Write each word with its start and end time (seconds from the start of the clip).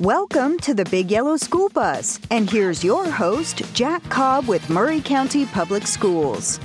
Welcome 0.00 0.56
to 0.60 0.72
the 0.72 0.86
Big 0.86 1.10
Yellow 1.10 1.36
School 1.36 1.68
Bus, 1.68 2.18
and 2.30 2.48
here's 2.48 2.82
your 2.82 3.10
host, 3.10 3.60
Jack 3.74 4.02
Cobb 4.04 4.48
with 4.48 4.70
Maury 4.70 5.02
County 5.02 5.44
Public 5.44 5.86
Schools. 5.86 6.58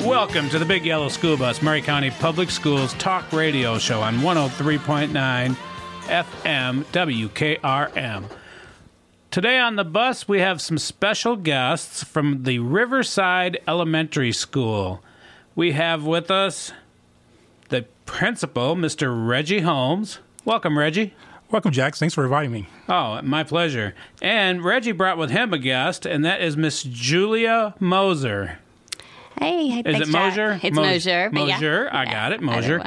Welcome 0.00 0.48
to 0.48 0.58
the 0.58 0.64
Big 0.64 0.86
Yellow 0.86 1.10
School 1.10 1.36
Bus, 1.36 1.60
Maury 1.60 1.82
County 1.82 2.10
Public 2.12 2.48
Schools 2.50 2.94
talk 2.94 3.30
radio 3.30 3.76
show 3.76 4.00
on 4.00 4.20
103.9 4.20 5.54
FM 6.06 6.84
WKRM. 6.84 8.24
Today 9.30 9.58
on 9.58 9.76
the 9.76 9.84
bus, 9.84 10.26
we 10.26 10.40
have 10.40 10.62
some 10.62 10.78
special 10.78 11.36
guests 11.36 12.04
from 12.04 12.44
the 12.44 12.60
Riverside 12.60 13.60
Elementary 13.68 14.32
School. 14.32 15.02
We 15.54 15.72
have 15.72 16.06
with 16.06 16.30
us 16.30 16.72
the 17.68 17.84
principal, 18.06 18.76
Mr. 18.76 19.28
Reggie 19.28 19.60
Holmes. 19.60 20.20
Welcome, 20.46 20.78
Reggie. 20.78 21.12
Welcome, 21.50 21.70
Jack. 21.70 21.94
Thanks 21.94 22.14
for 22.14 22.24
inviting 22.24 22.50
me. 22.50 22.68
Oh, 22.88 23.22
my 23.22 23.44
pleasure. 23.44 23.94
And 24.20 24.64
Reggie 24.64 24.92
brought 24.92 25.16
with 25.16 25.30
him 25.30 25.52
a 25.52 25.58
guest, 25.58 26.04
and 26.04 26.24
that 26.24 26.40
is 26.40 26.56
Miss 26.56 26.82
Julia 26.82 27.74
Moser. 27.78 28.58
Hey, 29.38 29.68
hey 29.68 29.78
Is 29.80 29.84
thanks, 29.84 30.08
it 30.08 30.12
Mosier? 30.12 30.52
Jack. 30.54 30.64
It's 30.64 30.74
Mo- 30.74 30.82
Mosier. 30.82 31.30
but 31.32 31.46
yeah. 31.46 31.88
I 31.92 32.04
got 32.06 32.32
it. 32.32 32.42
either 32.42 32.78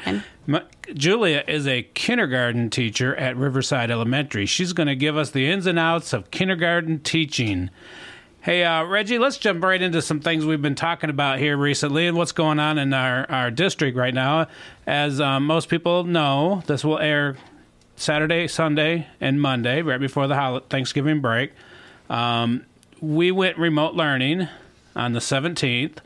Mosier. 0.47 0.63
Julia 0.93 1.43
is 1.47 1.67
a 1.67 1.83
kindergarten 1.83 2.69
teacher 2.69 3.15
at 3.15 3.37
Riverside 3.37 3.91
Elementary. 3.91 4.45
She's 4.45 4.73
going 4.73 4.87
to 4.87 4.95
give 4.95 5.15
us 5.15 5.31
the 5.31 5.49
ins 5.49 5.65
and 5.65 5.77
outs 5.77 6.11
of 6.11 6.31
kindergarten 6.31 6.99
teaching. 6.99 7.69
Hey, 8.41 8.63
uh, 8.63 8.83
Reggie, 8.85 9.19
let's 9.19 9.37
jump 9.37 9.63
right 9.63 9.81
into 9.81 10.01
some 10.01 10.21
things 10.21 10.45
we've 10.45 10.61
been 10.61 10.73
talking 10.73 11.09
about 11.09 11.39
here 11.39 11.55
recently 11.55 12.07
and 12.07 12.17
what's 12.17 12.31
going 12.31 12.59
on 12.59 12.77
in 12.79 12.93
our, 12.93 13.29
our 13.29 13.51
district 13.51 13.95
right 13.95 14.13
now. 14.13 14.47
As 14.87 15.21
um, 15.21 15.45
most 15.45 15.69
people 15.69 16.03
know, 16.03 16.63
this 16.65 16.83
will 16.83 16.97
air 16.99 17.35
Saturday, 17.99 18.47
Sunday, 18.47 19.07
and 19.19 19.41
Monday, 19.41 19.81
right 19.81 19.99
before 19.99 20.27
the 20.27 20.35
hol- 20.35 20.61
Thanksgiving 20.61 21.19
break. 21.19 21.51
Um, 22.09 22.65
we 23.01 23.29
went 23.31 23.57
remote 23.57 23.93
learning 23.93 24.47
on 24.95 25.11
the 25.11 25.19
17th, 25.19 25.97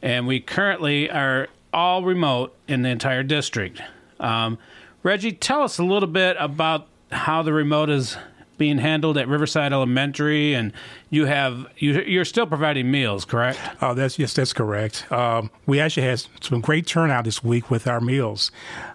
and 0.00 0.26
we 0.26 0.38
currently 0.38 1.10
are 1.10 1.48
all 1.72 2.04
remote 2.04 2.54
in 2.68 2.82
the 2.82 2.88
entire 2.90 3.24
district. 3.24 3.82
Um, 4.20 4.56
Reggie, 5.02 5.32
tell 5.32 5.62
us 5.62 5.78
a 5.78 5.84
little 5.84 6.08
bit 6.08 6.36
about 6.38 6.86
how 7.10 7.42
the 7.42 7.52
remote 7.52 7.90
is 7.90 8.16
being 8.56 8.78
handled 8.78 9.18
at 9.18 9.26
Riverside 9.26 9.72
Elementary, 9.72 10.54
and 10.54 10.72
you 11.10 11.24
have 11.24 11.66
you, 11.78 12.00
you're 12.02 12.24
still 12.24 12.46
providing 12.46 12.88
meals, 12.88 13.24
correct? 13.24 13.58
Uh, 13.80 13.94
that's 13.94 14.16
yes, 14.16 14.32
that's 14.32 14.52
correct. 14.52 15.10
Um, 15.10 15.50
we 15.66 15.80
actually 15.80 16.06
had 16.06 16.22
some 16.40 16.60
great 16.60 16.86
turnout 16.86 17.24
this 17.24 17.42
week 17.42 17.68
with 17.68 17.88
our 17.88 18.00
meals. 18.00 18.52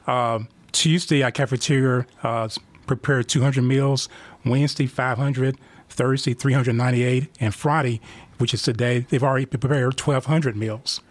Um, 0.08 0.47
Tuesday, 0.78 1.23
our 1.23 1.31
cafeteria 1.31 2.06
uh, 2.22 2.47
prepared 2.86 3.28
200 3.28 3.64
meals. 3.64 4.08
Wednesday, 4.45 4.86
500. 4.86 5.58
Thursday, 5.89 6.33
398, 6.33 7.30
and 7.39 7.56
Friday, 7.56 8.00
which 8.38 8.53
is 8.53 8.61
today, 8.61 9.05
they've 9.09 9.23
already 9.23 9.45
prepared 9.48 10.00
1,200 10.00 10.55
meals. 10.55 11.02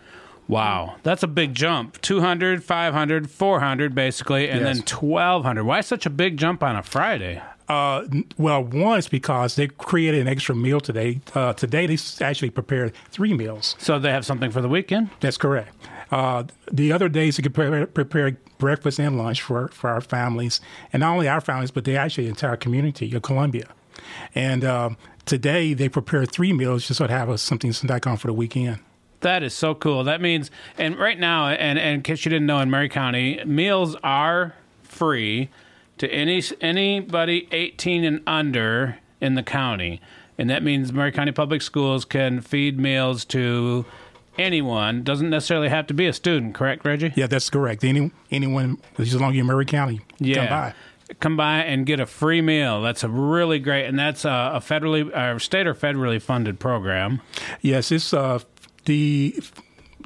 Wow, 0.47 0.97
that's 1.03 1.25
a 1.25 1.27
big 1.27 1.55
jump. 1.55 2.01
200, 2.03 2.63
500, 2.63 3.29
400 3.31 3.95
basically, 3.95 4.49
and 4.49 4.61
Yes. 4.61 4.77
then 4.77 4.85
1200. 4.85 5.65
Why 5.65 5.81
such 5.81 6.07
a 6.07 6.11
big 6.11 6.37
jump 6.37 6.63
on 6.63 6.77
a 6.77 6.83
Friday? 6.85 7.43
Uh, 7.69 8.05
well, 8.39 8.63
one 8.63 8.99
is 8.99 9.09
because 9.09 9.57
they 9.57 9.67
created 9.67 10.21
an 10.21 10.29
extra 10.29 10.55
meal 10.55 10.79
today. 10.79 11.21
Uh, 11.35 11.53
today, 11.55 11.87
they 11.87 11.99
actually 12.25 12.51
prepared 12.51 12.93
three 13.11 13.35
meals. 13.35 13.75
So 13.79 13.99
they 13.99 14.13
have 14.13 14.25
something 14.25 14.53
for 14.53 14.61
the 14.61 14.69
weekend? 14.69 15.09
That's 15.19 15.39
correct. 15.39 15.75
Uh, 16.13 16.45
the 16.71 16.93
other 16.93 17.09
days, 17.09 17.39
they 17.39 17.43
could 17.43 17.55
prepare, 17.55 17.87
prepare 17.89 18.37
breakfast 18.59 18.99
and 18.99 19.19
lunch 19.19 19.43
for, 19.43 19.69
for 19.69 19.91
our 19.91 20.01
families, 20.01 20.61
and 20.93 21.01
not 21.01 21.13
only 21.13 21.29
our 21.29 21.41
families, 21.41 21.71
but 21.71 21.85
the 21.85 21.97
actually 21.97 22.29
entire 22.29 22.57
community 22.57 23.15
of 23.15 23.23
Columbia. 23.23 23.69
And 24.35 24.65
um, 24.65 24.97
today, 25.25 25.75
they 25.75 25.89
prepared 25.89 26.31
three 26.31 26.53
meals 26.53 26.87
just 26.87 26.99
so 26.99 27.07
to 27.07 27.13
have 27.13 27.31
us 27.31 27.43
something 27.43 27.71
to 27.71 27.77
snack 27.77 28.07
on 28.07 28.17
for 28.17 28.29
the 28.29 28.33
weekend. 28.33 28.79
That 29.21 29.43
is 29.43 29.55
so 29.55 29.75
cool. 29.75 30.05
That 30.05 30.21
means, 30.21 30.51
and 30.79 30.99
right 30.99 31.19
now, 31.19 31.49
and, 31.49 31.79
and 31.79 31.97
in 31.97 32.03
case 32.03 32.25
you 32.25 32.31
didn't 32.31 32.47
know, 32.47 32.61
in 32.61 32.71
Maury 32.71 32.89
County, 32.89 33.43
meals 33.45 33.97
are 34.03 34.55
free 34.83 35.51
to 35.99 36.09
any 36.09 36.43
anybody 36.61 37.49
18 37.51 38.05
and 38.05 38.23
under 38.27 38.99
in 39.21 39.35
the 39.35 39.43
county, 39.43 40.01
and 40.39 40.51
that 40.51 40.63
means 40.63 40.93
Maury 40.93 41.13
County 41.13 41.33
Public 41.33 41.63
Schools 41.63 42.05
can 42.05 42.41
feed 42.41 42.79
meals 42.79 43.25
to 43.27 43.87
anyone. 44.39 45.03
Doesn't 45.03 45.31
necessarily 45.31 45.69
have 45.69 45.87
to 45.89 45.95
be 45.95 46.07
a 46.07 46.13
student, 46.13 46.55
correct, 46.55 46.85
Reggie? 46.85 47.13
Yeah, 47.17 47.27
that's 47.27 47.51
correct. 47.51 47.85
Any 47.85 48.11
anyone 48.31 48.79
as 48.99 49.15
long 49.15 49.31
as 49.31 49.37
you're 49.37 49.43
in 49.43 49.47
Maury 49.47 49.67
County, 49.67 50.01
yeah. 50.19 50.37
come 50.37 50.49
by. 50.49 50.75
Come 51.21 51.37
by 51.37 51.59
and 51.59 51.87
get 51.87 52.01
a 52.01 52.07
free 52.07 52.41
meal. 52.41 52.83
That's 52.83 53.05
a 53.05 53.09
really 53.09 53.61
great, 53.61 53.87
and 53.87 53.97
that's 53.97 54.25
a, 54.25 54.53
a 54.55 54.61
federally, 54.61 55.13
uh, 55.15 55.39
state 55.39 55.67
or 55.67 55.75
federally 55.75 56.21
funded 56.21 56.59
program. 56.59 57.21
Yes, 57.63 57.93
it's 57.93 58.13
uh, 58.13 58.41
the 58.87 59.41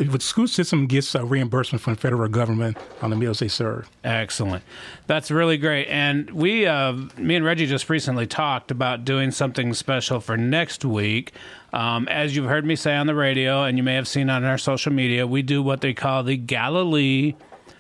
the 0.05 0.21
school 0.21 0.49
system 0.49 0.87
gets 0.87 1.15
uh, 1.15 1.25
reimbursement 1.25 1.83
from 1.83 1.95
the 1.95 2.01
federal 2.01 2.29
government 2.29 2.77
on 3.03 3.11
the 3.11 3.17
meals 3.17 3.41
they 3.41 3.49
serve. 3.49 3.91
Excellent. 4.03 4.65
That's 5.07 5.31
really 5.31 5.59
great. 5.59 5.87
And 5.89 6.31
we, 6.31 6.67
uh, 6.67 6.93
me 7.17 7.37
and 7.37 7.45
Reggie 7.45 7.67
just 7.67 7.89
recently 7.91 8.27
talked 8.27 8.71
about 8.71 9.05
doing 9.05 9.31
something 9.31 9.75
special 9.75 10.21
for 10.21 10.37
next 10.37 10.85
week. 10.85 11.33
Um, 11.73 12.09
as 12.09 12.35
you've 12.35 12.47
heard 12.47 12.65
me 12.65 12.77
say 12.77 12.97
on 12.97 13.07
the 13.07 13.15
radio, 13.15 13.65
and 13.65 13.77
you 13.77 13.85
may 13.85 13.95
have 13.95 14.09
seen 14.09 14.31
on 14.31 14.45
our 14.45 14.59
social 14.59 14.93
media, 14.93 15.27
we 15.27 15.43
do 15.43 15.63
what 15.63 15.83
they 15.83 15.93
call 15.93 16.23
the 16.23 16.37
Galilee 16.37 17.35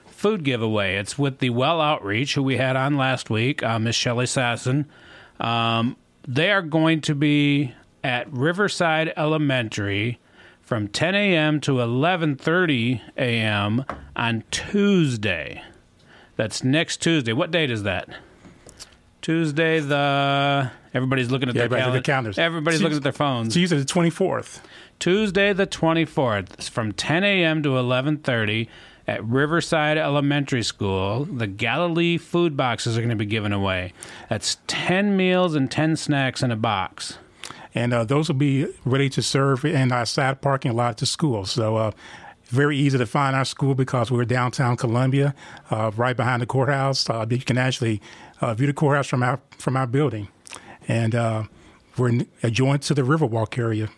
food 0.06 0.44
giveaway. 0.44 0.96
It's 0.96 1.18
with 1.18 1.38
the 1.38 1.50
Well 1.50 1.80
Outreach, 1.80 2.34
who 2.34 2.42
we 2.42 2.58
had 2.58 2.76
on 2.76 2.96
last 2.96 3.30
week, 3.30 3.62
uh, 3.62 3.78
Miss 3.78 3.96
Shelley 3.96 4.26
Sasson. 4.26 4.84
Um, 5.40 5.96
they 6.28 6.50
are 6.50 6.62
going 6.62 7.00
to 7.02 7.14
be 7.14 7.74
at 8.04 8.30
Riverside 8.32 9.12
Elementary 9.16 10.18
from 10.70 10.86
10 10.86 11.16
a.m. 11.16 11.60
to 11.60 11.72
11:30 11.72 13.00
a.m. 13.16 13.84
on 14.14 14.44
Tuesday. 14.52 15.64
That's 16.36 16.62
next 16.62 16.98
Tuesday. 16.98 17.32
What 17.32 17.50
date 17.50 17.72
is 17.72 17.82
that? 17.82 18.08
Tuesday. 19.20 19.80
The 19.80 20.70
everybody's 20.94 21.28
looking 21.28 21.48
at 21.48 21.56
Yeah, 21.56 21.66
their 21.66 21.76
everybody's 21.80 22.02
calendars. 22.04 22.38
Everybody's 22.38 22.82
looking 22.82 22.98
at 22.98 23.02
their 23.02 23.10
phones. 23.10 23.52
Tuesday 23.52 23.78
the 23.78 23.84
24th. 23.84 24.60
Tuesday 25.00 25.52
the 25.52 25.66
24th 25.66 26.70
from 26.70 26.92
10 26.92 27.24
a.m. 27.24 27.64
to 27.64 27.70
11:30 27.70 28.68
at 29.08 29.24
Riverside 29.24 29.98
Elementary 29.98 30.62
School. 30.62 31.24
The 31.24 31.48
Galilee 31.48 32.16
food 32.16 32.56
boxes 32.56 32.96
are 32.96 33.00
going 33.00 33.10
to 33.10 33.16
be 33.16 33.26
given 33.26 33.52
away. 33.52 33.92
That's 34.28 34.58
10 34.68 35.16
meals 35.16 35.56
and 35.56 35.68
10 35.68 35.96
snacks 35.96 36.44
in 36.44 36.52
a 36.52 36.56
box. 36.56 37.18
And 37.74 37.92
uh, 37.92 38.04
those 38.04 38.28
will 38.28 38.36
be 38.36 38.66
ready 38.84 39.08
to 39.10 39.22
serve 39.22 39.64
in 39.64 39.92
our 39.92 40.06
side 40.06 40.40
parking 40.40 40.74
lot 40.74 40.98
the 40.98 41.06
school. 41.06 41.44
So, 41.44 41.76
uh, 41.76 41.90
very 42.46 42.76
easy 42.76 42.98
to 42.98 43.06
find 43.06 43.36
our 43.36 43.44
school 43.44 43.76
because 43.76 44.10
we're 44.10 44.24
downtown 44.24 44.76
Columbia, 44.76 45.34
uh, 45.70 45.92
right 45.96 46.16
behind 46.16 46.42
the 46.42 46.46
courthouse. 46.46 47.08
Uh, 47.08 47.24
you 47.30 47.38
can 47.38 47.56
actually 47.56 48.02
uh, 48.40 48.54
view 48.54 48.66
the 48.66 48.72
courthouse 48.72 49.06
from 49.06 49.22
our 49.22 49.40
from 49.56 49.76
our 49.76 49.86
building, 49.86 50.28
and 50.88 51.14
uh, 51.14 51.44
we're 51.96 52.22
adjoined 52.42 52.82
to 52.82 52.94
the 52.94 53.02
Riverwalk 53.02 53.56
area. 53.56 53.88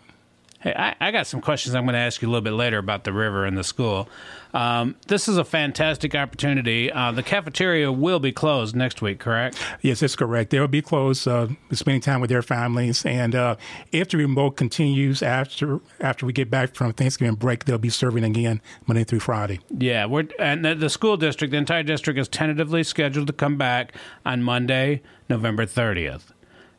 Hey, 0.62 0.74
I, 0.76 0.94
I 1.00 1.10
got 1.10 1.26
some 1.26 1.40
questions 1.40 1.74
I'm 1.74 1.84
going 1.84 1.94
to 1.94 1.98
ask 1.98 2.22
you 2.22 2.28
a 2.28 2.30
little 2.30 2.42
bit 2.42 2.52
later 2.52 2.78
about 2.78 3.02
the 3.02 3.12
river 3.12 3.44
and 3.44 3.58
the 3.58 3.64
school. 3.64 4.08
Um, 4.54 4.94
this 5.08 5.26
is 5.26 5.36
a 5.36 5.44
fantastic 5.44 6.14
opportunity. 6.14 6.92
Uh, 6.92 7.10
the 7.10 7.22
cafeteria 7.24 7.90
will 7.90 8.20
be 8.20 8.30
closed 8.30 8.76
next 8.76 9.02
week, 9.02 9.18
correct? 9.18 9.58
Yes, 9.80 10.00
that's 10.00 10.14
correct. 10.14 10.50
They'll 10.50 10.68
be 10.68 10.82
closed, 10.82 11.26
uh, 11.26 11.48
spending 11.72 12.00
time 12.00 12.20
with 12.20 12.30
their 12.30 12.42
families, 12.42 13.04
and 13.04 13.34
uh, 13.34 13.56
if 13.90 14.10
the 14.10 14.18
remote 14.18 14.52
continues 14.52 15.22
after 15.22 15.80
after 16.00 16.26
we 16.26 16.32
get 16.32 16.50
back 16.50 16.74
from 16.74 16.92
Thanksgiving 16.92 17.34
break, 17.34 17.64
they'll 17.64 17.78
be 17.78 17.88
serving 17.88 18.22
again 18.22 18.60
Monday 18.86 19.04
through 19.04 19.20
Friday. 19.20 19.58
Yeah, 19.76 20.06
we're 20.06 20.28
and 20.38 20.64
the, 20.64 20.74
the 20.74 20.90
school 20.90 21.16
district, 21.16 21.50
the 21.50 21.56
entire 21.56 21.82
district, 21.82 22.20
is 22.20 22.28
tentatively 22.28 22.84
scheduled 22.84 23.26
to 23.28 23.32
come 23.32 23.56
back 23.56 23.94
on 24.24 24.42
Monday, 24.42 25.02
November 25.28 25.66
30th. 25.66 26.32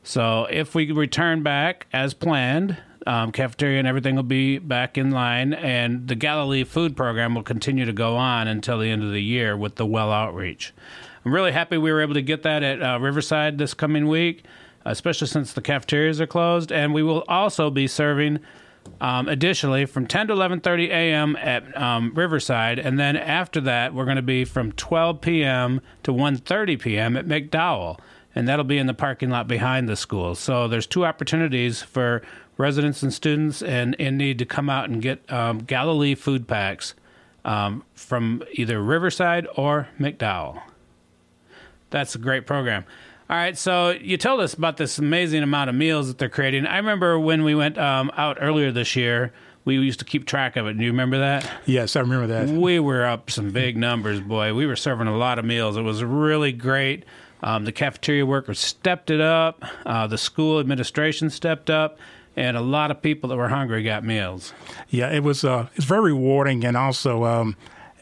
So 0.03 0.45
if 0.51 0.75
we 0.75 0.91
return 0.91 1.43
back 1.43 1.87
as 1.93 2.13
planned, 2.13 2.77
um, 3.05 3.31
cafeteria 3.31 3.79
and 3.79 3.87
everything 3.87 4.15
will 4.15 4.23
be 4.23 4.57
back 4.57 4.97
in 4.97 5.11
line, 5.11 5.53
and 5.53 6.07
the 6.07 6.15
Galilee 6.15 6.63
food 6.63 6.95
program 6.95 7.35
will 7.35 7.43
continue 7.43 7.85
to 7.85 7.93
go 7.93 8.15
on 8.15 8.47
until 8.47 8.79
the 8.79 8.89
end 8.89 9.03
of 9.03 9.11
the 9.11 9.23
year 9.23 9.57
with 9.57 9.75
the 9.75 9.85
well 9.85 10.11
outreach. 10.11 10.73
I'm 11.25 11.33
really 11.33 11.51
happy 11.51 11.77
we 11.77 11.91
were 11.91 12.01
able 12.01 12.15
to 12.15 12.21
get 12.21 12.43
that 12.43 12.63
at 12.63 12.81
uh, 12.81 12.99
Riverside 12.99 13.57
this 13.57 13.73
coming 13.73 14.07
week, 14.07 14.43
especially 14.85 15.27
since 15.27 15.53
the 15.53 15.61
cafeterias 15.61 16.19
are 16.19 16.27
closed, 16.27 16.71
and 16.71 16.93
we 16.93 17.03
will 17.03 17.23
also 17.27 17.69
be 17.69 17.87
serving 17.87 18.39
um, 18.99 19.27
additionally 19.27 19.85
from 19.85 20.07
10 20.07 20.27
to 20.27 20.33
11:30 20.33 20.89
a.m. 20.89 21.35
at 21.37 21.75
um, 21.79 22.13
Riverside, 22.15 22.79
and 22.79 22.99
then 22.99 23.15
after 23.15 23.61
that, 23.61 23.93
we're 23.93 24.05
going 24.05 24.17
to 24.17 24.21
be 24.21 24.45
from 24.45 24.71
12 24.73 25.21
p.m. 25.21 25.81
to 26.03 26.11
1:30 26.11 26.79
p.m. 26.79 27.17
at 27.17 27.25
McDowell, 27.25 27.99
and 28.35 28.47
that'll 28.47 28.65
be 28.65 28.77
in 28.77 28.87
the 28.87 28.93
parking 28.93 29.29
lot 29.29 29.47
behind 29.47 29.87
the 29.87 29.95
school. 29.95 30.35
So 30.35 30.67
there's 30.67 30.87
two 30.87 31.05
opportunities 31.05 31.81
for 31.81 32.21
residents 32.57 33.03
and 33.03 33.13
students 33.13 33.61
and 33.61 33.95
in 33.95 34.17
need 34.17 34.39
to 34.39 34.45
come 34.45 34.69
out 34.69 34.89
and 34.89 35.01
get 35.01 35.31
um, 35.31 35.59
Galilee 35.59 36.15
food 36.15 36.47
packs 36.47 36.93
um, 37.45 37.83
from 37.93 38.43
either 38.53 38.81
Riverside 38.81 39.47
or 39.55 39.89
McDowell. 39.99 40.61
That's 41.89 42.15
a 42.15 42.17
great 42.17 42.47
program. 42.47 42.85
All 43.29 43.37
right, 43.37 43.57
so 43.57 43.91
you 43.91 44.17
told 44.17 44.41
us 44.41 44.53
about 44.53 44.77
this 44.77 44.99
amazing 44.99 45.43
amount 45.43 45.69
of 45.69 45.75
meals 45.75 46.07
that 46.07 46.17
they're 46.17 46.29
creating. 46.29 46.67
I 46.67 46.77
remember 46.77 47.17
when 47.17 47.43
we 47.43 47.55
went 47.55 47.77
um, 47.77 48.11
out 48.17 48.37
earlier 48.39 48.71
this 48.71 48.95
year, 48.95 49.31
we 49.65 49.77
used 49.77 49.99
to 49.99 50.05
keep 50.05 50.25
track 50.25 50.57
of 50.57 50.67
it. 50.67 50.77
Do 50.77 50.83
you 50.83 50.91
remember 50.91 51.19
that? 51.19 51.49
Yes, 51.65 51.95
I 51.95 52.01
remember 52.01 52.27
that. 52.27 52.49
We 52.49 52.79
were 52.79 53.05
up 53.05 53.31
some 53.31 53.51
big 53.51 53.77
numbers, 53.77 54.19
boy. 54.19 54.53
We 54.53 54.65
were 54.65 54.75
serving 54.75 55.07
a 55.07 55.17
lot 55.17 55.39
of 55.39 55.45
meals. 55.45 55.77
It 55.77 55.83
was 55.83 56.03
really 56.03 56.51
great. 56.51 57.05
Um, 57.41 57.65
the 57.65 57.71
cafeteria 57.71 58.25
workers 58.25 58.59
stepped 58.59 59.09
it 59.09 59.21
up. 59.21 59.63
Uh, 59.85 60.07
the 60.07 60.17
school 60.17 60.59
administration 60.59 61.29
stepped 61.29 61.69
up, 61.69 61.97
and 62.35 62.57
a 62.57 62.61
lot 62.61 62.91
of 62.91 63.01
people 63.01 63.29
that 63.29 63.37
were 63.37 63.49
hungry 63.49 63.83
got 63.83 64.03
meals. 64.03 64.53
Yeah, 64.89 65.09
it 65.09 65.23
was. 65.23 65.43
Uh, 65.43 65.67
it's 65.75 65.85
very 65.85 66.13
rewarding, 66.13 66.65
and 66.65 66.75
also 66.75 67.23
um, 67.25 67.55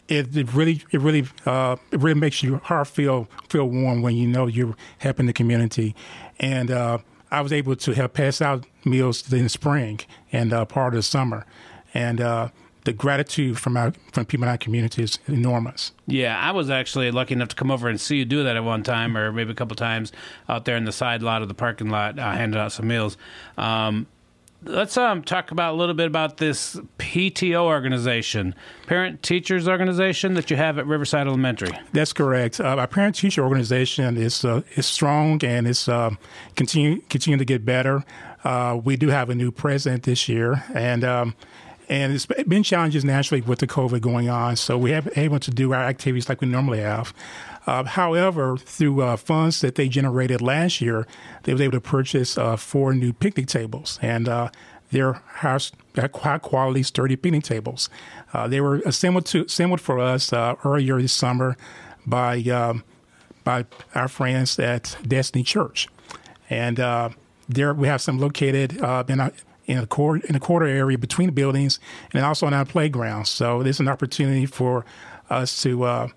it, 0.07 0.35
it 0.35 0.53
really, 0.53 0.83
it 0.91 1.01
really, 1.01 1.25
uh, 1.45 1.77
it 1.91 1.99
really 1.99 2.19
makes 2.19 2.43
your 2.43 2.57
heart 2.59 2.87
feel 2.87 3.27
feel 3.49 3.65
warm 3.65 4.01
when 4.01 4.15
you 4.15 4.27
know 4.27 4.47
you're 4.47 4.75
helping 4.99 5.25
the 5.25 5.33
community. 5.33 5.95
And 6.39 6.71
uh, 6.71 6.99
I 7.31 7.41
was 7.41 7.53
able 7.53 7.75
to 7.75 7.91
help 7.93 8.13
pass 8.13 8.41
out 8.41 8.65
meals 8.85 9.31
in 9.31 9.43
the 9.43 9.49
spring 9.49 10.01
and 10.31 10.53
uh, 10.53 10.65
part 10.65 10.93
of 10.93 10.97
the 10.97 11.03
summer, 11.03 11.45
and 11.93 12.19
uh, 12.19 12.49
the 12.83 12.93
gratitude 12.93 13.59
from 13.59 13.77
our 13.77 13.93
from 14.11 14.25
people 14.25 14.43
in 14.43 14.49
our 14.49 14.57
community 14.57 15.03
is 15.03 15.19
enormous. 15.27 15.91
Yeah, 16.07 16.37
I 16.39 16.51
was 16.51 16.69
actually 16.69 17.11
lucky 17.11 17.33
enough 17.33 17.49
to 17.49 17.55
come 17.55 17.71
over 17.71 17.87
and 17.87 17.99
see 17.99 18.17
you 18.17 18.25
do 18.25 18.43
that 18.43 18.55
at 18.55 18.63
one 18.63 18.83
time, 18.83 19.15
or 19.15 19.31
maybe 19.31 19.51
a 19.51 19.55
couple 19.55 19.75
times 19.75 20.11
out 20.49 20.65
there 20.65 20.75
in 20.75 20.85
the 20.85 20.91
side 20.91 21.21
lot 21.21 21.41
of 21.41 21.47
the 21.47 21.53
parking 21.53 21.89
lot, 21.89 22.17
uh, 22.17 22.31
handing 22.31 22.59
out 22.59 22.71
some 22.71 22.87
meals. 22.87 23.17
Um, 23.57 24.07
let's 24.63 24.97
um, 24.97 25.23
talk 25.23 25.51
about 25.51 25.73
a 25.73 25.77
little 25.77 25.95
bit 25.95 26.07
about 26.07 26.37
this 26.37 26.75
PTO 26.99 27.63
organization, 27.63 28.55
Parent 28.87 29.23
Teachers 29.23 29.67
Organization 29.67 30.33
that 30.35 30.49
you 30.51 30.57
have 30.57 30.77
at 30.77 30.85
Riverside 30.87 31.27
Elementary. 31.27 31.71
That's 31.93 32.13
correct. 32.13 32.59
Uh, 32.59 32.75
our 32.77 32.87
parent 32.87 33.15
teacher 33.15 33.43
organization 33.43 34.17
is 34.17 34.45
uh, 34.45 34.61
is 34.75 34.85
strong 34.85 35.43
and 35.43 35.67
it's 35.67 35.87
uh, 35.87 36.11
continue 36.55 37.01
continue 37.09 37.37
to 37.37 37.45
get 37.45 37.65
better. 37.65 38.03
Uh, 38.43 38.79
we 38.83 38.95
do 38.95 39.09
have 39.09 39.29
a 39.29 39.35
new 39.35 39.51
president 39.51 40.03
this 40.03 40.27
year, 40.27 40.63
and 40.73 41.03
um, 41.03 41.35
and 41.89 42.13
it's 42.13 42.25
been 42.25 42.63
challenges 42.63 43.03
naturally 43.03 43.41
with 43.41 43.59
the 43.59 43.67
COVID 43.67 44.01
going 44.01 44.29
on. 44.29 44.55
So 44.55 44.77
we 44.77 44.91
have 44.91 45.05
been 45.05 45.19
able 45.19 45.39
to 45.39 45.51
do 45.51 45.73
our 45.73 45.83
activities 45.83 46.29
like 46.29 46.41
we 46.41 46.47
normally 46.47 46.79
have. 46.79 47.13
Uh, 47.67 47.83
however, 47.83 48.57
through 48.57 49.01
uh, 49.01 49.15
funds 49.15 49.61
that 49.61 49.75
they 49.75 49.87
generated 49.87 50.41
last 50.41 50.81
year, 50.81 51.05
they 51.43 51.53
was 51.53 51.61
able 51.61 51.73
to 51.73 51.81
purchase 51.81 52.37
uh, 52.37 52.55
four 52.55 52.93
new 52.93 53.13
picnic 53.13 53.47
tables, 53.47 53.99
and 54.01 54.27
uh, 54.27 54.49
they're 54.91 55.13
high 55.13 56.37
quality, 56.39 56.83
sturdy 56.83 57.15
picnic 57.15 57.43
tables. 57.43 57.89
Uh, 58.33 58.47
they 58.47 58.59
were 58.59 58.77
assembled 58.85 59.25
to 59.27 59.45
assembled 59.45 59.79
for 59.79 59.99
us 59.99 60.33
uh, 60.33 60.55
earlier 60.65 61.01
this 61.01 61.13
summer 61.13 61.55
by 62.05 62.39
um, 62.43 62.83
by 63.43 63.65
our 63.95 64.07
friends 64.07 64.57
at 64.59 64.97
Destiny 65.07 65.43
Church, 65.43 65.87
and 66.49 66.77
there 67.47 67.73
we 67.73 67.87
have 67.87 68.01
some 68.01 68.17
located 68.17 68.73
in 68.73 69.19
our 69.19 69.31
in 69.65 69.77
a 69.77 69.85
quarter 69.85 70.25
in 70.27 70.35
a 70.35 70.39
quarter 70.39 70.65
area 70.65 70.97
between 70.97 71.27
the 71.27 71.31
buildings, 71.31 71.79
and 72.13 72.25
also 72.25 72.47
on 72.47 72.53
our 72.53 72.65
playground. 72.65 73.25
So 73.25 73.61
there's 73.61 73.79
an 73.79 73.87
opportunity 73.87 74.47
for 74.47 74.83
us 75.29 75.61
to 75.61 76.09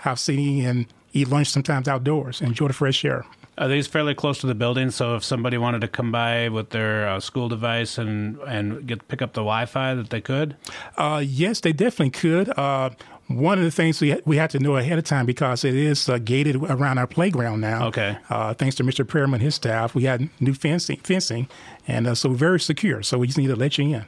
have 0.00 0.18
seating 0.18 0.64
and 0.64 0.86
eat 1.12 1.28
lunch 1.28 1.48
sometimes 1.48 1.88
outdoors, 1.88 2.40
enjoy 2.40 2.68
the 2.68 2.72
fresh 2.72 3.04
air. 3.04 3.24
Are 3.58 3.68
these 3.68 3.86
fairly 3.86 4.14
close 4.14 4.38
to 4.38 4.46
the 4.46 4.54
building? 4.54 4.90
So 4.90 5.16
if 5.16 5.24
somebody 5.24 5.58
wanted 5.58 5.82
to 5.82 5.88
come 5.88 6.10
by 6.10 6.48
with 6.48 6.70
their 6.70 7.06
uh, 7.08 7.20
school 7.20 7.48
device 7.48 7.98
and 7.98 8.38
and 8.46 8.86
get 8.86 9.06
pick 9.08 9.20
up 9.20 9.34
the 9.34 9.42
Wi-Fi, 9.42 9.94
that 9.94 10.10
they 10.10 10.20
could. 10.20 10.56
Uh, 10.96 11.22
yes, 11.24 11.60
they 11.60 11.72
definitely 11.72 12.10
could. 12.10 12.48
Uh, 12.58 12.90
one 13.26 13.58
of 13.58 13.64
the 13.64 13.70
things 13.70 14.00
we 14.00 14.18
we 14.24 14.38
had 14.38 14.50
to 14.50 14.58
know 14.58 14.76
ahead 14.76 14.98
of 14.98 15.04
time 15.04 15.26
because 15.26 15.62
it 15.62 15.74
is 15.74 16.08
uh, 16.08 16.18
gated 16.18 16.56
around 16.56 16.96
our 16.98 17.06
playground 17.06 17.60
now. 17.60 17.86
Okay. 17.88 18.16
Uh, 18.30 18.54
thanks 18.54 18.76
to 18.76 18.84
Mr. 18.84 19.04
Perriman 19.04 19.34
and 19.34 19.42
his 19.42 19.56
staff, 19.56 19.94
we 19.94 20.04
had 20.04 20.30
new 20.40 20.54
fencing, 20.54 20.96
fencing, 20.98 21.46
and 21.86 22.06
uh, 22.06 22.14
so 22.14 22.30
very 22.30 22.58
secure. 22.58 23.02
So 23.02 23.18
we 23.18 23.26
just 23.26 23.38
need 23.38 23.48
to 23.48 23.56
let 23.56 23.76
you 23.76 23.94
in. 23.94 24.04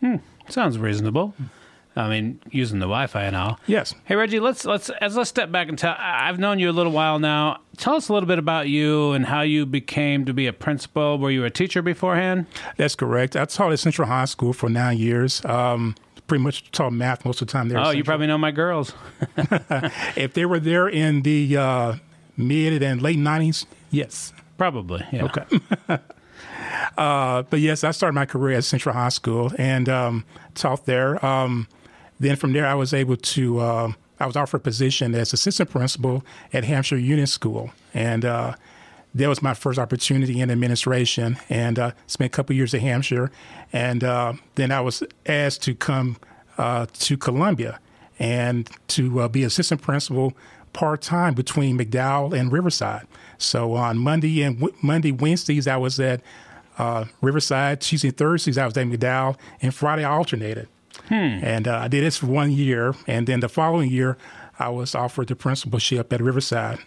Hmm. 0.00 0.16
Sounds 0.48 0.78
reasonable. 0.78 1.34
I 1.98 2.08
mean, 2.08 2.40
using 2.50 2.78
the 2.78 2.86
Wi-Fi 2.86 3.24
and 3.24 3.34
all. 3.34 3.58
Yes. 3.66 3.92
Hey 4.04 4.14
Reggie, 4.14 4.38
let's 4.38 4.64
let's 4.64 4.88
as 4.88 5.16
let's 5.16 5.28
step 5.28 5.50
back 5.50 5.68
and 5.68 5.76
tell. 5.76 5.96
I've 5.98 6.38
known 6.38 6.60
you 6.60 6.70
a 6.70 6.72
little 6.72 6.92
while 6.92 7.18
now. 7.18 7.60
Tell 7.76 7.96
us 7.96 8.08
a 8.08 8.12
little 8.12 8.26
bit 8.28 8.38
about 8.38 8.68
you 8.68 9.12
and 9.12 9.26
how 9.26 9.40
you 9.40 9.66
became 9.66 10.24
to 10.26 10.32
be 10.32 10.46
a 10.46 10.52
principal. 10.52 11.18
Were 11.18 11.30
you 11.30 11.44
a 11.44 11.50
teacher 11.50 11.82
beforehand? 11.82 12.46
That's 12.76 12.94
correct. 12.94 13.34
I 13.34 13.44
taught 13.46 13.72
at 13.72 13.80
Central 13.80 14.06
High 14.06 14.26
School 14.26 14.52
for 14.52 14.68
nine 14.68 14.98
years. 14.98 15.44
Um, 15.44 15.96
pretty 16.28 16.44
much 16.44 16.70
taught 16.70 16.92
math 16.92 17.24
most 17.24 17.42
of 17.42 17.48
the 17.48 17.52
time 17.52 17.68
there. 17.68 17.78
Oh, 17.78 17.90
you 17.90 18.04
probably 18.04 18.28
know 18.28 18.38
my 18.38 18.52
girls. 18.52 18.94
if 20.16 20.34
they 20.34 20.46
were 20.46 20.60
there 20.60 20.88
in 20.88 21.22
the 21.22 21.56
uh, 21.56 21.94
mid 22.36 22.80
and 22.80 23.02
late 23.02 23.18
'90s, 23.18 23.66
yes, 23.90 24.32
probably. 24.56 25.04
Yeah. 25.10 25.24
Okay. 25.24 25.44
uh, 26.96 27.42
but 27.42 27.58
yes, 27.58 27.82
I 27.82 27.90
started 27.90 28.14
my 28.14 28.26
career 28.26 28.58
at 28.58 28.64
Central 28.64 28.94
High 28.94 29.08
School 29.08 29.50
and 29.58 29.88
um, 29.88 30.24
taught 30.54 30.86
there. 30.86 31.24
Um, 31.24 31.66
then 32.20 32.36
from 32.36 32.52
there, 32.52 32.66
I 32.66 32.74
was 32.74 32.92
able 32.92 33.16
to. 33.16 33.60
Uh, 33.60 33.92
I 34.20 34.26
was 34.26 34.34
offered 34.34 34.56
a 34.56 34.60
position 34.60 35.14
as 35.14 35.32
assistant 35.32 35.70
principal 35.70 36.24
at 36.52 36.64
Hampshire 36.64 36.96
Unit 36.96 37.28
School, 37.28 37.70
and 37.94 38.24
uh, 38.24 38.54
that 39.14 39.28
was 39.28 39.42
my 39.42 39.54
first 39.54 39.78
opportunity 39.78 40.40
in 40.40 40.50
administration. 40.50 41.38
And 41.48 41.78
uh, 41.78 41.92
spent 42.08 42.32
a 42.32 42.34
couple 42.36 42.56
years 42.56 42.74
at 42.74 42.80
Hampshire, 42.80 43.30
and 43.72 44.02
uh, 44.02 44.32
then 44.56 44.72
I 44.72 44.80
was 44.80 45.04
asked 45.26 45.62
to 45.64 45.74
come 45.74 46.16
uh, 46.56 46.86
to 46.92 47.16
Columbia 47.16 47.78
and 48.18 48.68
to 48.88 49.20
uh, 49.20 49.28
be 49.28 49.44
assistant 49.44 49.82
principal 49.82 50.32
part 50.72 51.00
time 51.00 51.34
between 51.34 51.78
McDowell 51.78 52.36
and 52.36 52.50
Riverside. 52.50 53.06
So 53.38 53.74
on 53.74 53.98
Monday 53.98 54.42
and 54.42 54.58
w- 54.58 54.76
Monday 54.82 55.12
Wednesdays, 55.12 55.68
I 55.68 55.76
was 55.76 56.00
at 56.00 56.20
Riverside. 57.22 57.80
Tuesday 57.80 58.08
and 58.08 58.16
Thursdays, 58.16 58.58
I 58.58 58.64
was 58.64 58.76
at 58.76 58.86
McDowell, 58.86 59.36
and 59.62 59.72
Friday 59.72 60.02
I 60.04 60.10
alternated. 60.10 60.68
Hmm. 61.08 61.14
And 61.42 61.68
uh, 61.68 61.78
I 61.78 61.88
did 61.88 62.04
this 62.04 62.18
for 62.18 62.26
one 62.26 62.52
year, 62.52 62.94
and 63.06 63.26
then 63.26 63.40
the 63.40 63.48
following 63.48 63.90
year, 63.90 64.16
I 64.58 64.68
was 64.68 64.94
offered 64.94 65.28
the 65.28 65.36
principalship 65.36 66.12
at 66.12 66.20
Riverside. 66.20 66.80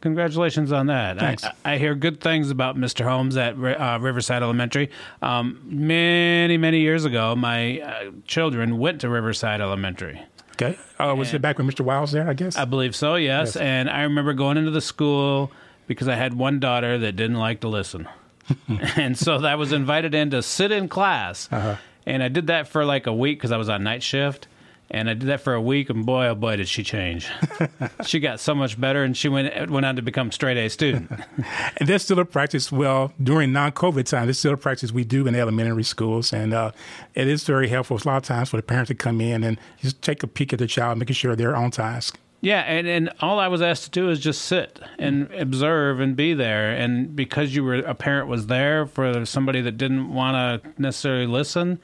Congratulations 0.00 0.72
on 0.72 0.86
that. 0.86 1.18
Thanks. 1.18 1.44
I, 1.44 1.52
I 1.64 1.78
hear 1.78 1.94
good 1.94 2.20
things 2.20 2.50
about 2.50 2.76
Mr. 2.76 3.04
Holmes 3.04 3.36
at 3.36 3.54
uh, 3.54 3.98
Riverside 4.00 4.42
Elementary. 4.42 4.90
Um, 5.20 5.60
many, 5.64 6.56
many 6.56 6.80
years 6.80 7.04
ago, 7.04 7.36
my 7.36 7.80
uh, 7.80 8.10
children 8.26 8.78
went 8.78 9.02
to 9.02 9.10
Riverside 9.10 9.60
Elementary. 9.60 10.22
Okay. 10.52 10.78
Uh, 10.98 11.14
was 11.14 11.32
it 11.32 11.40
back 11.40 11.58
when 11.58 11.66
Mr. 11.66 11.80
Wiles 11.80 12.12
there, 12.12 12.28
I 12.28 12.34
guess? 12.34 12.56
I 12.56 12.64
believe 12.64 12.94
so, 12.94 13.14
yes. 13.14 13.48
yes. 13.48 13.56
And 13.56 13.88
I 13.90 14.02
remember 14.02 14.32
going 14.32 14.56
into 14.56 14.70
the 14.70 14.80
school 14.80 15.50
because 15.86 16.08
I 16.08 16.14
had 16.14 16.34
one 16.34 16.60
daughter 16.60 16.98
that 16.98 17.12
didn't 17.12 17.38
like 17.38 17.60
to 17.60 17.68
listen. 17.68 18.08
and 18.96 19.18
so 19.18 19.36
I 19.36 19.54
was 19.54 19.72
invited 19.72 20.14
in 20.14 20.30
to 20.30 20.42
sit 20.42 20.72
in 20.72 20.88
class. 20.88 21.48
Uh-huh. 21.52 21.76
And 22.06 22.22
I 22.22 22.28
did 22.28 22.46
that 22.48 22.68
for 22.68 22.84
like 22.84 23.06
a 23.06 23.12
week 23.12 23.38
because 23.38 23.52
I 23.52 23.56
was 23.56 23.68
on 23.68 23.82
night 23.82 24.02
shift. 24.02 24.46
And 24.92 25.08
I 25.08 25.14
did 25.14 25.28
that 25.28 25.40
for 25.40 25.54
a 25.54 25.60
week, 25.60 25.88
and 25.88 26.04
boy, 26.04 26.26
oh 26.26 26.34
boy, 26.34 26.56
did 26.56 26.66
she 26.66 26.82
change! 26.82 27.28
she 28.04 28.18
got 28.18 28.40
so 28.40 28.56
much 28.56 28.80
better, 28.80 29.04
and 29.04 29.16
she 29.16 29.28
went 29.28 29.70
went 29.70 29.86
on 29.86 29.94
to 29.94 30.02
become 30.02 30.32
straight 30.32 30.56
A 30.56 30.68
student. 30.68 31.08
and 31.76 31.88
that's 31.88 32.02
still 32.02 32.18
a 32.18 32.24
practice. 32.24 32.72
Well, 32.72 33.12
during 33.22 33.52
non-COVID 33.52 34.04
time, 34.06 34.28
it's 34.28 34.40
still 34.40 34.54
a 34.54 34.56
practice 34.56 34.90
we 34.90 35.04
do 35.04 35.28
in 35.28 35.36
elementary 35.36 35.84
schools, 35.84 36.32
and 36.32 36.52
uh, 36.52 36.72
it 37.14 37.28
is 37.28 37.44
very 37.44 37.68
helpful. 37.68 37.98
It's 37.98 38.04
a 38.04 38.08
lot 38.08 38.16
of 38.16 38.24
times 38.24 38.48
for 38.48 38.56
the 38.56 38.64
parents 38.64 38.88
to 38.88 38.96
come 38.96 39.20
in 39.20 39.44
and 39.44 39.60
just 39.80 40.02
take 40.02 40.24
a 40.24 40.26
peek 40.26 40.52
at 40.52 40.58
the 40.58 40.66
child, 40.66 40.98
making 40.98 41.14
sure 41.14 41.36
they're 41.36 41.54
on 41.54 41.70
task. 41.70 42.18
Yeah, 42.42 42.60
and, 42.60 42.86
and 42.86 43.12
all 43.20 43.38
I 43.38 43.48
was 43.48 43.60
asked 43.60 43.84
to 43.84 43.90
do 43.90 44.08
is 44.08 44.18
just 44.18 44.42
sit 44.42 44.80
and 44.98 45.30
observe 45.32 46.00
and 46.00 46.16
be 46.16 46.32
there. 46.32 46.70
And 46.70 47.14
because 47.14 47.54
you 47.54 47.62
were 47.62 47.76
a 47.76 47.94
parent 47.94 48.28
was 48.28 48.46
there 48.46 48.86
for 48.86 49.26
somebody 49.26 49.60
that 49.60 49.76
didn't 49.76 50.12
want 50.14 50.62
to 50.62 50.70
necessarily 50.80 51.26
listen, 51.26 51.78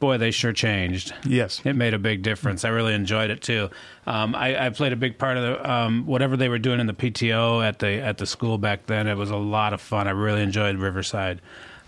boy, 0.00 0.18
they 0.18 0.30
sure 0.30 0.52
changed. 0.52 1.14
Yes, 1.24 1.62
it 1.64 1.76
made 1.76 1.94
a 1.94 1.98
big 1.98 2.22
difference. 2.22 2.64
I 2.64 2.68
really 2.68 2.92
enjoyed 2.92 3.30
it 3.30 3.40
too. 3.40 3.70
Um, 4.06 4.34
I, 4.34 4.66
I, 4.66 4.70
played 4.70 4.92
a 4.92 4.96
big 4.96 5.18
part 5.18 5.38
of 5.38 5.42
the 5.44 5.70
um, 5.70 6.06
whatever 6.06 6.36
they 6.36 6.48
were 6.48 6.58
doing 6.58 6.80
in 6.80 6.86
the 6.86 6.92
PTO 6.92 7.66
at 7.66 7.78
the 7.78 8.00
at 8.02 8.18
the 8.18 8.26
school 8.26 8.58
back 8.58 8.86
then. 8.86 9.06
It 9.06 9.16
was 9.16 9.30
a 9.30 9.36
lot 9.36 9.72
of 9.72 9.80
fun. 9.80 10.08
I 10.08 10.10
really 10.10 10.42
enjoyed 10.42 10.76
Riverside. 10.76 11.40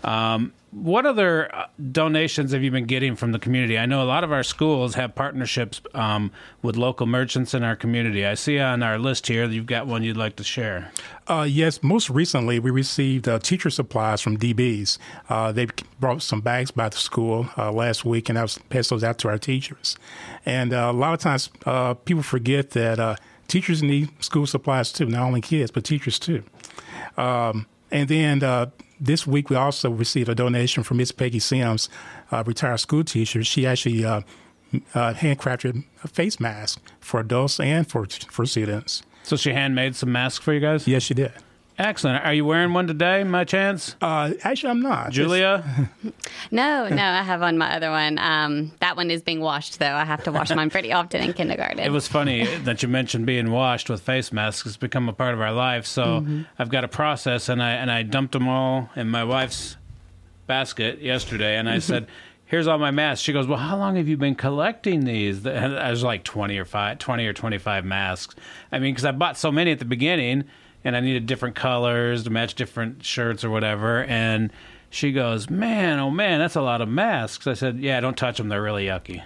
Um, 0.03 0.53
what 0.73 1.05
other 1.05 1.53
uh, 1.55 1.67
donations 1.91 2.51
have 2.51 2.63
you 2.63 2.71
been 2.71 2.85
getting 2.85 3.15
from 3.15 3.31
the 3.31 3.39
community? 3.39 3.77
I 3.77 3.85
know 3.85 4.01
a 4.01 4.05
lot 4.05 4.23
of 4.23 4.31
our 4.31 4.41
schools 4.41 4.95
have 4.95 5.13
partnerships 5.13 5.81
um, 5.93 6.31
with 6.63 6.75
local 6.75 7.05
merchants 7.05 7.53
in 7.53 7.63
our 7.63 7.75
community. 7.75 8.25
I 8.25 8.33
see 8.33 8.59
on 8.59 8.81
our 8.81 8.97
list 8.97 9.27
here 9.27 9.47
that 9.47 9.53
you've 9.53 9.67
got 9.67 9.85
one 9.85 10.03
you'd 10.03 10.17
like 10.17 10.35
to 10.37 10.43
share. 10.43 10.91
Uh, 11.27 11.45
yes, 11.47 11.83
most 11.83 12.09
recently 12.09 12.59
we 12.59 12.71
received 12.71 13.27
uh, 13.27 13.37
teacher 13.39 13.69
supplies 13.69 14.21
from 14.21 14.37
DBs. 14.37 14.97
Uh, 15.29 15.51
they 15.51 15.67
brought 15.99 16.23
some 16.23 16.41
bags 16.41 16.71
by 16.71 16.89
the 16.89 16.97
school 16.97 17.47
uh, 17.55 17.71
last 17.71 18.03
week, 18.03 18.27
and 18.29 18.39
I 18.39 18.47
passed 18.69 18.89
those 18.89 19.03
out 19.03 19.19
to 19.19 19.29
our 19.29 19.37
teachers. 19.37 19.95
And 20.45 20.73
uh, 20.73 20.89
a 20.89 20.93
lot 20.93 21.13
of 21.13 21.19
times 21.19 21.49
people 22.05 22.23
forget 22.23 22.71
that 22.71 23.19
teachers 23.47 23.83
need 23.83 24.09
school 24.23 24.47
supplies 24.47 24.91
too, 24.91 25.05
not 25.05 25.21
only 25.21 25.41
kids 25.41 25.69
but 25.69 25.83
teachers 25.83 26.17
too. 26.17 26.43
Um, 27.15 27.67
and 27.91 28.09
then 28.09 28.39
this 29.03 29.27
week, 29.27 29.49
we 29.49 29.55
also 29.55 29.89
received 29.91 30.29
a 30.29 30.35
donation 30.35 30.83
from 30.83 30.97
Miss 30.97 31.11
Peggy 31.11 31.39
Sims, 31.39 31.89
a 32.31 32.43
retired 32.43 32.79
school 32.79 33.03
teacher. 33.03 33.43
She 33.43 33.67
actually 33.67 34.05
uh, 34.05 34.21
uh, 34.93 35.13
handcrafted 35.13 35.83
a 36.03 36.07
face 36.07 36.39
mask 36.39 36.81
for 36.99 37.19
adults 37.19 37.59
and 37.59 37.87
for 37.87 38.07
for 38.29 38.45
students. 38.45 39.03
So 39.23 39.35
she 39.35 39.53
handmade 39.53 39.95
some 39.95 40.11
masks 40.11 40.43
for 40.43 40.53
you 40.53 40.59
guys. 40.59 40.87
Yes, 40.87 41.03
she 41.03 41.13
did. 41.13 41.31
Excellent. 41.79 42.23
Are 42.23 42.33
you 42.33 42.45
wearing 42.45 42.71
one 42.73 42.85
today, 42.85 43.23
my 43.23 43.43
chance? 43.45 43.95
Uh, 43.99 44.33
actually, 44.43 44.69
I'm 44.69 44.81
not. 44.81 45.11
Julia? 45.11 45.89
No, 46.51 46.87
no, 46.87 47.03
I 47.03 47.23
have 47.23 47.41
on 47.41 47.57
my 47.57 47.75
other 47.75 47.89
one. 47.89 48.19
Um, 48.19 48.73
that 48.79 48.95
one 48.95 49.09
is 49.09 49.23
being 49.23 49.39
washed, 49.39 49.79
though. 49.79 49.93
I 49.95 50.05
have 50.05 50.23
to 50.25 50.31
wash 50.31 50.53
mine 50.53 50.69
pretty 50.69 50.93
often 50.93 51.21
in 51.23 51.33
kindergarten. 51.33 51.79
It 51.83 51.91
was 51.91 52.07
funny 52.07 52.45
that 52.57 52.83
you 52.83 52.89
mentioned 52.89 53.25
being 53.25 53.49
washed 53.49 53.89
with 53.89 54.01
face 54.01 54.31
masks. 54.31 54.67
It's 54.67 54.77
become 54.77 55.09
a 55.09 55.13
part 55.13 55.33
of 55.33 55.41
our 55.41 55.53
life. 55.53 55.87
So 55.87 56.25
I've 56.59 56.69
got 56.69 56.83
a 56.83 56.87
process, 56.87 57.49
and 57.49 57.63
I 57.63 57.71
and 57.71 57.89
I 57.89 58.03
dumped 58.03 58.33
them 58.33 58.47
all 58.47 58.89
in 58.95 59.09
my 59.09 59.23
wife's 59.23 59.77
basket 60.45 61.01
yesterday, 61.01 61.57
and 61.57 61.69
I 61.69 61.79
said. 61.79 62.07
Here's 62.45 62.67
all 62.67 62.77
my 62.77 62.91
masks. 62.91 63.23
She 63.23 63.33
goes, 63.33 63.47
"Well, 63.47 63.57
how 63.57 63.77
long 63.77 63.95
have 63.95 64.07
you 64.07 64.15
been 64.15 64.35
collecting 64.35 65.05
these?" 65.05 65.43
And 65.47 65.75
I 65.75 65.89
was 65.89 66.03
like 66.03 66.23
twenty 66.23 66.59
or 66.59 66.65
five, 66.65 66.99
20 66.99 67.25
or 67.25 67.33
twenty-five 67.33 67.83
masks. 67.83 68.35
I 68.71 68.77
mean, 68.77 68.93
because 68.93 69.05
I 69.05 69.11
bought 69.11 69.39
so 69.39 69.51
many 69.51 69.71
at 69.71 69.79
the 69.79 69.85
beginning, 69.85 70.43
and 70.83 70.95
I 70.95 70.99
needed 70.99 71.25
different 71.25 71.55
colors 71.55 72.23
to 72.23 72.29
match 72.29 72.55
different 72.55 73.03
shirts 73.03 73.43
or 73.43 73.49
whatever. 73.49 74.03
And 74.03 74.51
she 74.93 75.11
goes, 75.11 75.49
"Man, 75.49 75.99
oh 75.99 76.11
man, 76.11 76.39
that's 76.39 76.55
a 76.55 76.61
lot 76.61 76.81
of 76.81 76.87
masks." 76.87 77.47
I 77.47 77.53
said, 77.53 77.79
"Yeah, 77.79 77.99
don't 77.99 78.15
touch 78.15 78.37
them; 78.37 78.49
they're 78.49 78.61
really 78.61 78.85
yucky. 78.85 79.23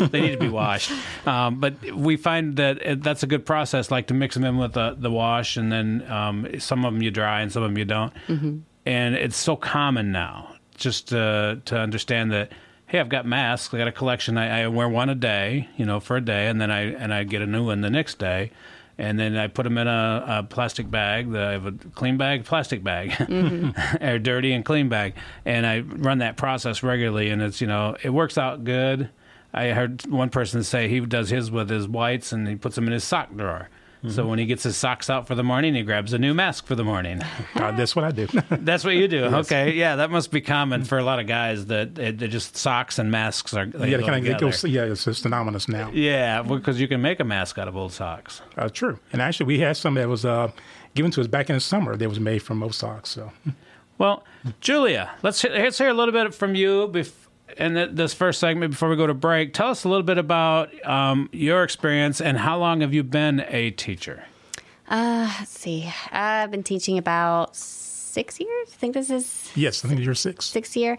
they 0.10 0.20
need 0.22 0.32
to 0.32 0.38
be 0.38 0.48
washed." 0.48 0.90
Um, 1.26 1.60
but 1.60 1.74
we 1.92 2.16
find 2.16 2.56
that 2.56 2.78
it, 2.80 3.02
that's 3.02 3.22
a 3.22 3.26
good 3.26 3.44
process, 3.44 3.90
like 3.90 4.06
to 4.06 4.14
mix 4.14 4.34
them 4.34 4.44
in 4.44 4.56
with 4.56 4.72
the 4.72 4.96
the 4.98 5.10
wash, 5.10 5.58
and 5.58 5.70
then 5.70 6.10
um, 6.10 6.48
some 6.58 6.84
of 6.84 6.94
them 6.94 7.02
you 7.02 7.10
dry 7.10 7.42
and 7.42 7.52
some 7.52 7.62
of 7.62 7.70
them 7.70 7.76
you 7.78 7.84
don't. 7.84 8.12
And 8.86 9.14
it's 9.14 9.36
so 9.36 9.54
common 9.54 10.12
now, 10.12 10.54
just 10.76 11.08
to 11.08 11.60
to 11.66 11.78
understand 11.78 12.32
that. 12.32 12.52
Hey, 12.86 13.00
I've 13.00 13.08
got 13.08 13.24
masks. 13.24 13.72
I 13.72 13.78
got 13.78 13.88
a 13.88 13.92
collection. 13.92 14.36
I, 14.36 14.64
I 14.64 14.68
wear 14.68 14.86
one 14.86 15.08
a 15.08 15.14
day, 15.14 15.66
you 15.78 15.86
know, 15.86 15.98
for 15.98 16.18
a 16.18 16.20
day, 16.20 16.48
and 16.48 16.60
then 16.60 16.70
I 16.70 16.92
and 16.92 17.12
I 17.12 17.24
get 17.24 17.40
a 17.40 17.46
new 17.46 17.64
one 17.66 17.80
the 17.80 17.90
next 17.90 18.18
day 18.18 18.50
and 19.02 19.18
then 19.18 19.36
I 19.36 19.48
put 19.48 19.64
them 19.64 19.78
in 19.78 19.88
a, 19.88 20.24
a 20.28 20.42
plastic 20.44 20.88
bag. 20.88 21.32
The, 21.32 21.40
I 21.40 21.50
have 21.50 21.66
a 21.66 21.72
clean 21.72 22.18
bag, 22.18 22.44
plastic 22.44 22.84
bag, 22.84 23.10
mm-hmm. 23.10 24.04
or 24.04 24.20
dirty 24.20 24.52
and 24.52 24.64
clean 24.64 24.88
bag, 24.88 25.14
and 25.44 25.66
I 25.66 25.80
run 25.80 26.18
that 26.18 26.36
process 26.36 26.84
regularly. 26.84 27.28
And 27.28 27.42
it's 27.42 27.60
you 27.60 27.66
know 27.66 27.96
it 28.04 28.10
works 28.10 28.38
out 28.38 28.62
good. 28.62 29.10
I 29.52 29.70
heard 29.70 30.06
one 30.06 30.30
person 30.30 30.62
say 30.62 30.88
he 30.88 31.00
does 31.00 31.30
his 31.30 31.50
with 31.50 31.68
his 31.68 31.88
whites 31.88 32.32
and 32.32 32.46
he 32.46 32.54
puts 32.54 32.76
them 32.76 32.86
in 32.86 32.92
his 32.92 33.02
sock 33.02 33.34
drawer. 33.34 33.68
So 34.08 34.26
when 34.26 34.40
he 34.40 34.46
gets 34.46 34.64
his 34.64 34.76
socks 34.76 35.08
out 35.08 35.28
for 35.28 35.36
the 35.36 35.44
morning, 35.44 35.74
he 35.74 35.82
grabs 35.82 36.12
a 36.12 36.18
new 36.18 36.34
mask 36.34 36.66
for 36.66 36.74
the 36.74 36.84
morning. 36.84 37.20
Uh, 37.54 37.70
that's 37.72 37.94
what 37.94 38.04
I 38.04 38.10
do. 38.10 38.26
That's 38.50 38.82
what 38.82 38.96
you 38.96 39.06
do. 39.06 39.24
Okay, 39.24 39.72
yeah, 39.74 39.96
that 39.96 40.10
must 40.10 40.30
be 40.32 40.40
common 40.40 40.84
for 40.84 40.98
a 40.98 41.04
lot 41.04 41.20
of 41.20 41.26
guys 41.26 41.66
that 41.66 41.96
it, 41.98 42.16
just 42.16 42.56
socks 42.56 42.98
and 42.98 43.10
masks 43.10 43.54
are. 43.54 43.66
Yeah, 43.66 43.98
go 43.98 44.06
kind 44.06 44.26
of 44.26 44.40
goes. 44.40 44.64
Yeah, 44.64 44.84
it's 44.84 45.02
synonymous 45.18 45.68
now. 45.68 45.90
Yeah, 45.92 46.42
because 46.42 46.80
you 46.80 46.88
can 46.88 47.00
make 47.02 47.20
a 47.20 47.24
mask 47.24 47.58
out 47.58 47.68
of 47.68 47.76
old 47.76 47.92
socks. 47.92 48.40
Uh, 48.56 48.68
true. 48.68 48.98
And 49.12 49.22
actually, 49.22 49.46
we 49.46 49.60
had 49.60 49.76
some 49.76 49.94
that 49.94 50.08
was 50.08 50.24
uh, 50.24 50.50
given 50.94 51.10
to 51.12 51.20
us 51.20 51.26
back 51.28 51.50
in 51.50 51.54
the 51.56 51.60
summer. 51.60 51.94
That 51.94 52.08
was 52.08 52.18
made 52.18 52.40
from 52.42 52.62
old 52.62 52.74
socks. 52.74 53.10
So 53.10 53.30
Well, 53.98 54.24
Julia, 54.60 55.12
let's 55.22 55.44
let's 55.44 55.78
hear 55.78 55.88
a 55.90 55.94
little 55.94 56.12
bit 56.12 56.34
from 56.34 56.54
you 56.56 56.88
bef- 56.88 57.21
in 57.56 57.74
th- 57.74 57.90
this 57.92 58.14
first 58.14 58.40
segment 58.40 58.72
before 58.72 58.88
we 58.88 58.96
go 58.96 59.06
to 59.06 59.14
break. 59.14 59.54
Tell 59.54 59.68
us 59.68 59.84
a 59.84 59.88
little 59.88 60.02
bit 60.02 60.18
about 60.18 60.70
um, 60.86 61.28
your 61.32 61.62
experience 61.62 62.20
and 62.20 62.38
how 62.38 62.58
long 62.58 62.80
have 62.80 62.92
you 62.92 63.02
been 63.02 63.44
a 63.48 63.70
teacher? 63.70 64.24
Let's 64.90 65.50
see. 65.58 65.90
I've 66.10 66.50
been 66.50 66.62
teaching 66.62 66.98
about 66.98 67.56
six 67.56 68.38
years. 68.38 68.68
I 68.72 68.76
think 68.76 68.94
this 68.94 69.10
is 69.10 69.50
yes, 69.54 69.84
I 69.84 69.88
think 69.88 70.00
you're 70.00 70.14
six. 70.14 70.46
Six 70.46 70.76
year. 70.76 70.98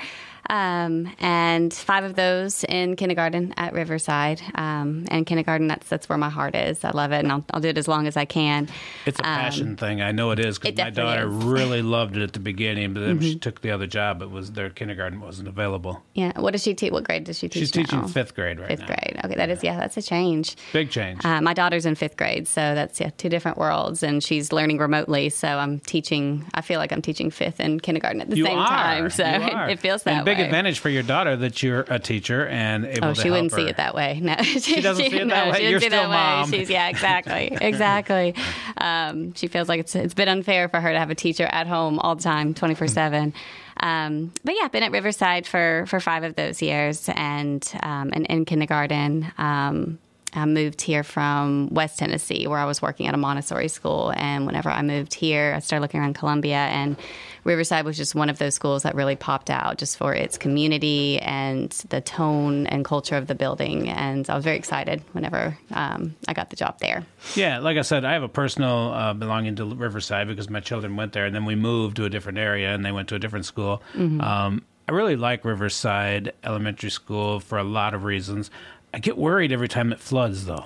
Um, 0.49 1.09
and 1.19 1.73
five 1.73 2.03
of 2.03 2.15
those 2.15 2.63
in 2.65 2.95
kindergarten 2.95 3.53
at 3.57 3.73
Riverside. 3.73 4.41
Um, 4.55 5.05
and 5.09 5.25
kindergarten, 5.25 5.67
that's 5.67 5.87
that's 5.87 6.09
where 6.09 6.17
my 6.17 6.29
heart 6.29 6.55
is. 6.55 6.83
I 6.83 6.91
love 6.91 7.11
it, 7.11 7.19
and 7.19 7.31
I'll, 7.31 7.45
I'll 7.51 7.61
do 7.61 7.69
it 7.69 7.77
as 7.77 7.87
long 7.87 8.07
as 8.07 8.17
I 8.17 8.25
can. 8.25 8.67
It's 9.05 9.19
a 9.19 9.23
passion 9.23 9.77
thing. 9.77 10.01
I 10.01 10.11
know 10.11 10.31
it 10.31 10.39
is 10.39 10.59
because 10.59 10.77
my 10.77 10.89
daughter 10.89 11.27
is. 11.27 11.33
Mm-hmm. 11.33 11.49
really 11.53 11.81
loved 11.81 12.17
it 12.17 12.23
at 12.23 12.33
the 12.33 12.39
beginning, 12.39 12.93
but 12.93 13.01
then 13.01 13.21
she 13.21 13.35
took 13.35 13.61
the 13.61 13.71
other 13.71 13.87
job. 13.87 14.21
It 14.21 14.29
was 14.31 14.51
their 14.51 14.69
kindergarten 14.69 15.19
wasn't 15.21 15.47
available. 15.47 16.03
Yeah. 16.13 16.39
What 16.39 16.51
does 16.51 16.63
she 16.63 16.73
teach? 16.73 16.91
What 16.91 17.03
grade 17.03 17.23
does 17.23 17.39
she 17.39 17.47
teach? 17.47 17.59
She's 17.61 17.71
teaching 17.71 18.07
fifth 18.07 18.35
grade 18.35 18.59
right 18.59 18.67
Fifth 18.67 18.81
now. 18.81 18.87
grade. 18.87 19.19
Okay, 19.23 19.35
that 19.35 19.49
is 19.49 19.63
yeah, 19.63 19.77
that's 19.77 19.97
a 19.97 20.01
change. 20.01 20.55
Big 20.73 20.89
change. 20.89 21.23
Uh, 21.25 21.41
my 21.41 21.53
daughter's 21.53 21.85
in 21.85 21.95
fifth 21.95 22.17
grade, 22.17 22.47
so 22.47 22.75
that's 22.75 22.99
yeah, 22.99 23.11
two 23.17 23.29
different 23.29 23.57
worlds, 23.57 24.03
and 24.03 24.23
she's 24.23 24.51
learning 24.51 24.77
remotely. 24.77 25.29
So 25.29 25.47
I'm 25.47 25.79
teaching. 25.79 26.45
I 26.53 26.61
feel 26.61 26.79
like 26.79 26.91
I'm 26.91 27.01
teaching 27.01 27.31
fifth 27.31 27.59
and 27.59 27.81
kindergarten 27.81 28.21
at 28.21 28.29
the 28.29 28.37
you 28.37 28.45
same 28.45 28.57
are. 28.59 28.67
time. 28.67 29.09
So 29.09 29.23
it, 29.25 29.69
it 29.71 29.79
feels 29.79 30.03
that 30.03 30.13
and 30.17 30.25
big 30.35 30.39
way. 30.39 30.45
advantage 30.45 30.79
for 30.79 30.89
your 30.89 31.03
daughter 31.03 31.35
that 31.37 31.61
you're 31.63 31.85
a 31.89 31.99
teacher 31.99 32.45
and 32.47 32.85
able 32.85 33.09
Oh, 33.09 33.13
to 33.13 33.21
she 33.21 33.29
wouldn't 33.29 33.51
her. 33.51 33.57
see 33.57 33.67
it 33.67 33.77
that 33.77 33.95
way. 33.95 34.19
No, 34.23 34.35
she, 34.41 34.81
doesn't 34.81 35.09
see 35.09 35.17
it 35.19 35.27
no, 35.27 35.33
that 35.35 35.51
way? 35.53 35.59
She 35.59 35.69
You're 35.69 35.79
still 35.79 36.03
way. 36.03 36.07
mom. 36.15 36.51
She's 36.51 36.69
yeah, 36.69 36.89
exactly, 36.89 37.57
exactly. 37.61 38.35
Um, 38.77 39.33
she 39.35 39.47
feels 39.47 39.69
like 39.69 39.79
it's 39.79 39.95
it's 39.95 40.13
been 40.13 40.27
unfair 40.29 40.69
for 40.69 40.79
her 40.81 40.91
to 40.91 40.99
have 40.99 41.09
a 41.09 41.15
teacher 41.15 41.45
at 41.45 41.67
home 41.67 41.99
all 41.99 42.15
the 42.15 42.23
time, 42.23 42.53
twenty 42.53 42.75
four 42.75 42.87
seven. 42.87 43.33
Um, 43.79 44.31
but 44.43 44.55
yeah, 44.59 44.67
been 44.67 44.83
at 44.83 44.91
Riverside 44.91 45.47
for 45.47 45.85
for 45.87 45.99
five 45.99 46.23
of 46.23 46.35
those 46.35 46.61
years, 46.61 47.09
and 47.15 47.67
um, 47.81 48.11
and 48.13 48.25
in 48.27 48.45
kindergarten. 48.45 49.31
Um, 49.37 49.99
I 50.33 50.45
moved 50.45 50.81
here 50.81 51.03
from 51.03 51.69
West 51.69 51.99
Tennessee, 51.99 52.47
where 52.47 52.59
I 52.59 52.65
was 52.65 52.81
working 52.81 53.07
at 53.07 53.13
a 53.13 53.17
Montessori 53.17 53.67
school. 53.67 54.13
And 54.15 54.45
whenever 54.45 54.69
I 54.69 54.81
moved 54.81 55.13
here, 55.13 55.53
I 55.55 55.59
started 55.59 55.81
looking 55.81 55.99
around 55.99 56.15
Columbia, 56.15 56.57
and 56.57 56.97
Riverside 57.43 57.85
was 57.85 57.97
just 57.97 58.15
one 58.15 58.29
of 58.29 58.39
those 58.39 58.55
schools 58.55 58.83
that 58.83 58.95
really 58.95 59.15
popped 59.15 59.49
out 59.49 59.77
just 59.77 59.97
for 59.97 60.13
its 60.13 60.37
community 60.37 61.19
and 61.19 61.71
the 61.89 62.01
tone 62.01 62.67
and 62.67 62.85
culture 62.85 63.17
of 63.17 63.27
the 63.27 63.35
building. 63.35 63.89
And 63.89 64.29
I 64.29 64.35
was 64.35 64.43
very 64.43 64.57
excited 64.57 65.03
whenever 65.11 65.57
um, 65.71 66.15
I 66.27 66.33
got 66.33 66.49
the 66.49 66.55
job 66.55 66.79
there. 66.79 67.05
Yeah, 67.35 67.59
like 67.59 67.77
I 67.77 67.81
said, 67.81 68.05
I 68.05 68.13
have 68.13 68.23
a 68.23 68.29
personal 68.29 68.93
uh, 68.93 69.13
belonging 69.13 69.55
to 69.57 69.65
Riverside 69.65 70.27
because 70.27 70.49
my 70.49 70.61
children 70.61 70.95
went 70.95 71.13
there, 71.13 71.25
and 71.25 71.35
then 71.35 71.45
we 71.45 71.55
moved 71.55 71.97
to 71.97 72.05
a 72.05 72.09
different 72.09 72.37
area, 72.37 72.73
and 72.73 72.85
they 72.85 72.91
went 72.91 73.09
to 73.09 73.15
a 73.15 73.19
different 73.19 73.45
school. 73.45 73.83
Mm-hmm. 73.93 74.21
Um, 74.21 74.63
I 74.87 74.91
really 74.91 75.15
like 75.15 75.45
Riverside 75.45 76.33
Elementary 76.43 76.89
School 76.89 77.39
for 77.39 77.57
a 77.57 77.63
lot 77.63 77.93
of 77.93 78.03
reasons. 78.03 78.51
I 78.93 78.99
get 78.99 79.17
worried 79.17 79.51
every 79.51 79.67
time 79.67 79.91
it 79.91 79.99
floods, 79.99 80.45
though. 80.45 80.65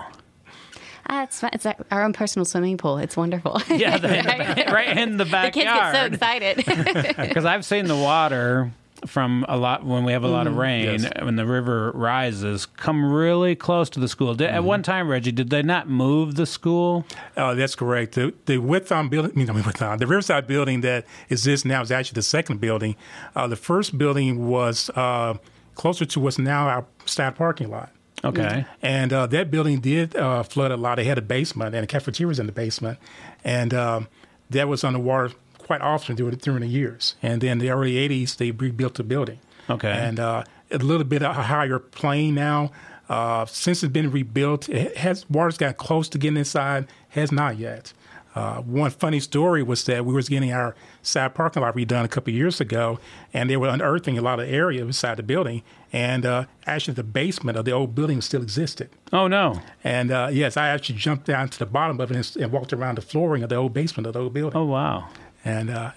Ah, 1.10 1.24
it's 1.24 1.40
fun. 1.40 1.52
It's 1.54 1.64
like 1.64 1.78
our 1.90 2.04
own 2.04 2.12
personal 2.12 2.44
swimming 2.46 2.78
pool. 2.78 2.98
It's 2.98 3.16
wonderful. 3.16 3.62
Yeah, 3.70 3.98
the, 3.98 4.66
right 4.72 4.98
in 4.98 5.18
the 5.18 5.26
backyard. 5.26 6.12
the 6.12 6.18
kids 6.18 6.20
get 6.20 6.66
so 6.66 6.86
excited. 6.86 7.16
Because 7.30 7.46
I've 7.46 7.64
seen 7.64 7.86
the 7.88 7.96
water 7.96 8.72
from 9.06 9.46
a 9.48 9.56
lot 9.56 9.86
when 9.86 10.04
we 10.04 10.12
have 10.12 10.24
a 10.24 10.28
lot 10.28 10.48
of 10.48 10.58
rain 10.58 11.02
Yes. 11.04 11.12
when 11.22 11.36
the 11.36 11.46
river 11.46 11.92
rises 11.94 12.66
come 12.66 13.14
really 13.14 13.56
close 13.56 13.90
to 13.92 14.00
the 14.00 14.08
school. 14.08 14.34
Did, 14.34 14.50
At 14.50 14.64
one 14.64 14.82
time, 14.84 15.08
Reggie, 15.08 15.32
did 15.32 15.50
they 15.52 15.62
not 15.62 15.88
move 15.88 16.36
the 16.36 16.48
school? 16.48 17.06
Uh, 17.38 17.54
that's 17.54 17.76
correct. 17.76 18.16
The, 18.16 18.34
the 18.48 18.58
width 18.58 18.92
on 18.92 19.08
building, 19.08 19.32
I 19.34 19.36
mean, 19.36 19.50
I 19.50 19.66
width 19.66 19.82
on, 19.82 20.00
the 20.00 20.08
Riverside 20.08 20.48
building 20.48 20.82
that 20.82 21.06
exists 21.30 21.64
now 21.64 21.82
is 21.84 21.92
actually 21.92 22.16
the 22.16 22.24
second 22.24 22.60
building. 22.60 22.96
Uh, 23.36 23.48
the 23.48 23.56
first 23.56 23.98
building 23.98 24.48
was 24.48 24.90
uh, 24.96 25.36
closer 25.76 26.04
to 26.06 26.20
what's 26.20 26.40
now 26.40 26.68
our 26.68 26.86
side 27.06 27.36
parking 27.36 27.70
lot. 27.70 27.92
Okay. 28.24 28.66
And 28.82 29.14
uh, 29.14 29.28
that 29.28 29.52
building 29.52 29.80
did 29.80 30.16
uh, 30.16 30.44
flood 30.44 30.72
a 30.72 30.78
lot. 30.78 30.96
They 30.96 31.04
had 31.04 31.18
a 31.18 31.22
basement 31.22 31.76
and 31.76 31.84
a 31.84 31.88
cafeteria 31.88 32.28
was 32.28 32.40
in 32.40 32.48
the 32.48 32.52
basement. 32.52 32.98
And 33.44 33.74
um, 33.74 34.08
that 34.50 34.68
was 34.68 34.84
underwater 34.84 35.34
quite 35.58 35.82
often 35.82 36.16
during, 36.16 36.36
during 36.38 36.62
the 36.62 36.68
years. 36.68 37.16
And 37.22 37.42
then 37.42 37.54
in 37.54 37.58
the 37.60 37.70
early 37.70 37.94
80s, 37.94 38.38
they 38.38 38.52
rebuilt 38.52 38.96
the 38.96 39.04
building. 39.04 39.40
Okay. 39.70 39.92
And 39.92 40.20
uh, 40.20 40.44
a 40.72 40.78
little 40.78 41.04
bit 41.04 41.24
of 41.24 41.38
a 41.38 41.44
higher 41.44 41.80
plane 41.80 42.36
now. 42.36 42.72
Uh, 43.10 43.46
since 43.46 43.84
it's 43.84 43.94
been 43.94 44.12
rebuilt, 44.12 44.68
it 44.68 44.98
has 44.98 45.30
water's 45.30 45.58
got 45.58 45.78
close 45.78 46.10
to 46.10 46.18
getting 46.18 46.38
inside, 46.38 46.88
has 47.10 47.32
not 47.32 47.58
yet. 47.58 47.94
Uh, 48.38 48.62
one 48.62 48.92
funny 48.92 49.20
story 49.20 49.64
was 49.64 49.84
that 49.86 50.06
we 50.06 50.14
was 50.14 50.30
getting 50.30 50.52
our 50.54 50.76
side 51.02 51.34
parking 51.34 51.62
lot 51.64 51.76
redone 51.76 52.04
a 52.06 52.08
couple 52.08 52.32
of 52.32 52.36
years 52.38 52.62
ago, 52.62 53.00
and 53.34 53.50
they 53.50 53.58
were 53.58 53.68
unearthing 53.68 54.18
a 54.18 54.22
lot 54.22 54.40
of 54.40 54.48
area 54.48 54.86
beside 54.86 55.18
the 55.18 55.24
building, 55.24 55.64
and 55.92 56.24
uh, 56.26 56.46
actually 56.68 56.94
the 56.94 57.04
basement 57.04 57.58
of 57.58 57.66
the 57.66 57.72
old 57.72 57.96
building 57.96 58.22
still 58.22 58.42
existed. 58.44 58.90
Oh 59.12 59.28
no. 59.28 59.60
And 59.84 60.12
uh, 60.12 60.30
yes, 60.32 60.56
I 60.58 60.68
actually 60.68 61.00
jumped 61.00 61.26
down 61.26 61.50
to 61.50 61.58
the 61.60 61.66
bottom 61.66 62.00
of 62.00 62.12
it 62.12 62.16
and, 62.16 62.44
and 62.44 62.52
walked 62.52 62.74
around 62.74 62.96
the 62.98 63.02
flooring 63.02 63.42
of 63.44 63.50
the 63.50 63.56
old 63.56 63.74
basement 63.74 64.06
of 64.08 64.14
the 64.14 64.20
old 64.20 64.34
building, 64.34 64.60
Oh 64.60 64.66
wow. 64.66 65.08
and 65.44 65.70
uh, 65.70 65.92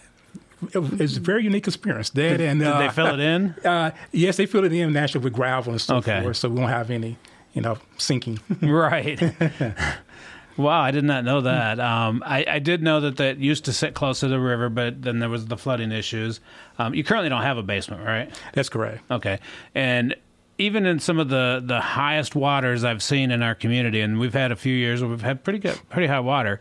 it, 0.73 0.78
was- 0.78 1.16
a 1.16 1.20
very 1.20 1.44
unique 1.44 1.66
experience. 1.68 2.11
That 2.11 2.40
and 2.40 2.61
Did 2.61 2.68
uh, 2.68 2.78
they 2.78 2.88
fill 2.88 3.14
it 3.14 3.20
in? 3.20 3.54
uh, 3.64 3.90
yes, 4.12 4.37
they 4.38 4.47
filled 4.47 4.64
it 4.64 4.73
in 4.73 4.92
naturally 4.92 5.25
with 5.25 5.32
gravel 5.35 5.73
and 5.73 5.80
stuff. 5.80 6.09
Okay. 6.09 6.23
forth, 6.23 6.37
so 6.38 6.49
we 6.49 6.56
won't 6.59 6.70
have 6.70 6.90
any, 6.90 7.16
you 7.52 7.61
know, 7.62 7.76
sinking. 7.99 8.38
right. 8.62 9.20
wow, 10.57 10.80
I 10.80 10.90
did 10.90 11.04
not 11.04 11.25
know 11.25 11.40
that. 11.42 11.80
Um, 11.80 12.23
I, 12.26 12.45
I 12.47 12.59
did 12.59 12.83
know 12.83 13.00
that 13.00 13.16
that 13.16 13.38
used 13.38 13.64
to 13.66 13.73
sit 13.73 13.95
close 13.95 14.21
to 14.21 14.28
the 14.28 14.40
river, 14.40 14.69
but 14.69 15.02
then 15.02 15.19
there 15.19 15.28
was 15.28 15.47
the 15.47 15.57
flooding 15.57 15.92
issues. 15.92 16.40
Um, 16.78 16.95
you 16.95 17.04
currently 17.04 17.28
don't 17.28 17.42
have 17.42 17.59
a 17.59 17.62
basement, 17.62 18.04
right? 18.04 18.30
That's 18.52 18.69
correct. 18.69 19.02
Okay. 19.11 19.38
And 19.75 20.14
even 20.59 20.87
in 20.87 20.99
some 21.00 21.19
of 21.19 21.28
the, 21.28 21.62
the 21.64 21.80
highest 21.80 22.35
waters 22.35 22.85
I've 22.85 23.02
seen 23.02 23.30
in 23.30 23.42
our 23.42 23.54
community, 23.54 24.00
and 24.00 24.19
we've 24.19 24.35
had 24.35 24.52
a 24.52 24.57
few 24.57 24.75
years 24.75 25.00
where 25.00 25.11
we've 25.11 25.23
had 25.23 25.42
pretty 25.42 25.59
good, 25.59 25.78
pretty 25.88 26.07
high 26.07 26.21
water, 26.21 26.61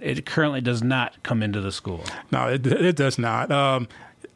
it 0.00 0.26
currently 0.26 0.60
does 0.60 0.82
not 0.82 1.22
come 1.22 1.42
into 1.42 1.60
the 1.60 1.70
school. 1.70 2.04
No, 2.32 2.48
it, 2.48 2.66
it 2.66 2.96
does 2.96 3.18
not. 3.18 3.52
Um, 3.52 3.86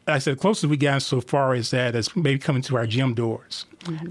I 0.07 0.19
said 0.19 0.37
the 0.37 0.39
closest 0.39 0.69
we 0.69 0.77
gotten 0.77 1.01
so 1.01 1.19
far 1.19 1.53
is 1.53 1.71
that 1.71 1.93
it's 1.93 2.15
maybe 2.15 2.39
coming 2.39 2.61
to 2.63 2.77
our 2.77 2.87
gym 2.87 3.13
doors, 3.13 3.65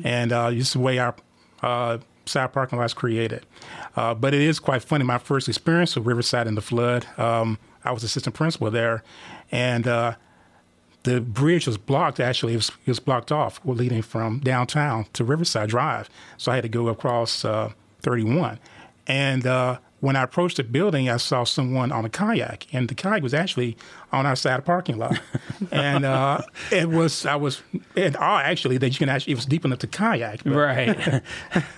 and 0.04 0.30
uh, 0.30 0.52
just 0.52 0.74
the 0.74 0.80
way 0.80 0.98
our 0.98 1.14
uh, 1.62 1.98
side 2.26 2.52
parking 2.52 2.78
lot's 2.78 2.94
created. 2.94 3.46
Uh, 3.96 4.14
but 4.14 4.34
it 4.34 4.40
is 4.40 4.58
quite 4.58 4.82
funny. 4.82 5.04
My 5.04 5.18
first 5.18 5.48
experience 5.48 5.96
with 5.96 6.06
Riverside 6.06 6.46
in 6.46 6.54
the 6.54 6.60
flood, 6.60 7.06
um, 7.18 7.58
I 7.84 7.92
was 7.92 8.04
assistant 8.04 8.34
principal 8.34 8.70
there, 8.70 9.02
and 9.50 9.86
uh, 9.86 10.16
the 11.04 11.20
bridge 11.20 11.66
was 11.66 11.78
blocked. 11.78 12.20
Actually, 12.20 12.54
it 12.54 12.56
was, 12.56 12.68
it 12.84 12.90
was 12.90 13.00
blocked 13.00 13.32
off, 13.32 13.60
leading 13.64 14.02
from 14.02 14.40
downtown 14.40 15.06
to 15.12 15.24
Riverside 15.24 15.70
Drive. 15.70 16.10
So 16.36 16.52
I 16.52 16.56
had 16.56 16.62
to 16.62 16.68
go 16.68 16.88
across 16.88 17.44
uh, 17.44 17.72
31, 18.02 18.58
and 19.06 19.46
uh, 19.46 19.78
when 20.06 20.14
I 20.14 20.22
approached 20.22 20.58
the 20.58 20.62
building, 20.62 21.10
I 21.10 21.16
saw 21.16 21.42
someone 21.42 21.90
on 21.90 22.04
a 22.04 22.08
kayak, 22.08 22.72
and 22.72 22.88
the 22.88 22.94
kayak 22.94 23.24
was 23.24 23.34
actually 23.34 23.76
on 24.12 24.24
our 24.24 24.36
side 24.36 24.60
of 24.60 24.64
parking 24.64 24.98
lot. 24.98 25.18
and 25.72 26.04
uh, 26.04 26.42
it 26.70 26.88
was, 26.88 27.26
I 27.26 27.34
was 27.34 27.60
in 27.96 28.14
awe 28.14 28.38
actually 28.38 28.78
that 28.78 28.90
you 28.90 28.98
can 28.98 29.08
actually, 29.08 29.32
it 29.32 29.34
was 29.34 29.46
deep 29.46 29.64
enough 29.64 29.80
to 29.80 29.88
kayak. 29.88 30.42
Right. 30.44 30.96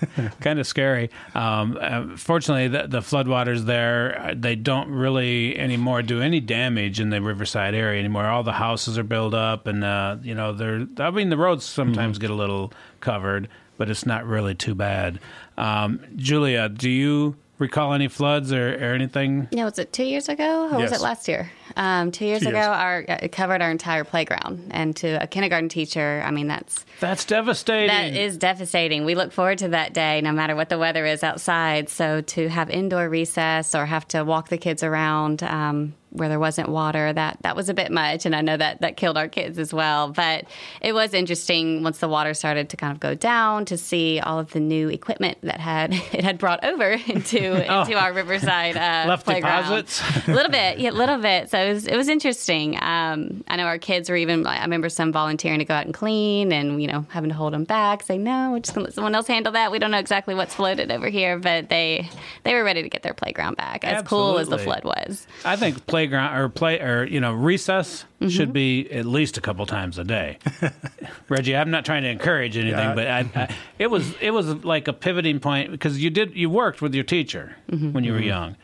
kind 0.41 0.59
of 0.59 0.67
scary. 0.67 1.09
Um, 1.33 1.75
uh, 1.81 2.17
fortunately, 2.17 2.67
the, 2.67 2.85
the 2.85 2.99
floodwaters 2.99 3.65
there, 3.65 4.21
uh, 4.21 4.35
they 4.37 4.55
don't 4.55 4.91
really 4.91 5.57
anymore 5.57 6.03
do 6.03 6.21
any 6.21 6.39
damage 6.39 6.99
in 6.99 7.09
the 7.09 7.23
Riverside 7.23 7.73
area 7.73 7.97
anymore. 7.97 8.27
All 8.27 8.43
the 8.43 8.53
houses 8.53 8.99
are 8.99 9.03
built 9.03 9.33
up, 9.33 9.65
and, 9.65 9.83
uh, 9.83 10.17
you 10.21 10.35
know, 10.35 10.53
they're, 10.53 10.85
I 10.99 11.09
mean, 11.09 11.29
the 11.29 11.37
roads 11.37 11.65
sometimes 11.65 12.19
get 12.19 12.29
a 12.29 12.35
little 12.35 12.71
covered, 13.01 13.49
but 13.79 13.89
it's 13.89 14.05
not 14.05 14.23
really 14.27 14.53
too 14.53 14.75
bad. 14.75 15.19
Um, 15.57 15.99
Julia, 16.15 16.69
do 16.69 16.91
you 16.91 17.35
recall 17.59 17.93
any 17.93 18.07
floods 18.07 18.51
or, 18.51 18.73
or 18.73 18.93
anything? 18.93 19.47
Yeah, 19.51 19.65
was 19.65 19.77
it 19.77 19.93
two 19.93 20.03
years 20.05 20.27
ago 20.29 20.69
or 20.71 20.79
was 20.79 20.91
it 20.91 21.01
last 21.01 21.27
year? 21.27 21.51
Um, 21.75 22.11
two 22.11 22.25
years 22.25 22.41
Two 22.41 22.49
ago, 22.49 22.57
years. 22.57 22.67
our 22.67 22.99
it 23.07 23.31
covered 23.31 23.61
our 23.61 23.69
entire 23.69 24.03
playground, 24.03 24.69
and 24.71 24.95
to 24.97 25.21
a 25.21 25.27
kindergarten 25.27 25.69
teacher, 25.69 26.23
I 26.25 26.31
mean 26.31 26.47
that's 26.47 26.83
That's 26.99 27.25
devastating. 27.25 27.89
that 27.89 28.15
is 28.19 28.37
devastating. 28.37 29.05
We 29.05 29.13
look 29.13 29.31
forward 29.31 29.59
to 29.59 29.67
that 29.69 29.93
day, 29.93 30.19
no 30.21 30.31
matter 30.31 30.55
what 30.55 30.69
the 30.69 30.79
weather 30.79 31.05
is 31.05 31.23
outside. 31.23 31.87
So 31.89 32.21
to 32.21 32.47
have 32.49 32.69
indoor 32.71 33.07
recess 33.07 33.75
or 33.75 33.85
have 33.85 34.07
to 34.09 34.23
walk 34.23 34.49
the 34.49 34.57
kids 34.57 34.81
around 34.81 35.43
um, 35.43 35.93
where 36.11 36.29
there 36.29 36.39
wasn't 36.39 36.69
water, 36.69 37.13
that 37.13 37.37
that 37.41 37.55
was 37.55 37.69
a 37.69 37.73
bit 37.73 37.91
much, 37.91 38.25
and 38.25 38.35
I 38.35 38.41
know 38.41 38.57
that 38.57 38.81
that 38.81 38.97
killed 38.97 39.17
our 39.17 39.27
kids 39.27 39.59
as 39.59 39.73
well. 39.73 40.09
But 40.09 40.45
it 40.81 40.93
was 40.93 41.13
interesting 41.13 41.83
once 41.83 41.99
the 41.99 42.07
water 42.07 42.33
started 42.33 42.69
to 42.69 42.77
kind 42.77 42.91
of 42.91 42.99
go 42.99 43.15
down 43.15 43.65
to 43.65 43.77
see 43.77 44.19
all 44.19 44.39
of 44.39 44.51
the 44.51 44.59
new 44.59 44.89
equipment 44.89 45.37
that 45.43 45.59
had 45.59 45.93
it 46.13 46.23
had 46.23 46.37
brought 46.37 46.63
over 46.63 46.91
into 47.07 47.37
into 47.79 47.97
our 47.97 48.13
Riverside 48.13 48.75
uh, 48.75 49.05
Left 49.07 49.25
playground. 49.25 49.63
deposits? 49.63 50.01
a 50.27 50.31
little 50.33 50.51
bit, 50.51 50.79
yeah, 50.79 50.89
a 50.89 50.91
little 50.91 51.17
bit. 51.17 51.49
So 51.49 51.59
it 51.59 51.73
was, 51.73 51.87
it 51.87 51.95
was 51.95 52.07
interesting. 52.07 52.75
Um, 52.81 53.43
I 53.47 53.55
know 53.55 53.65
our 53.65 53.79
kids 53.79 54.09
were 54.09 54.15
even. 54.15 54.45
I 54.45 54.61
remember 54.63 54.89
some 54.89 55.11
volunteering 55.11 55.59
to 55.59 55.65
go 55.65 55.73
out 55.73 55.85
and 55.85 55.93
clean, 55.93 56.51
and 56.51 56.81
you 56.81 56.87
know 56.87 57.05
having 57.09 57.29
to 57.29 57.35
hold 57.35 57.53
them 57.53 57.63
back, 57.63 58.03
say 58.03 58.17
no, 58.17 58.51
we're 58.51 58.59
just 58.59 58.73
gonna 58.73 58.85
let 58.85 58.93
someone 58.93 59.15
else 59.15 59.27
handle 59.27 59.53
that. 59.53 59.71
We 59.71 59.79
don't 59.79 59.91
know 59.91 59.99
exactly 59.99 60.35
what's 60.35 60.55
floated 60.55 60.91
over 60.91 61.09
here, 61.09 61.37
but 61.37 61.69
they 61.69 62.09
they 62.43 62.53
were 62.53 62.63
ready 62.63 62.81
to 62.81 62.89
get 62.89 63.03
their 63.03 63.13
playground 63.13 63.57
back. 63.57 63.83
As 63.83 64.03
cool 64.03 64.39
as 64.39 64.49
the 64.49 64.57
flood 64.57 64.83
was. 64.83 65.27
I 65.45 65.55
think 65.55 65.85
playground 65.99 66.37
or 66.39 66.49
play 66.49 66.79
or 66.79 67.03
you 67.05 67.19
know 67.19 67.33
recess 67.33 68.05
Mm-hmm. 68.19 68.27
should 68.31 68.51
be 68.51 68.91
at 68.91 69.05
least 69.05 69.37
a 69.37 69.41
couple 69.41 69.65
times 69.65 69.97
a 69.97 70.03
day. 70.03 70.39
Reggie, 71.29 71.55
I'm 71.55 71.71
not 71.71 71.85
trying 71.85 72.03
to 72.03 72.09
encourage 72.09 72.57
anything, 72.57 72.77
Yeah. 72.77 72.93
but 72.93 73.07
I, 73.07 73.19
I, 73.33 73.55
it 73.77 73.87
was 73.89 74.13
it 74.19 74.31
was 74.31 74.47
like 74.65 74.89
a 74.89 74.93
pivoting 74.93 75.39
point 75.39 75.71
because 75.71 76.03
you 76.03 76.09
did 76.09 76.35
you 76.35 76.49
worked 76.49 76.81
with 76.81 76.93
your 76.93 77.05
teacher 77.05 77.55
Mm-hmm. 77.71 77.93
when 77.93 78.03
you 78.03 78.11
were 78.11 78.19
young, 78.19 78.57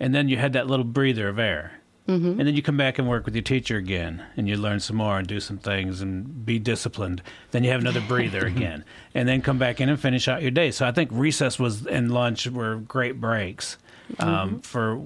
and 0.00 0.14
then 0.14 0.28
you 0.30 0.38
had 0.38 0.54
that 0.54 0.66
little 0.66 0.84
breather 0.86 1.28
of 1.28 1.38
air. 1.38 1.72
Mm-hmm. 2.08 2.38
And 2.40 2.40
then 2.48 2.56
you 2.56 2.62
come 2.62 2.76
back 2.78 2.98
and 2.98 3.06
work 3.08 3.26
with 3.26 3.34
your 3.34 3.42
teacher 3.42 3.76
again, 3.76 4.24
and 4.36 4.48
you 4.48 4.56
learn 4.56 4.80
some 4.80 4.96
more 4.96 5.18
and 5.18 5.26
do 5.28 5.38
some 5.40 5.58
things 5.58 6.00
and 6.00 6.44
be 6.44 6.58
disciplined. 6.58 7.22
Then 7.52 7.62
you 7.64 7.70
have 7.70 7.80
another 7.82 8.00
breather 8.00 8.46
again, 8.54 8.84
and 9.14 9.28
then 9.28 9.40
come 9.42 9.58
back 9.58 9.78
in 9.80 9.88
and 9.90 10.00
finish 10.00 10.26
out 10.26 10.40
your 10.42 10.50
day. 10.50 10.70
So 10.70 10.86
I 10.86 10.90
think 10.92 11.10
recess 11.12 11.58
was 11.58 11.86
and 11.86 12.10
lunch 12.12 12.46
were 12.48 12.76
great 12.76 13.20
breaks 13.20 13.76
um, 14.18 14.60
for 14.62 15.00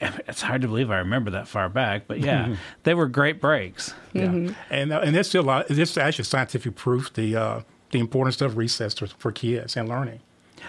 it's 0.00 0.42
hard 0.42 0.62
to 0.62 0.68
believe 0.68 0.90
I 0.90 0.98
remember 0.98 1.30
that 1.32 1.48
far 1.48 1.68
back, 1.68 2.04
but 2.06 2.20
yeah, 2.20 2.56
they 2.84 2.94
were 2.94 3.08
great 3.08 3.40
breaks. 3.40 3.94
Yeah. 4.12 4.50
And 4.70 4.92
uh, 4.92 5.00
and 5.00 5.14
there's 5.14 5.28
still 5.28 5.42
a 5.42 5.46
lot. 5.46 5.68
This 5.68 5.96
actually 5.96 6.24
scientific 6.24 6.74
proof 6.76 7.12
the 7.12 7.36
uh, 7.36 7.60
the 7.90 7.98
importance 7.98 8.40
of 8.40 8.56
recess 8.56 8.94
to- 8.94 9.08
for 9.08 9.32
kids 9.32 9.76
and 9.76 9.88
learning. 9.88 10.20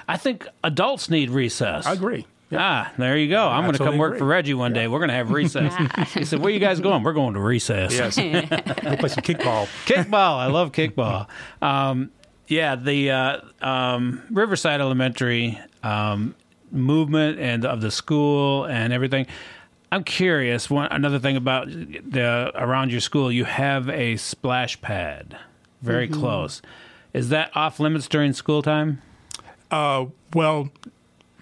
I 0.08 0.18
think 0.18 0.48
adults 0.64 1.10
need 1.10 1.30
recess. 1.30 1.86
I 1.86 1.94
agree. 1.94 2.26
Ah, 2.52 2.92
there 2.98 3.16
you 3.16 3.30
go. 3.30 3.48
I'm 3.48 3.62
going 3.62 3.74
to 3.74 3.78
totally 3.78 3.94
come 3.94 4.00
work 4.00 4.10
agree. 4.12 4.20
for 4.20 4.26
Reggie 4.26 4.54
one 4.56 4.74
day. 4.74 4.88
We're 4.88 4.98
going 4.98 5.10
to 5.10 5.16
have 5.16 5.30
recess. 5.30 5.72
he 6.14 6.26
said, 6.26 6.40
"Where 6.40 6.52
you 6.52 6.60
guys 6.60 6.80
going? 6.80 7.04
We're 7.04 7.14
going 7.14 7.36
to 7.36 7.40
recess." 7.40 7.94
Yes. 7.94 8.18
we'll 8.84 8.98
play 8.98 9.10
some 9.10 9.24
kickball. 9.24 9.68
kickball. 9.86 10.38
I 10.40 10.48
love 10.48 10.72
kickball. 10.72 11.28
Um, 11.62 12.12
yeah, 12.48 12.76
the 12.76 13.12
uh, 13.12 13.42
um, 13.62 14.24
Riverside 14.32 14.82
Elementary 14.82 15.60
um, 15.84 16.34
movement 16.72 17.40
and 17.40 17.66
of 17.66 17.82
the 17.82 17.92
school 17.92 18.66
and 18.66 18.94
everything. 18.94 19.26
I'm 19.92 20.04
curious. 20.04 20.70
One 20.70 20.88
another 20.92 21.18
thing 21.20 21.36
about 21.36 21.68
the 21.70 22.52
around 22.56 22.92
your 22.92 23.02
school, 23.02 23.32
you 23.32 23.46
have 23.46 23.90
a 23.90 24.18
splash 24.18 24.80
pad, 24.82 25.36
very 25.82 26.08
close. 26.08 26.62
Is 27.14 27.30
that 27.30 27.50
off 27.56 27.80
limits 27.80 28.08
during 28.08 28.34
school 28.34 28.62
time? 28.62 29.02
Uh, 29.72 30.06
well, 30.34 30.70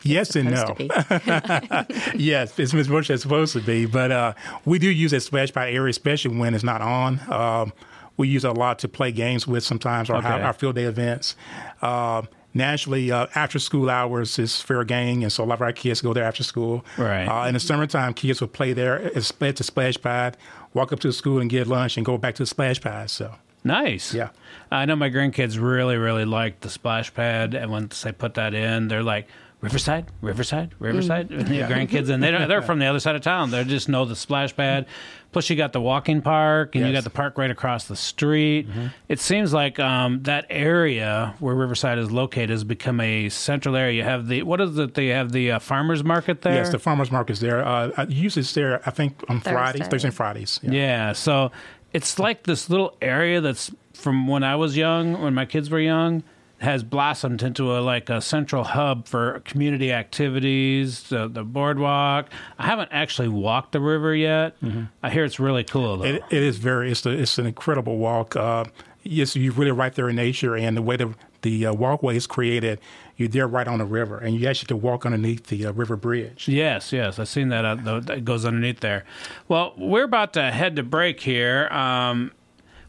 yes 0.04 0.36
and 0.38 0.52
no. 0.52 0.56
Supposed 0.66 0.90
to 1.10 1.86
be. 2.14 2.18
yes, 2.24 2.58
it's 2.58 2.74
as 2.74 2.88
much 2.88 3.10
as 3.10 3.16
it's 3.16 3.24
supposed 3.24 3.52
to 3.54 3.62
be. 3.62 3.86
But 3.86 4.12
uh, 4.12 4.34
we 4.64 4.80
do 4.80 4.90
use 4.90 5.12
that 5.12 5.22
splash 5.22 5.52
pad 5.52 5.68
area, 5.74 5.90
especially 5.90 6.38
when 6.38 6.54
it's 6.54 6.64
not 6.64 6.82
on. 6.82 7.20
Um, 7.30 7.74
we 8.16 8.30
use 8.30 8.46
it 8.46 8.50
a 8.50 8.54
lot 8.54 8.80
to 8.80 8.88
play 8.88 9.12
games 9.12 9.46
with 9.46 9.64
sometimes, 9.66 10.10
or 10.10 10.16
Okay. 10.18 10.28
our, 10.28 10.42
our 10.42 10.54
field 10.54 10.76
day 10.76 10.86
events. 10.86 11.36
Uh, 11.82 12.22
nationally, 12.54 13.12
uh, 13.12 13.28
after 13.36 13.60
school 13.60 13.90
hours 13.90 14.40
is 14.40 14.62
fair 14.62 14.84
game, 14.84 15.24
and 15.24 15.32
so 15.32 15.44
a 15.44 15.46
lot 15.46 15.56
of 15.56 15.62
our 15.62 15.74
kids 15.74 16.02
go 16.02 16.14
there 16.14 16.24
after 16.24 16.44
school. 16.44 16.84
Right. 16.98 17.26
Uh, 17.26 17.48
in 17.48 17.54
the 17.54 17.60
summertime, 17.60 18.14
kids 18.14 18.42
will 18.42 18.48
play 18.48 18.74
there 18.74 18.98
it's 18.98 19.32
at 19.42 19.56
the 19.56 19.64
splash 19.64 20.00
pad, 20.02 20.38
walk 20.74 20.92
up 20.92 21.00
to 21.02 21.08
the 21.08 21.14
school 21.14 21.40
and 21.40 21.50
get 21.50 21.68
lunch, 21.68 21.98
and 21.98 22.06
go 22.06 22.18
back 22.18 22.36
to 22.36 22.44
the 22.44 22.48
splash 22.48 22.82
pad. 22.82 23.10
So. 23.10 23.36
Nice. 23.64 24.14
Yeah. 24.14 24.30
I 24.72 24.86
know 24.86 24.96
my 24.96 25.10
grandkids 25.10 25.62
really, 25.62 25.98
really 25.98 26.26
like 26.26 26.62
the 26.62 26.70
splash 26.70 27.14
pad, 27.14 27.54
and 27.54 27.72
once 27.72 28.02
they 28.02 28.12
put 28.12 28.36
that 28.36 28.54
in, 28.54 28.88
they're 28.88 29.04
like, 29.04 29.28
Riverside, 29.60 30.06
Riverside, 30.22 30.76
Riverside. 30.80 31.32
And 31.32 31.48
the 31.48 31.60
grandkids, 31.62 32.10
and 32.10 32.22
they 32.22 32.30
don't, 32.30 32.48
they're 32.48 32.62
from 32.62 32.78
the 32.80 32.86
other 32.86 33.00
side 33.00 33.16
of 33.16 33.24
town. 33.24 33.50
They 33.50 33.64
just 33.64 33.90
know 33.90 34.06
the 34.06 34.16
splash 34.16 34.56
pad. 34.56 34.86
Plus, 35.32 35.50
you 35.50 35.56
got 35.56 35.74
the 35.74 35.82
walking 35.82 36.22
park, 36.22 36.76
and 36.76 36.86
you 36.86 36.94
got 36.94 37.04
the 37.04 37.10
park 37.10 37.38
right 37.38 37.50
across 37.52 37.86
the 37.88 37.96
street. 37.96 38.68
It 39.10 39.20
seems 39.20 39.54
like 39.54 39.80
um, 39.80 40.24
that 40.24 40.46
area 40.50 41.36
where 41.40 41.56
Riverside 41.56 41.98
is 41.98 42.12
located 42.12 42.50
has 42.52 42.64
become 42.64 43.00
a 43.02 43.30
central 43.30 43.76
area. 43.76 43.98
You 43.98 44.04
have 44.04 44.28
the 44.28 44.44
what 44.44 44.62
is 44.62 44.78
it? 44.78 44.94
They 44.94 45.08
have 45.08 45.32
the 45.32 45.54
uh, 45.54 45.60
farmers 45.60 46.04
market 46.04 46.44
there. 46.44 46.54
Yes, 46.56 46.72
the 46.72 46.80
farmers 46.80 47.12
market's 47.12 47.40
there. 47.40 47.66
Uh, 47.66 48.06
usually 48.08 48.42
it's 48.42 48.54
there, 48.54 48.82
I 48.86 48.92
think, 48.92 49.24
on 49.28 49.42
Fridays, 49.42 49.82
Thursday. 49.82 49.90
Thursday 49.90 50.08
and 50.08 50.16
Fridays. 50.16 50.60
Yeah. 50.64 50.72
Yeah, 50.72 51.14
so 51.14 51.52
it's 51.94 52.20
like 52.20 52.44
this 52.44 52.70
little 52.70 52.96
area 53.02 53.42
that's 53.42 53.72
from 53.94 54.28
when 54.28 54.44
I 54.44 54.56
was 54.56 54.78
young, 54.78 55.20
when 55.22 55.34
my 55.34 55.46
kids 55.46 55.70
were 55.70 55.80
young, 55.80 56.24
has 56.60 56.84
blossomed 56.84 57.44
into 57.44 57.78
a 57.78 57.80
like 57.80 58.10
a 58.10 58.20
central 58.20 58.64
hub 58.64 59.08
for 59.08 59.42
community 59.42 59.92
activities, 59.92 61.04
the, 61.04 61.28
the 61.28 61.44
boardwalk. 61.44 62.30
I 62.58 62.66
haven't 62.66 62.90
actually 62.92 63.28
walked 63.28 63.74
the 63.74 63.80
river 63.80 64.16
yet. 64.16 64.56
I 65.04 65.10
hear 65.10 65.24
it's 65.24 65.40
really 65.40 65.64
cool 65.64 65.98
though. 65.98 66.06
It, 66.06 66.24
it 66.32 66.44
is 66.44 66.58
very. 66.58 66.92
It's, 66.92 67.06
a, 67.06 67.12
it's 67.12 67.38
an 67.38 67.46
incredible 67.46 67.98
walk. 67.98 68.36
Uh, 68.36 68.66
yes, 69.04 69.36
you're 69.36 69.54
really 69.54 69.72
right 69.72 69.94
there 69.94 70.10
in 70.10 70.16
nature, 70.16 70.56
and 70.56 70.76
the 70.76 70.82
way 70.82 70.98
the 70.98 71.14
the 71.44 71.68
uh, 71.68 71.74
walkway 71.74 72.18
is 72.18 72.26
created, 72.26 72.80
you're 73.16 73.30
there 73.30 73.48
right 73.48 73.68
on 73.68 73.78
the 73.78 73.86
river, 73.86 74.18
and 74.18 74.36
you 74.36 74.48
actually 74.48 74.68
can 74.68 74.82
walk 74.82 75.06
underneath 75.06 75.48
the 75.48 75.68
uh, 75.68 75.72
river 75.72 75.96
bridge. 75.96 76.48
Yes, 76.48 76.92
yes, 76.92 77.20
I've 77.20 77.28
seen 77.28 77.50
that. 77.50 77.64
Uh, 77.64 78.00
that 78.00 78.26
goes 78.26 78.44
underneath 78.44 78.80
there. 78.80 79.06
Well, 79.48 79.74
we're 79.78 80.06
about 80.06 80.34
to 80.34 80.52
head 80.52 80.76
to 80.78 80.84
break 80.84 81.20
here. 81.20 81.68
Um, 81.68 82.32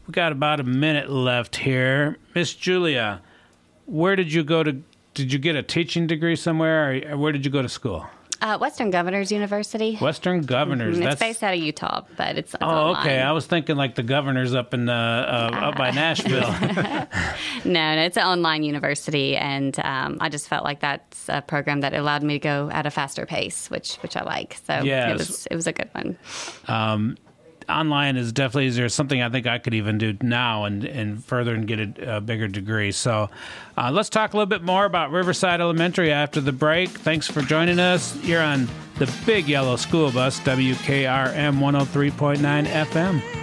we 0.07 0.11
got 0.13 0.31
about 0.31 0.59
a 0.59 0.63
minute 0.63 1.11
left 1.11 1.57
here, 1.57 2.17
Miss 2.33 2.53
Julia. 2.53 3.21
Where 3.89 4.15
did 4.15 4.31
you 4.31 4.43
go 4.43 4.63
to? 4.63 4.81
Did 5.15 5.33
you 5.33 5.39
get 5.39 5.55
a 5.55 5.63
teaching 5.63 6.07
degree 6.07 6.35
somewhere, 6.35 7.01
or 7.11 7.17
where 7.17 7.31
did 7.31 7.43
you 7.43 7.51
go 7.51 7.61
to 7.61 7.69
school? 7.69 8.05
Uh, 8.41 8.57
Western 8.57 8.89
Governors 8.89 9.33
University. 9.33 9.97
Western 9.97 10.43
Governors. 10.43 10.95
Mm, 10.95 10.99
It's 10.99 11.05
That's 11.07 11.19
based 11.19 11.43
out 11.43 11.53
of 11.55 11.59
Utah, 11.59 12.03
but 12.15 12.37
it's, 12.37 12.53
it's 12.53 12.63
oh, 12.63 12.67
online. 12.67 13.05
okay. 13.05 13.19
I 13.19 13.33
was 13.33 13.45
thinking 13.47 13.75
like 13.75 13.95
the 13.95 14.03
governors 14.03 14.55
up 14.55 14.73
in 14.73 14.87
uh, 14.87 14.93
uh, 15.53 15.57
up 15.57 15.77
by 15.77 15.91
Nashville. 15.91 16.55
No, 17.65 17.95
no, 17.95 18.01
it's 18.01 18.15
an 18.15 18.23
online 18.23 18.63
university, 18.63 19.35
and 19.35 19.77
um, 19.79 20.17
I 20.21 20.29
just 20.29 20.47
felt 20.47 20.63
like 20.63 20.79
that's 20.79 21.27
a 21.27 21.41
program 21.41 21.81
that 21.81 21.93
allowed 21.93 22.23
me 22.23 22.35
to 22.35 22.39
go 22.39 22.69
at 22.71 22.85
a 22.85 22.91
faster 22.91 23.25
pace, 23.25 23.69
which 23.69 23.95
which 23.97 24.15
I 24.15 24.23
like. 24.23 24.57
So 24.65 24.81
Yes. 24.83 25.09
it 25.11 25.17
was 25.17 25.45
it 25.47 25.55
was 25.55 25.67
a 25.67 25.73
good 25.73 25.89
one. 25.91 26.17
Online 27.69 28.17
is 28.17 28.31
definitely 28.31 28.69
there 28.71 28.89
something 28.89 29.21
I 29.21 29.29
think 29.29 29.47
I 29.47 29.59
could 29.59 29.73
even 29.73 29.97
do 29.97 30.17
now 30.21 30.65
and 30.65 30.83
and 30.83 31.23
further 31.23 31.53
and 31.53 31.67
get 31.67 31.79
a, 31.99 32.17
a 32.17 32.21
bigger 32.21 32.47
degree. 32.47 32.91
So 32.91 33.29
uh, 33.77 33.91
let's 33.91 34.09
talk 34.09 34.33
a 34.33 34.37
little 34.37 34.47
bit 34.47 34.63
more 34.63 34.85
about 34.85 35.11
Riverside 35.11 35.61
Elementary 35.61 36.11
after 36.11 36.41
the 36.41 36.51
break. 36.51 36.89
Thanks 36.89 37.27
for 37.27 37.41
joining 37.41 37.79
us. 37.79 38.15
You're 38.23 38.41
on 38.41 38.67
the 38.97 39.11
Big 39.25 39.47
Yellow 39.47 39.75
School 39.75 40.11
Bus, 40.11 40.39
WKRM 40.41 41.59
103.9 41.59 42.65
FM. 42.65 43.39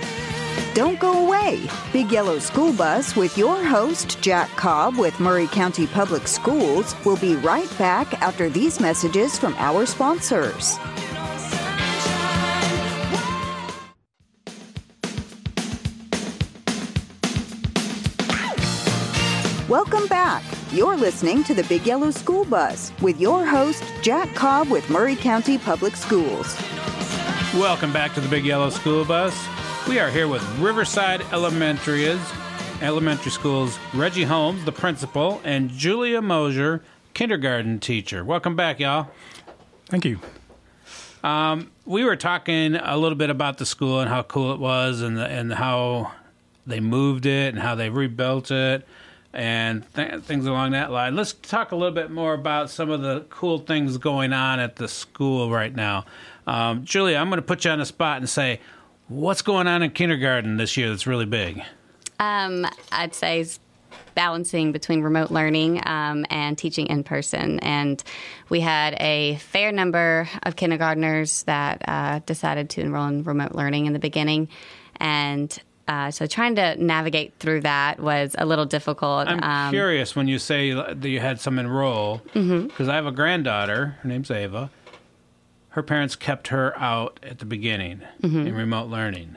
Don't 0.75 1.01
go 1.01 1.27
away. 1.27 1.67
Big 1.91 2.12
Yellow 2.12 2.39
School 2.39 2.71
Bus 2.71 3.17
with 3.17 3.39
your 3.39 3.65
host, 3.65 4.21
Jack 4.21 4.51
Cobb 4.57 4.99
with 4.99 5.19
Maury 5.19 5.47
County 5.47 5.87
Public 5.87 6.29
Schools, 6.29 6.95
will 7.07 7.17
be 7.17 7.35
right 7.37 7.71
back 7.79 8.21
after 8.21 8.51
these 8.51 8.79
messages 8.79 9.39
from 9.39 9.55
our 9.57 9.87
sponsors. 9.87 10.77
Welcome 20.09 20.42
back. 20.42 20.45
You're 20.71 20.97
listening 20.97 21.42
to 21.42 21.53
the 21.55 21.64
Big 21.64 21.85
Yellow 21.85 22.12
School 22.12 22.45
Bus 22.45 22.92
with 23.03 23.21
your 23.21 23.45
host, 23.45 23.83
Jack 24.03 24.33
Cobb 24.37 24.69
with 24.69 24.88
Maury 24.88 25.16
County 25.16 25.59
Public 25.59 25.97
Schools. 25.97 26.57
Welcome 27.55 27.92
back 27.92 28.14
to 28.14 28.21
the 28.21 28.29
Big 28.29 28.45
Yellow 28.45 28.71
School 28.71 29.05
Bus. 29.05 29.37
We 29.88 29.99
are 29.99 30.09
here 30.09 30.29
with 30.29 30.45
Riverside 30.61 31.23
Elementary's 31.33 32.21
Elementary 32.81 33.33
School's 33.33 33.81
Reggie 33.92 34.23
Holmes, 34.23 34.64
the 34.64 34.71
principal, 34.71 35.40
and 35.42 35.71
Julia 35.71 36.23
Mosier, 36.23 36.85
kindergarten 37.12 37.81
teacher. 37.81 38.25
Welcome 38.25 38.55
back, 38.55 38.79
y'all. 38.79 39.09
Thank 39.87 40.05
you. 40.05 40.21
Um, 41.25 41.73
we 41.85 42.05
were 42.05 42.16
talking 42.16 42.77
a 42.77 42.97
little 42.97 43.19
bit 43.19 43.31
about 43.31 43.59
the 43.59 43.66
school 43.66 43.99
and 43.99 44.09
how 44.09 44.23
cool 44.23 44.53
it 44.53 44.61
was, 44.61 45.01
and 45.01 45.19
and 45.19 45.55
how 45.55 46.12
they 46.64 46.79
moved 46.79 47.27
it 47.27 47.55
and 47.55 47.61
how 47.61 47.75
they 47.75 47.90
rebuilt 47.90 48.53
it, 48.53 48.87
and 49.37 49.85
th- 49.94 50.22
things 50.22 50.46
along 50.46 50.72
that 50.72 50.90
line. 50.90 51.14
Let's 51.14 51.35
talk 51.35 51.72
a 51.72 51.77
little 51.77 51.94
bit 51.94 52.11
more 52.11 52.33
about 52.33 52.70
some 52.70 52.90
of 52.90 53.03
the 53.03 53.27
cool 53.29 53.59
things 53.59 53.99
going 53.99 54.33
on 54.33 54.59
at 54.59 54.77
the 54.77 54.88
school 54.88 55.51
right 55.51 55.75
now. 55.75 56.07
Um, 56.46 56.85
Julia, 56.85 57.18
I'm 57.18 57.29
going 57.29 57.37
to 57.37 57.46
put 57.46 57.64
you 57.64 57.70
on 57.70 57.79
the 57.79 57.87
spot 57.87 58.16
and 58.16 58.29
say, 58.29 58.61
what's 59.09 59.42
going 59.42 59.66
on 59.66 59.83
in 59.83 59.90
kindergarten 59.90 60.57
this 60.57 60.77
year 60.79 60.88
that's 60.88 61.07
really 61.07 61.27
big? 61.27 61.62
Um, 62.18 62.66
I'd 62.90 63.14
say 63.14 63.46
balancing 64.14 64.72
between 64.72 65.03
remote 65.03 65.31
learning 65.31 65.83
um, 65.87 66.25
and 66.31 66.57
teaching 66.57 66.87
in 66.87 67.05
person. 67.05 67.61
And 67.61 68.03
we 68.49 68.61
had 68.61 68.96
a 68.99 69.37
fair 69.37 69.70
number 69.70 70.31
of 70.44 70.57
kindergartners 70.57 71.42
that 71.42 71.83
uh, 71.87 72.20
decided 72.20 72.70
to 72.70 72.81
enroll 72.81 73.07
in 73.09 73.22
remote 73.22 73.55
learning 73.55 73.85
in 73.85 73.92
the 73.92 73.99
beginning. 73.99 74.49
And 74.99 75.57
uh, 75.88 76.11
so 76.11 76.27
trying 76.27 76.55
to 76.57 76.75
navigate 76.83 77.35
through 77.38 77.61
that 77.62 78.01
was 78.01 78.35
a 78.38 78.44
little 78.46 78.64
difficult. 78.66 79.29
I'm 79.29 79.42
Um, 79.42 79.72
curious 79.72 80.16
when 80.16 80.27
you 80.29 80.38
say 80.38 80.72
that 80.72 81.03
you 81.05 81.20
had 81.20 81.40
some 81.40 81.59
enroll, 81.59 82.22
because 82.33 82.88
I 82.88 82.94
have 82.96 83.07
a 83.07 83.12
granddaughter. 83.12 83.96
Her 84.03 84.09
name's 84.09 84.31
Ava. 84.31 84.70
Her 85.70 85.83
parents 85.83 86.16
kept 86.16 86.49
her 86.49 86.77
out 86.79 87.20
at 87.22 87.38
the 87.38 87.44
beginning 87.44 88.01
in 88.22 88.55
remote 88.55 88.88
learning. 88.88 89.37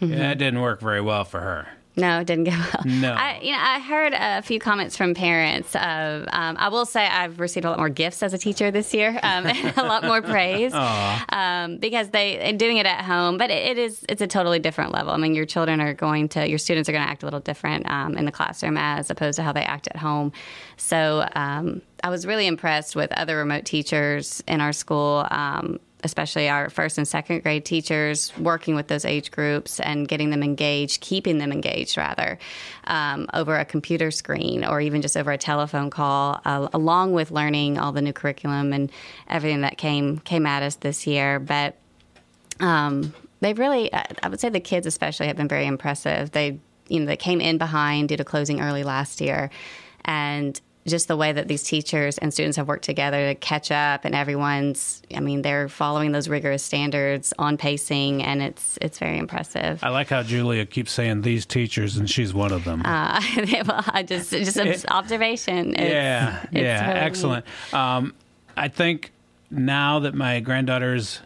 And 0.00 0.12
that 0.20 0.38
didn't 0.38 0.60
work 0.60 0.80
very 0.80 1.00
well 1.00 1.24
for 1.24 1.40
her. 1.40 1.68
No, 1.96 2.20
it 2.20 2.26
didn't 2.26 2.44
go 2.44 2.50
well. 2.50 2.82
No. 2.84 3.12
I, 3.12 3.38
you 3.40 3.52
know, 3.52 3.58
I 3.60 3.78
heard 3.78 4.14
a 4.14 4.42
few 4.42 4.58
comments 4.58 4.96
from 4.96 5.14
parents. 5.14 5.76
Of, 5.76 6.26
um, 6.32 6.56
I 6.58 6.68
will 6.68 6.86
say 6.86 7.06
I've 7.06 7.38
received 7.38 7.64
a 7.64 7.70
lot 7.70 7.78
more 7.78 7.88
gifts 7.88 8.22
as 8.22 8.34
a 8.34 8.38
teacher 8.38 8.70
this 8.70 8.92
year, 8.92 9.10
um, 9.22 9.46
and 9.46 9.76
a 9.76 9.84
lot 9.84 10.02
more 10.02 10.20
praise 10.20 10.72
um, 10.74 11.76
because 11.78 12.10
they 12.10 12.38
and 12.40 12.58
doing 12.58 12.78
it 12.78 12.86
at 12.86 13.04
home. 13.04 13.38
But 13.38 13.50
it, 13.50 13.76
it 13.76 13.78
is 13.78 14.04
it's 14.08 14.22
a 14.22 14.26
totally 14.26 14.58
different 14.58 14.92
level. 14.92 15.12
I 15.12 15.18
mean, 15.18 15.34
your 15.34 15.46
children 15.46 15.80
are 15.80 15.94
going 15.94 16.28
to 16.30 16.48
your 16.48 16.58
students 16.58 16.88
are 16.88 16.92
going 16.92 17.04
to 17.04 17.10
act 17.10 17.22
a 17.22 17.26
little 17.26 17.40
different 17.40 17.88
um, 17.88 18.16
in 18.16 18.24
the 18.24 18.32
classroom 18.32 18.76
as 18.76 19.10
opposed 19.10 19.36
to 19.36 19.42
how 19.42 19.52
they 19.52 19.64
act 19.64 19.86
at 19.88 19.96
home. 19.96 20.32
So 20.76 21.28
um, 21.36 21.80
I 22.02 22.10
was 22.10 22.26
really 22.26 22.46
impressed 22.46 22.96
with 22.96 23.12
other 23.12 23.36
remote 23.36 23.64
teachers 23.64 24.42
in 24.48 24.60
our 24.60 24.72
school. 24.72 25.26
Especially 26.04 26.48
our 26.48 26.68
first 26.68 26.98
and 26.98 27.08
second 27.08 27.42
grade 27.42 27.64
teachers, 27.64 28.36
working 28.38 28.76
with 28.76 28.88
those 28.88 29.06
age 29.06 29.30
groups 29.30 29.80
and 29.80 30.06
getting 30.06 30.28
them 30.28 30.42
engaged, 30.42 31.00
keeping 31.00 31.38
them 31.38 31.50
engaged 31.50 31.96
rather, 31.96 32.38
um, 32.84 33.26
over 33.32 33.56
a 33.56 33.64
computer 33.64 34.10
screen 34.10 34.64
or 34.64 34.80
even 34.82 35.00
just 35.00 35.16
over 35.16 35.32
a 35.32 35.38
telephone 35.38 35.88
call, 35.88 36.40
uh, 36.44 36.68
along 36.74 37.14
with 37.14 37.30
learning 37.30 37.78
all 37.78 37.90
the 37.90 38.02
new 38.02 38.12
curriculum 38.12 38.72
and 38.74 38.92
everything 39.28 39.62
that 39.62 39.78
came 39.78 40.18
came 40.18 40.44
at 40.44 40.62
us 40.62 40.76
this 40.76 41.06
year. 41.06 41.40
But 41.40 41.76
um, 42.60 43.14
they've 43.40 43.58
really, 43.58 43.92
I 43.92 44.06
I 44.22 44.28
would 44.28 44.40
say 44.40 44.50
the 44.50 44.60
kids 44.60 44.86
especially 44.86 45.26
have 45.28 45.36
been 45.36 45.48
very 45.48 45.66
impressive. 45.66 46.30
They, 46.32 46.60
you 46.88 47.00
know, 47.00 47.06
they 47.06 47.16
came 47.16 47.40
in 47.40 47.56
behind 47.56 48.10
due 48.10 48.18
to 48.18 48.24
closing 48.24 48.60
early 48.60 48.84
last 48.84 49.22
year, 49.22 49.48
and 50.04 50.60
just 50.86 51.08
the 51.08 51.16
way 51.16 51.32
that 51.32 51.48
these 51.48 51.62
teachers 51.62 52.18
and 52.18 52.32
students 52.32 52.56
have 52.58 52.68
worked 52.68 52.84
together 52.84 53.28
to 53.28 53.34
catch 53.34 53.70
up, 53.70 54.04
and 54.04 54.14
everyone's, 54.14 55.00
I 55.16 55.20
mean, 55.20 55.42
they're 55.42 55.68
following 55.68 56.12
those 56.12 56.28
rigorous 56.28 56.62
standards 56.62 57.32
on 57.38 57.56
pacing, 57.56 58.22
and 58.22 58.42
it's 58.42 58.78
it's 58.82 58.98
very 58.98 59.16
impressive. 59.18 59.82
I 59.82 59.88
like 59.88 60.08
how 60.10 60.22
Julia 60.22 60.66
keeps 60.66 60.92
saying 60.92 61.22
these 61.22 61.46
teachers, 61.46 61.96
and 61.96 62.08
she's 62.08 62.34
one 62.34 62.52
of 62.52 62.64
them. 62.64 62.82
Uh, 62.84 63.20
well, 63.66 63.84
I 63.88 64.02
just 64.02 64.30
just 64.30 64.86
observation. 64.90 65.74
It's- 65.74 65.90
yeah, 65.90 66.42
it's 66.52 66.52
yeah, 66.60 66.88
really 66.88 67.00
excellent. 67.00 67.46
Um, 67.72 68.14
I 68.56 68.68
think 68.68 69.12
now 69.50 70.00
that 70.00 70.14
my 70.14 70.40
granddaughter's 70.40 71.20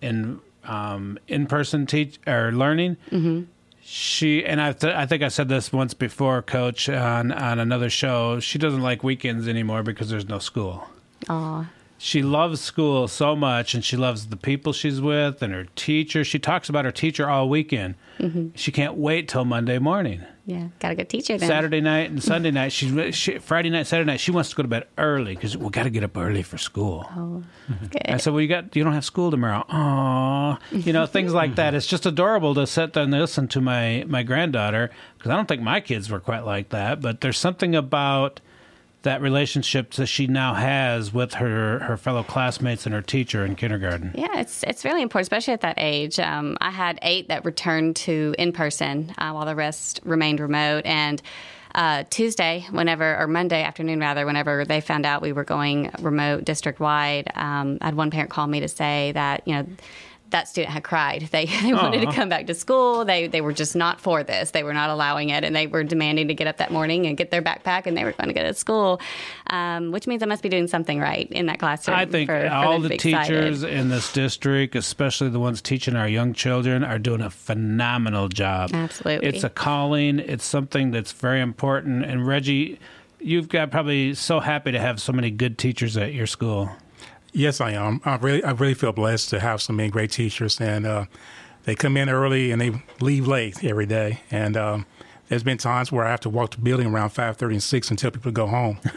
in 0.00 0.40
um, 0.64 1.18
in-person 1.28 1.86
teach 1.86 2.18
or 2.26 2.52
learning, 2.52 2.96
Mm-hmm. 3.10 3.42
She 3.84 4.44
and 4.44 4.60
I, 4.60 4.72
th- 4.72 4.94
I 4.94 5.06
think 5.06 5.22
I 5.22 5.28
said 5.28 5.48
this 5.48 5.72
once 5.72 5.94
before, 5.94 6.40
Coach, 6.42 6.88
on 6.88 7.30
on 7.32 7.58
another 7.58 7.90
show. 7.90 8.40
She 8.40 8.58
doesn't 8.58 8.80
like 8.82 9.04
weekends 9.04 9.46
anymore 9.46 9.82
because 9.82 10.08
there's 10.08 10.28
no 10.28 10.38
school. 10.38 10.88
Aw. 11.28 11.66
She 12.04 12.20
loves 12.20 12.60
school 12.60 13.08
so 13.08 13.34
much, 13.34 13.72
and 13.72 13.82
she 13.82 13.96
loves 13.96 14.26
the 14.26 14.36
people 14.36 14.74
she's 14.74 15.00
with 15.00 15.40
and 15.40 15.54
her 15.54 15.64
teacher. 15.74 16.22
She 16.22 16.38
talks 16.38 16.68
about 16.68 16.84
her 16.84 16.92
teacher 16.92 17.30
all 17.30 17.48
weekend. 17.48 17.94
Mm-hmm. 18.18 18.48
She 18.56 18.72
can't 18.72 18.96
wait 18.96 19.26
till 19.26 19.46
Monday 19.46 19.78
morning. 19.78 20.22
Yeah, 20.44 20.68
got 20.80 20.92
a 20.92 20.96
good 20.96 21.08
teacher 21.08 21.38
then. 21.38 21.48
Saturday 21.48 21.80
night 21.80 22.10
and 22.10 22.22
Sunday 22.32 22.50
night. 22.50 22.72
She, 22.72 23.10
she 23.12 23.38
Friday 23.38 23.70
night, 23.70 23.86
Saturday 23.86 24.06
night. 24.06 24.20
She 24.20 24.32
wants 24.32 24.50
to 24.50 24.56
go 24.56 24.62
to 24.62 24.68
bed 24.68 24.86
early 24.98 25.34
because 25.34 25.56
we 25.56 25.70
got 25.70 25.84
to 25.84 25.90
get 25.90 26.04
up 26.04 26.14
early 26.18 26.42
for 26.42 26.58
school. 26.58 27.08
Oh, 27.16 27.42
Good. 27.88 28.02
I 28.06 28.18
said, 28.18 28.34
"Well, 28.34 28.42
you 28.42 28.48
got 28.48 28.76
you 28.76 28.84
don't 28.84 28.92
have 28.92 29.06
school 29.06 29.30
tomorrow." 29.30 29.64
Aw, 29.66 30.58
you 30.72 30.92
know 30.92 31.06
things 31.06 31.32
like 31.32 31.54
that. 31.56 31.72
It's 31.72 31.86
just 31.86 32.04
adorable 32.04 32.54
to 32.56 32.66
sit 32.66 32.92
there 32.92 33.04
and 33.04 33.12
listen 33.12 33.48
to 33.48 33.62
my 33.62 34.04
my 34.06 34.22
granddaughter 34.22 34.90
because 35.16 35.30
I 35.30 35.36
don't 35.36 35.48
think 35.48 35.62
my 35.62 35.80
kids 35.80 36.10
were 36.10 36.20
quite 36.20 36.44
like 36.44 36.68
that. 36.68 37.00
But 37.00 37.22
there's 37.22 37.38
something 37.38 37.74
about 37.74 38.40
that 39.04 39.22
relationship 39.22 39.92
that 39.92 40.06
she 40.06 40.26
now 40.26 40.54
has 40.54 41.12
with 41.12 41.34
her 41.34 41.78
her 41.80 41.96
fellow 41.96 42.22
classmates 42.22 42.84
and 42.84 42.94
her 42.94 43.02
teacher 43.02 43.44
in 43.44 43.54
kindergarten. 43.54 44.12
Yeah, 44.14 44.40
it's 44.40 44.62
it's 44.64 44.84
really 44.84 45.02
important, 45.02 45.26
especially 45.26 45.54
at 45.54 45.60
that 45.60 45.76
age. 45.78 46.18
Um, 46.18 46.56
I 46.60 46.70
had 46.70 46.98
eight 47.02 47.28
that 47.28 47.44
returned 47.44 47.96
to 47.96 48.34
in 48.38 48.52
person, 48.52 49.14
uh, 49.18 49.30
while 49.30 49.46
the 49.46 49.54
rest 49.54 50.00
remained 50.04 50.40
remote. 50.40 50.84
And 50.84 51.22
uh, 51.74 52.04
Tuesday, 52.10 52.66
whenever 52.70 53.16
or 53.18 53.26
Monday 53.26 53.62
afternoon, 53.62 54.00
rather, 54.00 54.26
whenever 54.26 54.64
they 54.64 54.80
found 54.80 55.06
out 55.06 55.22
we 55.22 55.32
were 55.32 55.44
going 55.44 55.90
remote 56.00 56.44
district 56.44 56.80
wide, 56.80 57.30
um, 57.34 57.78
I 57.80 57.86
had 57.86 57.94
one 57.94 58.10
parent 58.10 58.30
call 58.30 58.46
me 58.46 58.60
to 58.60 58.68
say 58.68 59.12
that 59.12 59.46
you 59.46 59.54
know. 59.54 59.66
That 60.30 60.48
student 60.48 60.72
had 60.72 60.82
cried. 60.82 61.28
They, 61.30 61.46
they 61.46 61.72
wanted 61.72 62.00
to 62.00 62.12
come 62.12 62.28
back 62.28 62.46
to 62.48 62.54
school. 62.54 63.04
They 63.04 63.28
they 63.28 63.40
were 63.40 63.52
just 63.52 63.76
not 63.76 64.00
for 64.00 64.24
this. 64.24 64.50
They 64.50 64.62
were 64.64 64.72
not 64.74 64.90
allowing 64.90 65.28
it, 65.28 65.44
and 65.44 65.54
they 65.54 65.66
were 65.68 65.84
demanding 65.84 66.28
to 66.28 66.34
get 66.34 66.46
up 66.46 66.56
that 66.56 66.72
morning 66.72 67.06
and 67.06 67.16
get 67.16 67.30
their 67.30 67.42
backpack, 67.42 67.86
and 67.86 67.96
they 67.96 68.04
were 68.04 68.12
going 68.12 68.28
to 68.28 68.34
go 68.34 68.42
to 68.42 68.54
school, 68.54 69.00
um, 69.48 69.92
which 69.92 70.06
means 70.06 70.22
I 70.22 70.26
must 70.26 70.42
be 70.42 70.48
doing 70.48 70.66
something 70.66 70.98
right 70.98 71.30
in 71.30 71.46
that 71.46 71.58
classroom. 71.60 71.96
I 71.96 72.06
think 72.06 72.28
for- 72.28 72.40
for 72.40 72.52
all 72.52 72.72
them 72.74 72.82
the 72.82 72.88
be 72.90 72.94
excited. 72.96 73.26
teachers 73.32 73.62
in 73.62 73.90
this 73.90 74.12
district, 74.12 74.74
especially 74.74 75.28
the 75.28 75.38
ones 75.40 75.60
teaching 75.62 75.94
our 75.94 76.08
young 76.08 76.32
children, 76.32 76.82
are 76.82 76.98
doing 76.98 77.20
a 77.20 77.30
phenomenal 77.30 78.28
job. 78.28 78.70
Absolutely. 78.72 79.28
It's 79.28 79.44
a 79.44 79.50
calling, 79.50 80.18
it's 80.18 80.44
something 80.44 80.90
that's 80.90 81.12
very 81.12 81.40
important. 81.40 82.04
And 82.04 82.26
Reggie, 82.26 82.78
you've 83.20 83.48
got 83.48 83.70
probably 83.70 84.14
so 84.14 84.40
happy 84.40 84.72
to 84.72 84.80
have 84.80 85.00
so 85.00 85.12
many 85.12 85.30
good 85.30 85.58
teachers 85.58 85.96
at 85.96 86.12
your 86.12 86.26
school. 86.26 86.70
Yes, 87.36 87.60
I 87.60 87.72
am. 87.72 88.00
I 88.04 88.14
really, 88.16 88.44
I 88.44 88.52
really 88.52 88.74
feel 88.74 88.92
blessed 88.92 89.28
to 89.30 89.40
have 89.40 89.60
so 89.60 89.72
many 89.72 89.90
great 89.90 90.12
teachers, 90.12 90.60
and 90.60 90.86
uh, 90.86 91.06
they 91.64 91.74
come 91.74 91.96
in 91.96 92.08
early 92.08 92.52
and 92.52 92.60
they 92.60 92.80
leave 93.00 93.26
late 93.26 93.64
every 93.64 93.86
day. 93.86 94.20
And 94.30 94.56
um, 94.56 94.86
there's 95.28 95.42
been 95.42 95.58
times 95.58 95.90
where 95.90 96.04
I 96.04 96.10
have 96.10 96.20
to 96.20 96.30
walk 96.30 96.52
the 96.52 96.60
building 96.60 96.86
around 96.86 97.10
five 97.10 97.36
thirty 97.36 97.56
and 97.56 97.62
six 97.62 97.90
and 97.90 97.98
tell 97.98 98.12
people 98.12 98.30
to 98.30 98.34
go 98.34 98.46
home. 98.46 98.78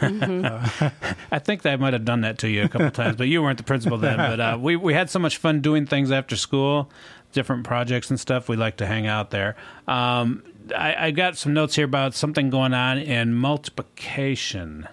I 1.32 1.40
think 1.40 1.62
they 1.62 1.74
might 1.74 1.94
have 1.94 2.04
done 2.04 2.20
that 2.20 2.38
to 2.38 2.48
you 2.48 2.62
a 2.62 2.68
couple 2.68 2.92
times, 2.92 3.16
but 3.16 3.26
you 3.26 3.42
weren't 3.42 3.58
the 3.58 3.64
principal 3.64 3.98
then. 3.98 4.18
But 4.18 4.38
uh, 4.40 4.56
we 4.60 4.76
we 4.76 4.94
had 4.94 5.10
so 5.10 5.18
much 5.18 5.38
fun 5.38 5.60
doing 5.60 5.84
things 5.84 6.12
after 6.12 6.36
school, 6.36 6.88
different 7.32 7.64
projects 7.64 8.08
and 8.08 8.20
stuff. 8.20 8.48
We 8.48 8.54
like 8.54 8.76
to 8.76 8.86
hang 8.86 9.08
out 9.08 9.30
there. 9.30 9.56
Um, 9.88 10.44
I, 10.76 11.06
I 11.06 11.10
got 11.10 11.36
some 11.36 11.54
notes 11.54 11.74
here 11.74 11.86
about 11.86 12.14
something 12.14 12.50
going 12.50 12.72
on 12.74 12.98
in 12.98 13.34
multiplication. 13.34 14.86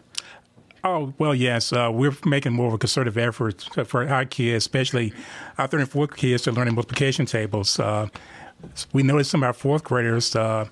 Oh 0.86 1.14
well, 1.18 1.34
yes. 1.34 1.74
Uh, 1.74 1.90
we're 1.92 2.16
making 2.26 2.54
more 2.54 2.68
of 2.68 2.74
a 2.74 2.78
concerted 2.78 3.18
effort 3.18 3.64
for 3.88 4.08
our 4.08 4.24
kids, 4.24 4.64
especially 4.64 5.14
our 5.58 5.66
third 5.66 5.82
and 5.82 5.90
fourth 5.90 6.16
kids, 6.16 6.44
to 6.44 6.52
learning 6.52 6.76
multiplication 6.76 7.26
tables. 7.26 7.80
Uh, 7.80 8.08
we 8.94 9.02
noticed 9.02 9.32
some 9.32 9.42
of 9.42 9.48
our 9.48 9.54
fourth 9.54 9.84
graders 9.84 10.36
uh, 10.36 10.68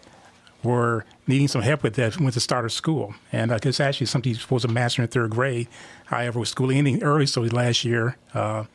were 0.61 1.03
needing 1.25 1.47
some 1.47 1.63
help 1.63 1.81
with 1.81 1.95
that 1.95 2.19
when 2.19 2.29
the 2.29 2.39
start 2.39 2.63
of 2.63 2.71
school, 2.71 3.15
and 3.31 3.51
uh, 3.51 3.57
it's 3.63 3.79
actually 3.79 4.05
something 4.05 4.31
you're 4.31 4.39
supposed 4.39 4.67
to 4.67 4.71
master 4.71 5.01
in 5.01 5.07
third 5.07 5.31
grade. 5.31 5.67
However, 6.05 6.39
with 6.39 6.49
school 6.49 6.69
ending 6.69 7.01
early, 7.01 7.25
so 7.25 7.41
last 7.41 7.83
year, 7.83 8.15
uh, 8.35 8.65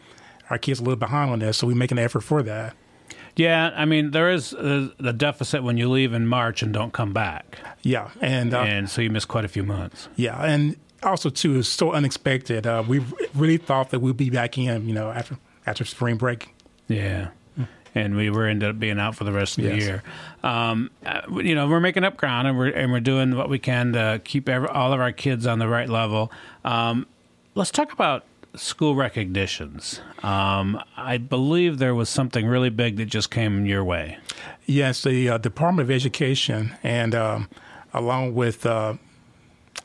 our 0.50 0.58
kids 0.58 0.80
are 0.80 0.82
a 0.82 0.86
little 0.86 0.98
behind 0.98 1.30
on 1.30 1.38
that, 1.38 1.54
so 1.54 1.68
we 1.68 1.74
make 1.74 1.92
an 1.92 2.00
effort 2.00 2.22
for 2.22 2.42
that. 2.42 2.74
Yeah, 3.36 3.72
I 3.76 3.84
mean 3.84 4.10
there 4.10 4.28
is 4.28 4.54
uh, 4.54 4.88
the 4.98 5.12
deficit 5.12 5.62
when 5.62 5.76
you 5.76 5.88
leave 5.88 6.12
in 6.12 6.26
March 6.26 6.62
and 6.64 6.74
don't 6.74 6.92
come 6.92 7.12
back, 7.12 7.58
Yeah, 7.82 8.10
and 8.20 8.52
uh, 8.52 8.62
and 8.62 8.90
so 8.90 9.00
you 9.02 9.10
miss 9.10 9.24
quite 9.24 9.44
a 9.44 9.48
few 9.48 9.62
months. 9.62 10.08
Yeah, 10.16 10.42
and 10.42 10.74
also 11.02 11.30
too, 11.30 11.56
is 11.56 11.68
so 11.68 11.92
unexpected. 11.92 12.66
Uh, 12.66 12.82
we 12.86 13.04
really 13.34 13.56
thought 13.56 13.90
that 13.90 14.00
we'd 14.00 14.16
be 14.16 14.30
back 14.30 14.58
in, 14.58 14.86
you 14.88 14.94
know, 14.94 15.10
after 15.10 15.36
after 15.66 15.84
spring 15.84 16.16
break. 16.16 16.54
Yeah, 16.88 17.28
and 17.94 18.16
we 18.16 18.30
were 18.30 18.46
ended 18.46 18.70
up 18.70 18.78
being 18.78 18.98
out 18.98 19.14
for 19.14 19.24
the 19.24 19.32
rest 19.32 19.58
of 19.58 19.64
the 19.64 19.70
Yes. 19.76 19.82
year. 19.82 20.02
Um, 20.42 20.90
uh, 21.04 21.20
you 21.42 21.54
know, 21.54 21.68
we're 21.68 21.80
making 21.80 22.04
up 22.04 22.16
ground, 22.16 22.48
and 22.48 22.56
we're 22.58 22.68
and 22.70 22.90
we're 22.92 23.00
doing 23.00 23.36
what 23.36 23.48
we 23.48 23.58
can 23.58 23.92
to 23.92 24.20
keep 24.24 24.48
every, 24.48 24.68
all 24.68 24.92
of 24.92 25.00
our 25.00 25.12
kids 25.12 25.46
on 25.46 25.58
the 25.58 25.68
right 25.68 25.88
level. 25.88 26.32
Um, 26.64 27.06
let's 27.54 27.70
talk 27.70 27.92
about 27.92 28.24
school 28.54 28.94
recognitions. 28.94 30.00
Um, 30.22 30.80
I 30.96 31.18
believe 31.18 31.78
there 31.78 31.94
was 31.94 32.08
something 32.08 32.46
really 32.46 32.70
big 32.70 32.96
that 32.96 33.06
just 33.06 33.30
came 33.30 33.66
your 33.66 33.84
way. 33.84 34.18
Yes, 34.66 35.02
the 35.02 35.28
uh, 35.28 35.38
Department 35.38 35.88
of 35.88 35.94
Education, 35.94 36.74
and 36.82 37.14
um, 37.14 37.48
along 37.92 38.34
with 38.34 38.64
uh, 38.66 38.94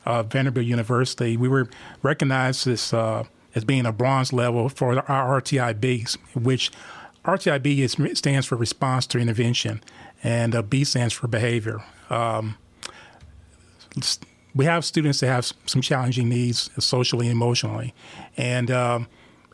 uh, 0.04 0.22
Vanderbilt 0.22 0.66
University, 0.66 1.36
we 1.36 1.48
were 1.48 1.68
recognized 2.02 2.66
as 2.66 2.92
uh, 2.92 3.24
as 3.54 3.64
being 3.64 3.86
a 3.86 3.92
bronze 3.92 4.32
level 4.32 4.68
for 4.68 4.98
our 5.10 5.40
RTI 5.40 5.74
RTIB, 5.74 6.16
which 6.34 6.70
RTIB 7.24 7.78
is, 7.78 8.18
stands 8.18 8.46
for 8.46 8.56
Response 8.56 9.06
to 9.08 9.18
Intervention, 9.18 9.80
and 10.22 10.54
uh, 10.54 10.62
B 10.62 10.84
stands 10.84 11.14
for 11.14 11.28
Behavior. 11.28 11.82
Um, 12.10 12.56
we 14.54 14.64
have 14.64 14.84
students 14.84 15.20
that 15.20 15.28
have 15.28 15.52
some 15.66 15.82
challenging 15.82 16.28
needs 16.28 16.70
socially 16.78 17.26
and 17.26 17.32
emotionally, 17.32 17.94
and 18.36 18.70
um, 18.70 19.06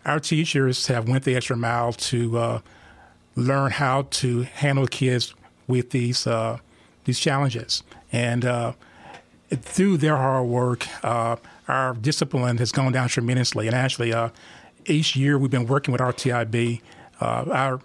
our 0.05 0.19
teachers 0.19 0.87
have 0.87 1.09
went 1.09 1.25
the 1.25 1.37
extra 1.37 1.57
mile 1.57 1.93
to 1.93 2.39
uh, 2.39 2.61
learn 3.37 3.71
how 3.71 4.03
to 4.11 4.43
handle 4.43 4.87
kids 4.87 5.35
with 5.67 5.91
these 5.91 6.27
uh, 6.27 6.59
these 7.05 7.19
challenges. 7.19 7.83
And 8.13 8.45
uh, 8.45 8.73
through 9.51 9.99
their 9.99 10.17
hard 10.17 10.47
work, 10.47 10.87
uh, 11.05 11.37
our 11.69 11.95
discipline 11.95 12.59
has 12.59 12.73
gone 12.73 12.93
down 12.93 13.09
tremendously. 13.09 13.67
And 13.67 13.77
actually, 13.77 14.13
uh, 14.13 14.31
each 14.87 15.17
year 15.17 15.39
we've 15.39 15.51
been 15.51 15.67
working 15.67 15.93
with 15.93 16.01
RTIB. 16.01 16.81
Uh, 17.21 17.45
our 17.51 17.81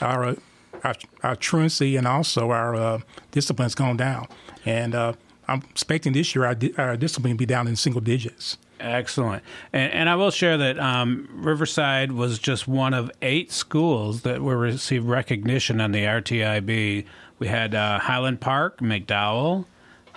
our 0.00 0.36
our, 0.84 0.94
our 1.22 1.36
truancy 1.36 1.96
and 1.96 2.06
also 2.06 2.50
our 2.50 2.74
uh, 2.74 3.00
discipline 3.30 3.64
has 3.64 3.74
gone 3.74 3.96
down. 3.96 4.28
And 4.64 4.94
uh, 4.94 5.14
I'm 5.48 5.62
expecting 5.70 6.12
this 6.12 6.34
year 6.34 6.44
our, 6.44 6.54
di- 6.54 6.74
our 6.76 6.96
discipline 6.96 7.32
to 7.32 7.36
be 7.36 7.46
down 7.46 7.66
in 7.66 7.76
single 7.76 8.00
digits. 8.00 8.58
Excellent. 8.80 9.42
And, 9.72 9.92
and 9.92 10.08
I 10.08 10.14
will 10.14 10.30
share 10.30 10.56
that 10.56 10.78
um, 10.78 11.28
Riverside 11.32 12.12
was 12.12 12.38
just 12.38 12.68
one 12.68 12.94
of 12.94 13.10
eight 13.22 13.50
schools 13.50 14.22
that 14.22 14.40
were 14.40 14.56
received 14.56 15.06
recognition 15.06 15.80
on 15.80 15.92
the 15.92 16.04
RTIB. 16.04 17.04
We 17.38 17.46
had 17.48 17.74
uh, 17.74 17.98
Highland 17.98 18.40
Park, 18.40 18.78
McDowell, 18.78 19.64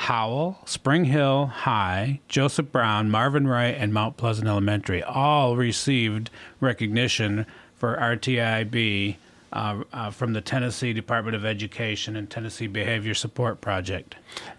Howell, 0.01 0.57
Spring 0.65 1.05
Hill 1.05 1.45
High, 1.45 2.21
Joseph 2.27 2.71
Brown, 2.71 3.11
Marvin 3.11 3.47
Wright, 3.47 3.75
and 3.77 3.93
Mount 3.93 4.17
Pleasant 4.17 4.47
Elementary 4.47 5.03
all 5.03 5.55
received 5.55 6.31
recognition 6.59 7.45
for 7.75 7.95
RTIB 7.97 9.17
uh, 9.53 9.83
uh, 9.93 10.09
from 10.09 10.33
the 10.33 10.41
Tennessee 10.41 10.91
Department 10.91 11.35
of 11.35 11.45
Education 11.45 12.15
and 12.15 12.29
Tennessee 12.31 12.65
Behavior 12.65 13.13
Support 13.13 13.61
Project. 13.61 14.15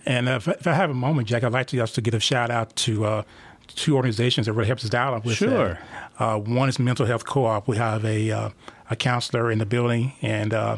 And 0.07 0.29
uh, 0.29 0.33
if, 0.33 0.47
if 0.47 0.67
I 0.69 0.75
have 0.75 0.91
a 0.91 0.95
moment, 0.95 1.27
Jack, 1.27 1.43
I'd 1.43 1.53
like 1.53 1.67
to 1.69 1.87
to 1.87 2.01
give 2.01 2.15
a 2.15 2.21
shout 2.21 2.53
out 2.53 2.77
to 2.77 3.05
uh, 3.05 3.23
two 3.67 3.97
organizations 3.97 4.47
that 4.47 4.53
really 4.53 4.69
helps 4.69 4.85
us 4.85 4.95
out 4.95 5.25
with 5.25 5.37
Sure. 5.37 5.77
Uh, 6.21 6.39
one 6.39 6.69
is 6.69 6.79
Mental 6.79 7.05
Health 7.05 7.25
Co-op. 7.25 7.67
We 7.67 7.79
have 7.79 8.05
a 8.05 8.31
uh, 8.31 8.51
a 8.91 8.97
counselor 8.97 9.51
in 9.51 9.59
the 9.59 9.67
building, 9.67 10.13
and 10.23 10.55
uh, 10.55 10.77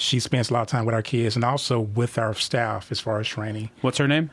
she 0.00 0.18
spends 0.18 0.48
a 0.50 0.54
lot 0.54 0.62
of 0.62 0.66
time 0.66 0.86
with 0.86 0.94
our 0.94 1.02
kids 1.02 1.36
and 1.36 1.44
also 1.44 1.78
with 1.78 2.16
our 2.16 2.34
staff 2.34 2.90
as 2.90 2.98
far 2.98 3.20
as 3.20 3.28
training. 3.28 3.68
What's 3.82 3.98
her 3.98 4.08
name? 4.08 4.30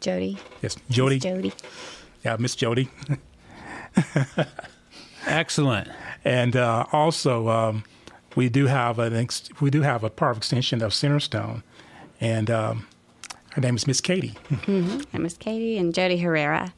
Jody. 0.00 0.38
Yes, 0.62 0.76
Jody. 0.88 1.18
Jody. 1.18 1.52
Yeah, 2.24 2.36
Miss 2.38 2.54
Jody. 2.56 2.88
Excellent. 5.26 5.88
And 6.24 6.56
uh, 6.56 6.86
also, 6.90 7.48
um, 7.48 7.84
we 8.34 8.48
do 8.48 8.66
have 8.66 8.98
an 8.98 9.14
ex- 9.14 9.50
we 9.60 9.70
do 9.70 9.82
have 9.82 10.02
a 10.04 10.10
part 10.10 10.32
of 10.32 10.36
extension 10.38 10.82
of 10.82 10.92
Centerstone, 10.92 11.62
and 12.20 12.50
um, 12.50 12.86
her 13.50 13.60
name 13.60 13.76
is 13.76 13.86
Miss 13.86 14.00
Katie. 14.00 14.34
And 14.66 15.06
Miss 15.12 15.36
Katie 15.36 15.76
and 15.76 15.94
Jody 15.94 16.18
Herrera. 16.18 16.72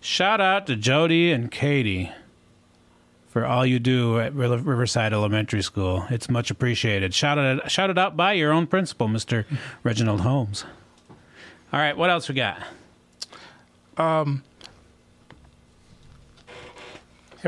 Shout 0.00 0.40
out 0.40 0.66
to 0.68 0.76
Jody 0.76 1.32
and 1.32 1.50
Katie 1.50 2.12
for 3.38 3.46
all 3.46 3.64
you 3.64 3.78
do 3.78 4.18
at 4.18 4.34
Riverside 4.34 5.12
Elementary 5.12 5.62
School. 5.62 6.04
It's 6.10 6.28
much 6.28 6.50
appreciated. 6.50 7.14
Shout 7.14 7.38
it, 7.38 7.70
shout 7.70 7.88
it 7.88 7.96
out 7.96 8.16
by 8.16 8.32
your 8.32 8.50
own 8.50 8.66
principal, 8.66 9.06
Mr. 9.06 9.44
Reginald 9.84 10.22
Holmes. 10.22 10.64
All 11.72 11.78
right, 11.78 11.96
what 11.96 12.10
else 12.10 12.28
we 12.28 12.34
got? 12.34 12.60
Help 13.96 14.40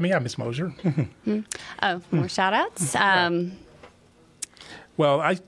me 0.00 0.12
out, 0.12 0.22
Miss 0.22 0.38
Mosier. 0.38 0.72
Oh, 1.82 2.02
more 2.12 2.28
shout 2.28 2.52
outs. 2.52 2.94
Um, 2.94 3.52
well, 4.96 5.20
I. 5.20 5.38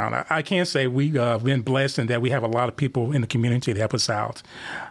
I, 0.00 0.02
don't 0.10 0.12
know, 0.12 0.24
I 0.30 0.42
can't 0.42 0.66
say 0.66 0.86
we've 0.86 1.16
uh, 1.16 1.38
been 1.38 1.62
blessed 1.62 1.98
in 1.98 2.06
that 2.08 2.22
we 2.22 2.30
have 2.30 2.42
a 2.42 2.48
lot 2.48 2.68
of 2.68 2.76
people 2.76 3.12
in 3.12 3.20
the 3.20 3.26
community 3.26 3.72
to 3.72 3.78
help 3.78 3.94
us 3.94 4.08
out. 4.08 4.42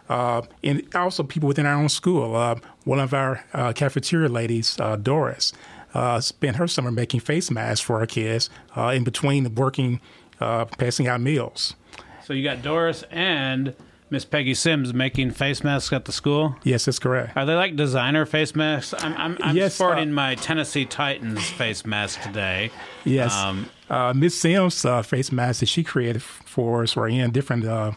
Uh, 0.08 0.42
and 0.62 0.82
also 0.94 1.22
people 1.22 1.48
within 1.48 1.66
our 1.66 1.74
own 1.74 1.88
school. 1.88 2.36
Uh, 2.36 2.56
one 2.84 2.98
of 3.00 3.12
our 3.12 3.44
uh, 3.52 3.72
cafeteria 3.72 4.28
ladies, 4.28 4.78
uh, 4.80 4.96
Doris, 4.96 5.52
uh, 5.94 6.20
spent 6.20 6.56
her 6.56 6.68
summer 6.68 6.90
making 6.90 7.20
face 7.20 7.50
masks 7.50 7.80
for 7.84 7.98
our 7.98 8.06
kids 8.06 8.48
uh, 8.76 8.88
in 8.88 9.04
between 9.04 9.54
working, 9.54 10.00
uh, 10.40 10.64
passing 10.64 11.08
out 11.08 11.20
meals. 11.20 11.74
So 12.24 12.32
you 12.32 12.44
got 12.44 12.62
Doris 12.62 13.02
and 13.10 13.74
Miss 14.08 14.24
Peggy 14.24 14.54
Sims 14.54 14.92
making 14.94 15.30
face 15.32 15.62
masks 15.64 15.92
at 15.92 16.04
the 16.04 16.12
school. 16.12 16.56
Yes, 16.64 16.84
that's 16.84 16.98
correct. 16.98 17.36
Are 17.36 17.44
they 17.46 17.54
like 17.54 17.76
designer 17.76 18.26
face 18.26 18.54
masks? 18.54 18.94
I'm, 19.02 19.14
I'm, 19.16 19.38
I'm 19.40 19.56
Yes, 19.56 19.74
sporting 19.74 20.12
my 20.12 20.34
Tennessee 20.36 20.84
Titans 20.84 21.48
face 21.50 21.84
mask 21.86 22.20
today. 22.22 22.70
Yes. 23.04 23.34
Um, 23.34 23.68
uh, 23.90 24.14
Miss 24.14 24.38
Sims' 24.38 24.84
uh, 24.84 25.02
face 25.02 25.30
masks 25.30 25.60
that 25.60 25.66
she 25.66 25.82
created 25.84 26.22
for 26.22 26.82
us 26.82 26.96
were 26.96 27.08
in 27.08 27.30
different 27.32 27.64
uh, 27.66 27.92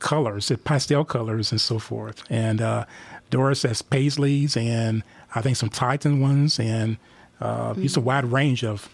colors, 0.00 0.50
uh, 0.50 0.56
pastel 0.64 1.04
colors, 1.04 1.52
and 1.52 1.60
so 1.60 1.78
forth. 1.78 2.22
And 2.28 2.60
uh, 2.60 2.84
Doris 3.30 3.62
has 3.62 3.80
Paisleys 3.80 4.56
and 4.56 5.02
I 5.34 5.40
think 5.40 5.56
some 5.56 5.68
Titan 5.68 6.20
ones, 6.20 6.58
and 6.58 6.96
uh, 7.40 7.74
just 7.74 7.96
a 7.96 8.00
wide 8.00 8.24
range 8.24 8.64
of 8.64 8.88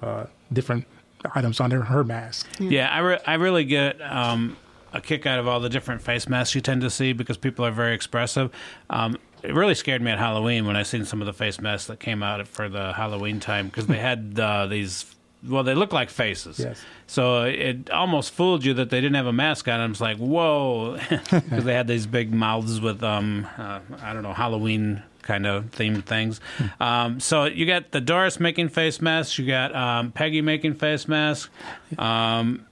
uh, 0.00 0.26
different 0.52 0.86
items 1.34 1.60
under 1.60 1.82
her 1.82 2.04
mask. 2.04 2.46
Yeah, 2.60 2.88
I, 2.88 2.98
re- 3.00 3.20
I 3.26 3.34
really 3.34 3.64
get 3.64 4.00
um, 4.00 4.56
a 4.92 5.00
kick 5.00 5.26
out 5.26 5.38
of 5.38 5.48
all 5.48 5.60
the 5.60 5.68
different 5.68 6.02
face 6.02 6.28
masks 6.28 6.54
you 6.54 6.60
tend 6.60 6.82
to 6.82 6.90
see 6.90 7.12
because 7.12 7.36
people 7.36 7.64
are 7.64 7.70
very 7.72 7.94
expressive. 7.94 8.50
Um, 8.90 9.18
it 9.42 9.54
really 9.54 9.74
scared 9.74 10.02
me 10.02 10.12
at 10.12 10.18
Halloween 10.18 10.66
when 10.66 10.76
I 10.76 10.84
seen 10.84 11.04
some 11.04 11.20
of 11.20 11.26
the 11.26 11.32
face 11.32 11.60
masks 11.60 11.88
that 11.88 11.98
came 11.98 12.22
out 12.22 12.46
for 12.46 12.68
the 12.68 12.92
Halloween 12.92 13.40
time 13.40 13.66
because 13.66 13.86
they 13.88 13.98
had 13.98 14.38
uh, 14.38 14.66
these. 14.66 15.04
Well, 15.46 15.64
they 15.64 15.74
look 15.74 15.92
like 15.92 16.08
faces. 16.10 16.58
Yes. 16.58 16.80
So 17.06 17.44
it 17.44 17.90
almost 17.90 18.32
fooled 18.32 18.64
you 18.64 18.74
that 18.74 18.90
they 18.90 19.00
didn't 19.00 19.16
have 19.16 19.26
a 19.26 19.32
mask 19.32 19.68
on. 19.68 19.80
I 19.80 19.86
was 19.86 20.00
like, 20.00 20.18
whoa, 20.18 20.98
because 21.10 21.64
they 21.64 21.74
had 21.74 21.88
these 21.88 22.06
big 22.06 22.32
mouths 22.32 22.80
with, 22.80 23.02
um, 23.02 23.46
uh, 23.58 23.80
I 24.00 24.12
don't 24.12 24.22
know, 24.22 24.32
Halloween 24.32 25.02
kind 25.22 25.46
of 25.46 25.70
themed 25.70 26.04
things. 26.04 26.40
Um, 26.80 27.20
so 27.20 27.44
you 27.44 27.66
got 27.66 27.92
the 27.92 28.00
Doris 28.00 28.38
making 28.40 28.68
face 28.68 29.00
masks. 29.00 29.38
You 29.38 29.46
got 29.46 29.74
um, 29.74 30.12
Peggy 30.12 30.42
making 30.42 30.74
face 30.74 31.08
masks. 31.08 31.50
Um, 31.98 32.66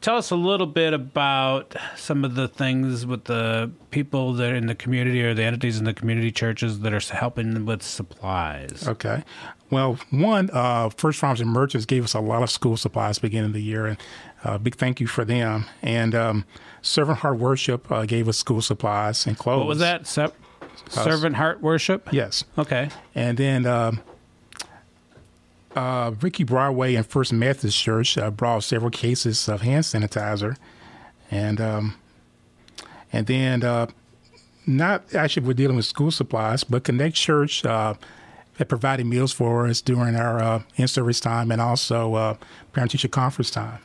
tell 0.00 0.16
us 0.16 0.30
a 0.30 0.36
little 0.36 0.66
bit 0.66 0.92
about 0.92 1.74
some 1.96 2.24
of 2.24 2.34
the 2.34 2.48
things 2.48 3.06
with 3.06 3.24
the 3.24 3.70
people 3.90 4.32
that 4.34 4.52
are 4.52 4.56
in 4.56 4.66
the 4.66 4.74
community 4.74 5.22
or 5.22 5.34
the 5.34 5.44
entities 5.44 5.78
in 5.78 5.84
the 5.84 5.94
community 5.94 6.30
churches 6.30 6.80
that 6.80 6.92
are 6.92 7.14
helping 7.14 7.64
with 7.64 7.82
supplies. 7.82 8.86
Okay. 8.86 9.24
Well, 9.70 9.98
one, 10.10 10.48
uh, 10.52 10.88
First 10.90 11.18
Farms 11.18 11.40
and 11.40 11.50
Merchants 11.50 11.84
gave 11.84 12.04
us 12.04 12.14
a 12.14 12.20
lot 12.20 12.42
of 12.42 12.50
school 12.50 12.76
supplies 12.76 13.18
beginning 13.18 13.50
of 13.50 13.52
the 13.52 13.62
year, 13.62 13.86
and 13.86 13.98
uh, 14.44 14.56
big 14.58 14.76
thank 14.76 15.00
you 15.00 15.06
for 15.06 15.24
them. 15.24 15.66
And 15.82 16.14
um, 16.14 16.44
Servant 16.80 17.18
Heart 17.18 17.38
Worship 17.38 17.90
uh, 17.92 18.06
gave 18.06 18.28
us 18.28 18.38
school 18.38 18.62
supplies 18.62 19.26
and 19.26 19.36
clothes. 19.36 19.58
What 19.58 19.68
was 19.68 19.78
that? 19.80 20.06
Sep- 20.06 20.34
Servant 20.88 21.36
heart 21.36 21.60
worship? 21.60 22.08
Yes. 22.12 22.44
Okay. 22.56 22.88
And 23.14 23.36
then 23.36 23.66
um, 23.66 24.00
uh, 25.76 26.12
Ricky 26.20 26.44
Broadway 26.44 26.94
and 26.94 27.06
First 27.06 27.32
Methodist 27.32 27.78
Church 27.78 28.16
uh, 28.16 28.30
brought 28.30 28.64
several 28.64 28.90
cases 28.90 29.48
of 29.48 29.62
hand 29.62 29.84
sanitizer, 29.84 30.56
and 31.30 31.60
um, 31.60 31.94
and 33.12 33.26
then 33.26 33.62
uh, 33.62 33.86
not 34.66 35.14
actually 35.14 35.46
we're 35.46 35.52
dealing 35.54 35.76
with 35.76 35.86
school 35.86 36.10
supplies, 36.10 36.64
but 36.64 36.84
Connect 36.84 37.14
Church 37.14 37.64
provided 38.66 39.06
meals 39.06 39.32
for 39.32 39.66
us 39.66 39.80
during 39.80 40.16
our 40.16 40.42
uh, 40.42 40.62
in-service 40.76 41.20
time 41.20 41.50
and 41.50 41.60
also 41.60 42.14
uh, 42.14 42.34
parent-teacher 42.72 43.08
conference 43.08 43.50
time. 43.50 43.80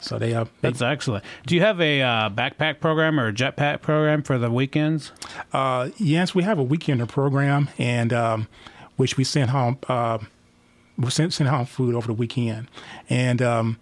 So 0.00 0.18
they, 0.18 0.34
uh, 0.34 0.44
they 0.44 0.50
That's 0.62 0.80
excellent. 0.80 1.24
Do 1.46 1.54
you 1.54 1.60
have 1.62 1.80
a 1.80 2.02
uh, 2.02 2.30
backpack 2.30 2.80
program 2.80 3.18
or 3.18 3.28
a 3.28 3.32
jetpack 3.32 3.82
program 3.82 4.22
for 4.22 4.38
the 4.38 4.50
weekends? 4.50 5.12
Uh, 5.52 5.90
yes, 5.98 6.34
we 6.34 6.44
have 6.44 6.58
a 6.58 6.64
weekender 6.64 7.08
program, 7.08 7.68
and 7.78 8.12
um, 8.12 8.48
which 8.96 9.16
we 9.16 9.24
send 9.24 9.50
home. 9.50 9.78
Uh, 9.88 10.18
we 10.96 11.10
send, 11.10 11.34
send 11.34 11.48
home 11.48 11.66
food 11.66 11.94
over 11.94 12.06
the 12.06 12.12
weekend, 12.12 12.68
and 13.08 13.42
um, 13.42 13.78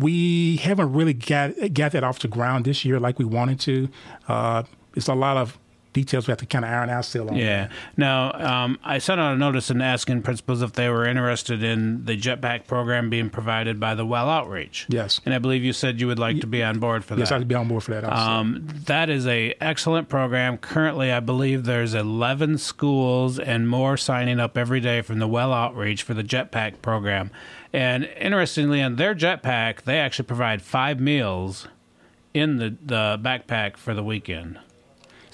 we 0.00 0.56
haven't 0.56 0.92
really 0.92 1.14
got 1.14 1.52
got 1.72 1.92
that 1.92 2.04
off 2.04 2.18
the 2.20 2.28
ground 2.28 2.64
this 2.64 2.84
year 2.84 2.98
like 2.98 3.18
we 3.18 3.24
wanted 3.24 3.60
to. 3.60 3.88
Uh, 4.28 4.62
it's 4.94 5.08
a 5.08 5.14
lot 5.14 5.36
of 5.36 5.58
details 5.94 6.26
we 6.26 6.32
have 6.32 6.38
to 6.38 6.46
kind 6.46 6.64
of 6.64 6.70
iron 6.70 6.90
out 6.90 7.06
still 7.06 7.30
on. 7.30 7.36
Yeah. 7.36 7.70
Now, 7.96 8.32
um, 8.32 8.78
I 8.84 8.98
sent 8.98 9.18
out 9.18 9.32
a 9.32 9.38
notice 9.38 9.70
and 9.70 9.82
asking 9.82 10.22
principals 10.22 10.60
if 10.60 10.72
they 10.72 10.90
were 10.90 11.06
interested 11.06 11.62
in 11.62 12.04
the 12.04 12.20
jetpack 12.20 12.66
program 12.66 13.08
being 13.08 13.30
provided 13.30 13.80
by 13.80 13.94
the 13.94 14.04
Well 14.04 14.28
Outreach. 14.28 14.84
Yes. 14.90 15.22
And 15.24 15.32
I 15.32 15.38
believe 15.38 15.64
you 15.64 15.72
said 15.72 16.00
you 16.00 16.08
would 16.08 16.18
like 16.18 16.40
to 16.40 16.46
be 16.46 16.62
on 16.62 16.78
board 16.80 17.04
for 17.04 17.14
that. 17.14 17.20
Yes. 17.20 17.32
I'd 17.32 17.48
be 17.48 17.54
on 17.54 17.68
board 17.68 17.84
for 17.84 17.92
that. 17.92 18.04
Um, 18.04 18.66
that 18.86 19.08
is 19.08 19.26
a 19.26 19.54
excellent 19.60 20.10
program. 20.10 20.58
Currently, 20.58 21.10
I 21.10 21.20
believe 21.20 21.64
there's 21.64 21.94
11 21.94 22.58
schools 22.58 23.38
and 23.38 23.66
more 23.68 23.96
signing 23.96 24.40
up 24.40 24.58
every 24.58 24.80
day 24.80 25.00
from 25.00 25.20
the 25.20 25.28
Well 25.28 25.52
Outreach 25.52 26.02
for 26.02 26.12
the 26.12 26.24
Jetpack 26.24 26.82
program. 26.82 27.30
And 27.72 28.04
interestingly, 28.04 28.82
on 28.82 28.96
their 28.96 29.14
Jetpack, 29.14 29.82
they 29.82 29.98
actually 29.98 30.26
provide 30.26 30.60
five 30.60 31.00
meals 31.00 31.68
in 32.34 32.56
the, 32.56 32.76
the 32.82 33.18
backpack 33.22 33.76
for 33.76 33.94
the 33.94 34.02
weekend. 34.02 34.58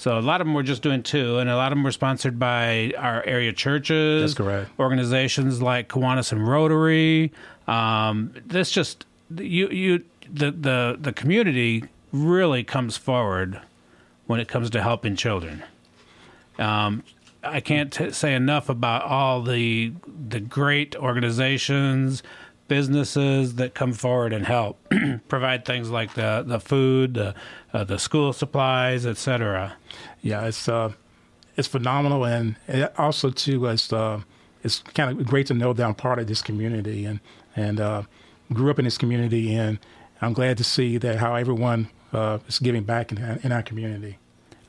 So 0.00 0.18
a 0.18 0.20
lot 0.20 0.40
of 0.40 0.46
them 0.46 0.54
were 0.54 0.62
just 0.62 0.80
doing 0.80 1.02
two, 1.02 1.36
and 1.40 1.50
a 1.50 1.56
lot 1.56 1.72
of 1.72 1.76
them 1.76 1.84
were 1.84 1.92
sponsored 1.92 2.38
by 2.38 2.94
our 2.96 3.22
area 3.24 3.52
churches. 3.52 4.22
That's 4.22 4.48
correct. 4.48 4.70
Organizations 4.78 5.60
like 5.60 5.90
Kiwanis 5.90 6.32
and 6.32 6.48
Rotary. 6.48 7.32
Um, 7.68 8.32
this 8.46 8.70
just 8.70 9.04
you 9.36 9.68
you 9.68 10.02
the 10.32 10.52
the 10.52 10.96
the 10.98 11.12
community 11.12 11.84
really 12.12 12.64
comes 12.64 12.96
forward 12.96 13.60
when 14.26 14.40
it 14.40 14.48
comes 14.48 14.70
to 14.70 14.80
helping 14.82 15.16
children. 15.16 15.64
Um, 16.58 17.04
I 17.44 17.60
can't 17.60 17.92
t- 17.92 18.10
say 18.10 18.34
enough 18.34 18.70
about 18.70 19.02
all 19.02 19.42
the 19.42 19.92
the 20.30 20.40
great 20.40 20.96
organizations, 20.96 22.22
businesses 22.68 23.56
that 23.56 23.74
come 23.74 23.92
forward 23.92 24.32
and 24.32 24.46
help 24.46 24.78
provide 25.28 25.66
things 25.66 25.90
like 25.90 26.14
the 26.14 26.42
the 26.46 26.58
food, 26.58 27.12
the 27.12 27.34
uh, 27.72 27.84
the 27.84 27.98
school 27.98 28.32
supplies, 28.32 29.06
etc. 29.06 29.76
yeah, 30.22 30.46
it's 30.46 30.68
uh, 30.68 30.92
it's 31.56 31.68
phenomenal, 31.68 32.24
and 32.24 32.56
also 32.96 33.30
too, 33.30 33.66
it's 33.66 33.92
uh, 33.92 34.20
it's 34.62 34.80
kind 34.94 35.20
of 35.20 35.26
great 35.26 35.46
to 35.46 35.54
know 35.54 35.72
that 35.72 35.84
I'm 35.84 35.94
part 35.94 36.18
of 36.18 36.26
this 36.26 36.42
community, 36.42 37.04
and 37.04 37.20
and 37.56 37.80
uh, 37.80 38.02
grew 38.52 38.70
up 38.70 38.78
in 38.78 38.84
this 38.84 38.98
community, 38.98 39.54
and 39.54 39.78
I'm 40.20 40.32
glad 40.32 40.58
to 40.58 40.64
see 40.64 40.98
that 40.98 41.16
how 41.16 41.34
everyone 41.34 41.88
uh, 42.12 42.38
is 42.48 42.58
giving 42.58 42.84
back 42.84 43.12
in, 43.12 43.18
in 43.42 43.52
our 43.52 43.62
community. 43.62 44.18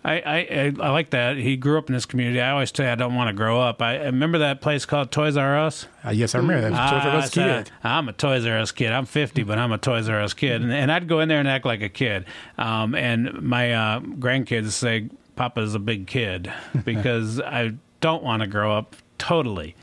I, 0.03 0.13
I 0.13 0.35
I 0.37 0.73
I 0.79 0.89
like 0.89 1.11
that. 1.11 1.37
He 1.37 1.55
grew 1.57 1.77
up 1.77 1.87
in 1.87 1.93
this 1.93 2.05
community. 2.07 2.41
I 2.41 2.49
always 2.51 2.71
say 2.75 2.87
I 2.91 2.95
don't 2.95 3.13
want 3.13 3.27
to 3.27 3.33
grow 3.33 3.61
up. 3.61 3.81
I, 3.83 3.97
I 3.99 4.05
remember 4.05 4.39
that 4.39 4.59
place 4.59 4.83
called 4.85 5.11
Toys 5.11 5.37
R 5.37 5.57
Us. 5.59 5.85
Uh, 6.03 6.09
yes, 6.09 6.33
I 6.33 6.39
remember 6.39 6.61
that. 6.61 6.69
Toys 6.69 7.05
R 7.05 7.11
Ah, 7.11 7.17
Us 7.19 7.37
I 7.37 7.61
kid. 7.63 7.71
I'm 7.83 8.09
a 8.09 8.13
Toys 8.13 8.45
R 8.45 8.57
Us 8.57 8.71
kid. 8.71 8.91
I'm 8.91 9.05
50, 9.05 9.43
but 9.43 9.59
I'm 9.59 9.71
a 9.71 9.77
Toys 9.77 10.09
R 10.09 10.19
Us 10.19 10.33
kid, 10.33 10.61
and, 10.63 10.71
and 10.73 10.91
I'd 10.91 11.07
go 11.07 11.19
in 11.19 11.29
there 11.29 11.39
and 11.39 11.47
act 11.47 11.65
like 11.65 11.81
a 11.83 11.89
kid. 11.89 12.25
Um, 12.57 12.95
and 12.95 13.41
my 13.43 13.73
uh, 13.73 13.99
grandkids 13.99 14.71
say 14.71 15.09
Papa's 15.35 15.75
a 15.75 15.79
big 15.79 16.07
kid 16.07 16.51
because 16.83 17.39
I 17.39 17.73
don't 17.99 18.23
want 18.23 18.41
to 18.41 18.47
grow 18.47 18.75
up 18.75 18.95
totally. 19.19 19.75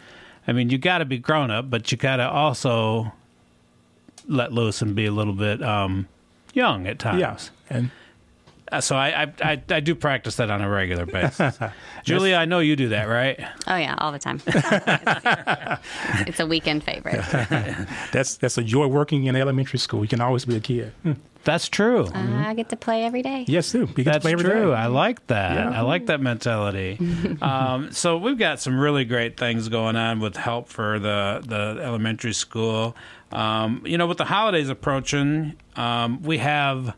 I 0.49 0.53
mean, 0.53 0.71
you 0.71 0.79
got 0.79 0.99
to 0.99 1.05
be 1.05 1.19
grown 1.19 1.53
up, 1.53 1.71
but 1.71 1.93
you 1.93 1.99
got 1.99 2.17
to 2.17 2.29
also 2.29 3.13
let 4.27 4.53
loose 4.53 4.83
and 4.83 4.95
be 4.95 5.07
a 5.07 5.13
little 5.13 5.33
bit 5.35 5.63
um, 5.63 6.09
young 6.55 6.87
at 6.89 6.99
times. 6.99 7.21
Yes, 7.21 7.51
and 7.71 7.87
Uh, 7.87 7.89
So 8.81 8.97
I, 8.97 9.23
I, 9.23 9.33
I, 9.43 9.63
I 9.71 9.81
do 9.81 9.95
practice 9.95 10.37
that 10.37 10.51
on 10.51 10.61
a 10.61 10.69
regular 10.69 11.07
basis. 11.19 11.59
Julia, 12.05 12.37
I 12.37 12.45
know 12.45 12.59
you 12.61 12.77
do 12.77 12.89
that, 12.91 13.05
right? 13.05 13.39
Oh 13.67 13.77
yeah, 13.77 13.95
all 13.99 14.13
the 14.13 14.19
time. 14.19 14.41
it's 16.27 16.41
a 16.41 16.47
weekend 16.47 16.85
favorite. 16.85 17.25
that's 18.13 18.37
that's 18.37 18.59
a 18.59 18.63
joy 18.63 18.87
working 18.87 19.25
in 19.25 19.37
elementary 19.37 19.79
school. 19.79 20.03
You 20.03 20.09
can 20.09 20.21
always 20.21 20.45
be 20.45 20.57
a 20.57 20.61
kid. 20.61 20.93
That's 21.45 21.69
true. 21.69 22.09
I 22.13 22.53
get 22.55 22.69
to 22.71 22.77
play 22.77 23.05
every 23.05 23.23
day. 23.23 23.45
Yes, 23.49 23.73
too. 23.73 23.81
You 23.81 23.87
get 23.87 23.97
to 23.97 24.05
That's 24.05 24.23
play 24.23 24.33
every 24.33 24.45
true. 24.45 24.71
day. 24.71 24.75
I 24.75 24.87
like 24.87 25.27
that. 25.29 25.55
Yeah. 25.55 25.79
I 25.79 25.83
like 25.83 26.07
that 26.07 26.21
mentality. 26.21 26.99
um, 27.41 27.91
so 27.93 28.19
we've 28.19 28.37
got 28.37 28.61
some 28.61 28.79
really 28.79 29.05
great 29.07 29.39
things 29.39 29.69
going 29.71 29.97
on 29.97 30.21
with 30.21 30.37
help 30.37 30.69
for 30.69 30.99
the 30.99 31.43
the 31.47 31.83
elementary 31.83 32.35
school. 32.35 32.95
Um, 33.33 33.83
you 33.87 33.97
know, 33.97 34.07
with 34.07 34.19
the 34.19 34.25
holidays 34.27 34.69
approaching, 34.69 35.55
um, 35.77 36.23
we 36.23 36.39
have 36.39 36.95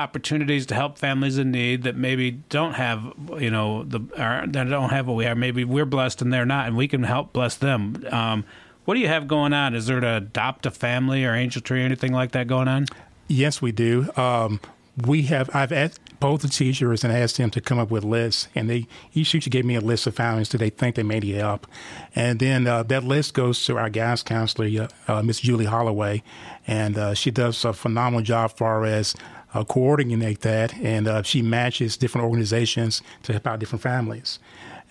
opportunities 0.00 0.66
to 0.66 0.74
help 0.74 0.98
families 0.98 1.38
in 1.38 1.50
need 1.50 1.82
that 1.82 1.96
maybe 1.96 2.30
don't 2.30 2.74
have 2.74 3.12
you 3.38 3.50
know 3.50 3.84
the 3.84 4.00
or 4.16 4.46
that 4.46 4.68
don't 4.68 4.90
have 4.90 5.06
what 5.06 5.16
we 5.16 5.24
have. 5.24 5.36
Maybe 5.36 5.64
we're 5.64 5.86
blessed 5.86 6.22
and 6.22 6.32
they're 6.32 6.46
not, 6.46 6.66
and 6.66 6.76
we 6.76 6.88
can 6.88 7.02
help 7.02 7.32
bless 7.32 7.56
them. 7.56 8.04
Um, 8.10 8.44
what 8.84 8.94
do 8.94 9.00
you 9.00 9.08
have 9.08 9.28
going 9.28 9.52
on? 9.52 9.74
Is 9.74 9.86
there 9.86 10.00
to 10.00 10.16
adopt 10.16 10.66
a 10.66 10.70
family 10.70 11.24
or 11.24 11.34
angel 11.34 11.62
tree 11.62 11.82
or 11.82 11.84
anything 11.84 12.12
like 12.12 12.32
that 12.32 12.46
going 12.46 12.66
on? 12.66 12.86
Yes, 13.28 13.62
we 13.62 13.70
do. 13.70 14.10
Um, 14.16 14.58
we 15.06 15.22
have. 15.22 15.54
I've 15.54 15.72
asked 15.72 16.00
both 16.18 16.42
the 16.42 16.48
teachers 16.48 17.04
and 17.04 17.12
asked 17.12 17.36
them 17.36 17.50
to 17.50 17.60
come 17.60 17.78
up 17.78 17.90
with 17.90 18.04
lists, 18.04 18.48
and 18.54 18.68
they 18.68 18.86
each 19.14 19.32
teacher 19.32 19.50
gave 19.50 19.64
me 19.64 19.74
a 19.74 19.80
list 19.80 20.06
of 20.06 20.14
families 20.14 20.48
that 20.50 20.58
they 20.58 20.70
think 20.70 20.96
they 20.96 21.02
may 21.02 21.20
need 21.20 21.36
help, 21.36 21.66
and 22.14 22.38
then 22.40 22.66
uh, 22.66 22.82
that 22.84 23.04
list 23.04 23.34
goes 23.34 23.64
to 23.66 23.78
our 23.78 23.88
guidance 23.88 24.22
counselor, 24.22 24.88
uh, 25.08 25.12
uh, 25.12 25.22
Miss 25.22 25.40
Julie 25.40 25.66
Holloway, 25.66 26.22
and 26.66 26.98
uh, 26.98 27.14
she 27.14 27.30
does 27.30 27.64
a 27.64 27.72
phenomenal 27.72 28.22
job 28.22 28.56
far 28.56 28.84
as 28.84 29.14
uh, 29.54 29.64
coordinate 29.64 30.40
that, 30.40 30.76
and 30.78 31.08
uh, 31.08 31.22
she 31.22 31.42
matches 31.42 31.96
different 31.96 32.24
organizations 32.24 33.02
to 33.22 33.32
help 33.32 33.46
out 33.46 33.58
different 33.58 33.82
families, 33.82 34.38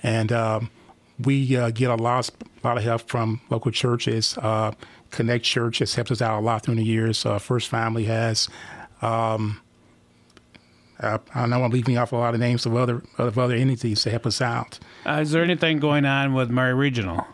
and. 0.04 0.32
Um, 0.32 0.72
we 1.22 1.58
uh, 1.58 1.70
get 1.72 1.90
a 1.90 1.96
lot, 1.96 2.30
a 2.64 2.68
lot 2.68 2.78
of 2.78 2.84
help 2.84 3.02
from 3.02 3.42
local 3.50 3.72
churches. 3.72 4.38
Uh, 4.38 4.72
Connect 5.12 5.44
Church 5.44 5.80
has 5.80 5.96
helped 5.96 6.12
us 6.12 6.22
out 6.22 6.40
a 6.40 6.42
lot 6.42 6.64
through 6.64 6.76
the 6.76 6.84
years. 6.84 7.26
Uh, 7.26 7.40
First 7.40 7.68
Family 7.68 8.06
has. 8.06 8.48
Um, 9.02 9.62
I, 11.00 11.20
I 11.34 11.46
know 11.48 11.64
I'm 11.64 11.72
leaving 11.72 11.98
off 11.98 12.12
a 12.12 12.16
lot 12.16 12.34
of 12.34 12.40
names 12.40 12.66
of 12.66 12.76
other 12.76 13.02
of 13.18 13.40
other 13.40 13.56
entities 13.56 14.04
to 14.04 14.12
help 14.12 14.26
us 14.26 14.42
out. 14.42 14.80
Uh, 15.06 15.20
is 15.22 15.32
there 15.32 15.44
anything 15.44 15.80
going 15.80 16.06
on 16.06 16.34
with 16.34 16.50
Maury 16.50 16.74
Regional? 16.74 17.26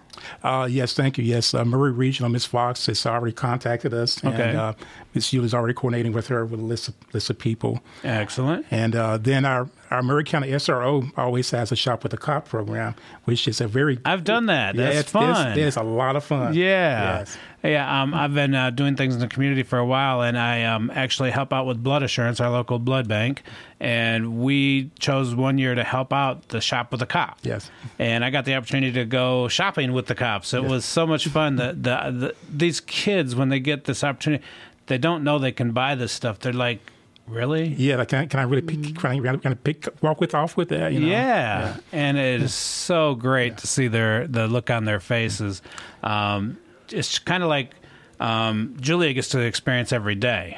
Uh, 0.43 0.67
yes, 0.69 0.93
thank 0.93 1.17
you. 1.17 1.23
Yes, 1.23 1.53
uh, 1.53 1.63
Maury 1.65 1.91
Regional, 1.91 2.29
Miss 2.29 2.45
Fox 2.45 2.85
has 2.87 3.05
already 3.05 3.33
contacted 3.33 3.93
us, 3.93 4.23
Okay. 4.23 4.49
and 4.49 4.57
uh, 4.57 4.73
Miss 5.13 5.31
Yuli's 5.31 5.53
already 5.53 5.73
coordinating 5.73 6.13
with 6.13 6.27
her 6.27 6.45
with 6.45 6.59
a 6.59 6.63
list 6.63 6.87
of, 6.89 6.95
list 7.13 7.29
of 7.29 7.37
people. 7.39 7.81
Excellent. 8.03 8.65
And 8.71 8.95
uh, 8.95 9.17
then 9.17 9.45
our, 9.45 9.69
our 9.95 10.03
Maury 10.03 10.25
County 10.25 10.49
SRO 10.49 11.09
always 11.17 11.49
has 11.51 11.71
a 11.71 11.75
Shop 11.75 12.03
with 12.03 12.13
a 12.13 12.17
Cop 12.17 12.49
program, 12.49 12.95
which 13.23 13.47
is 13.47 13.61
a 13.61 13.67
very 13.67 13.97
I've 14.03 14.25
done 14.25 14.47
that. 14.47 14.75
That's 14.75 14.99
it's, 14.99 15.11
fun. 15.11 15.51
It's, 15.51 15.57
it's 15.57 15.77
a 15.77 15.83
lot 15.83 16.17
of 16.17 16.23
fun. 16.25 16.53
Yeah, 16.53 17.19
Yes. 17.19 17.37
yeah. 17.63 18.01
Um, 18.01 18.13
I've 18.13 18.33
been 18.33 18.53
uh, 18.53 18.71
doing 18.71 18.97
things 18.97 19.15
in 19.15 19.21
the 19.21 19.29
community 19.29 19.63
for 19.63 19.79
a 19.79 19.85
while, 19.85 20.21
and 20.21 20.37
I 20.37 20.65
um, 20.65 20.91
actually 20.93 21.31
help 21.31 21.53
out 21.53 21.65
with 21.65 21.81
Blood 21.81 22.03
Assurance, 22.03 22.41
our 22.41 22.49
local 22.49 22.77
blood 22.77 23.07
bank. 23.07 23.43
And 23.79 24.39
we 24.39 24.89
chose 24.99 25.33
one 25.33 25.57
year 25.57 25.75
to 25.75 25.83
help 25.83 26.11
out 26.11 26.49
the 26.49 26.59
shop 26.59 26.91
with 26.91 26.99
the 26.99 27.05
cop. 27.05 27.39
Yes. 27.43 27.71
And 27.97 28.25
I 28.25 28.31
got 28.31 28.43
the 28.43 28.55
opportunity 28.55 28.91
to 28.93 29.05
go 29.05 29.47
shopping 29.47 29.93
with 29.93 30.07
the 30.07 30.15
cops. 30.15 30.53
It 30.53 30.63
was 30.63 30.83
so 30.83 31.07
much 31.07 31.27
fun. 31.27 31.55
That 31.55 31.83
the, 31.83 32.11
the 32.11 32.35
these 32.51 32.81
kids, 32.81 33.33
when 33.33 33.47
they 33.47 33.59
get 33.61 33.85
this 33.85 34.03
opportunity, 34.03 34.43
they 34.87 34.97
don't 34.97 35.23
know 35.23 35.39
they 35.39 35.53
can 35.53 35.71
buy 35.71 35.95
this 35.95 36.11
stuff. 36.11 36.39
They're 36.39 36.53
like, 36.53 36.91
really? 37.27 37.67
Yeah, 37.67 37.97
like, 37.97 38.09
can 38.09 38.19
I, 38.19 38.25
can 38.27 38.39
I 38.39 38.43
really 38.43 38.61
pick, 38.61 38.95
can 38.95 39.27
I, 39.27 39.37
can 39.37 39.51
I 39.51 39.55
pick, 39.55 39.87
walk 40.01 40.21
with 40.21 40.33
off 40.35 40.57
with 40.57 40.69
that? 40.69 40.93
You 40.93 40.99
know? 41.01 41.07
Yeah. 41.07 41.77
and 41.91 42.17
it 42.17 42.41
is 42.41 42.53
so 42.53 43.15
great 43.15 43.57
to 43.57 43.67
see 43.67 43.87
their 43.87 44.27
the 44.27 44.47
look 44.47 44.69
on 44.69 44.85
their 44.85 44.99
faces. 44.99 45.61
Um, 46.03 46.57
it's 46.89 47.19
kind 47.19 47.43
of 47.43 47.49
like 47.49 47.71
um, 48.19 48.77
Julia 48.79 49.13
gets 49.13 49.29
to 49.29 49.39
experience 49.39 49.91
every 49.91 50.15
day 50.15 50.57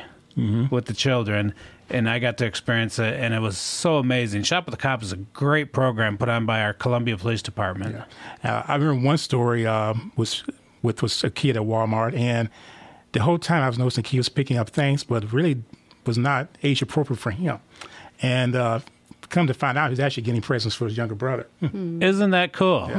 with 0.70 0.86
the 0.86 0.94
children, 0.94 1.52
and 1.90 2.08
I 2.08 2.20
got 2.20 2.38
to 2.38 2.46
experience 2.46 3.00
it, 3.00 3.16
and 3.16 3.34
it 3.34 3.40
was 3.40 3.58
so 3.58 3.98
amazing. 3.98 4.44
Shop 4.44 4.68
with 4.68 4.74
the 4.74 4.78
Cop 4.80 5.02
is 5.02 5.12
a 5.12 5.18
great 5.18 5.74
program 5.74 6.16
put 6.16 6.30
on 6.30 6.46
by 6.46 6.62
our 6.62 6.74
Columbia 6.74 7.18
Police 7.18 7.42
Department. 7.42 7.96
Uh, 8.44 8.62
I 8.68 8.76
remember 8.76 9.04
one 9.04 9.18
story 9.18 9.66
um, 9.66 10.12
was 10.16 10.44
with 10.84 11.02
was 11.02 11.24
a 11.24 11.32
kid 11.32 11.58
at 11.58 11.64
Walmart, 11.64 12.16
and 12.16 12.50
the 13.14 13.22
whole 13.24 13.40
time 13.40 13.64
I 13.64 13.68
was 13.68 13.80
noticing 13.80 14.04
he 14.04 14.18
was 14.18 14.30
picking 14.30 14.58
up 14.58 14.70
things, 14.70 15.04
but 15.04 15.34
really 15.34 15.64
was 16.08 16.18
not 16.18 16.48
age 16.64 16.82
appropriate 16.82 17.20
for 17.20 17.32
him. 17.32 17.60
And 18.22 18.56
uh, 18.56 18.80
come 19.30 19.46
to 19.48 19.54
find 19.54 19.78
out, 19.78 19.90
he's 19.92 20.00
actually 20.00 20.24
getting 20.24 20.42
presents 20.42 20.76
for 20.76 20.86
his 20.86 20.98
younger 20.98 21.14
brother. 21.16 21.48
Isn't 21.62 22.32
that 22.32 22.54
cool? 22.54 22.90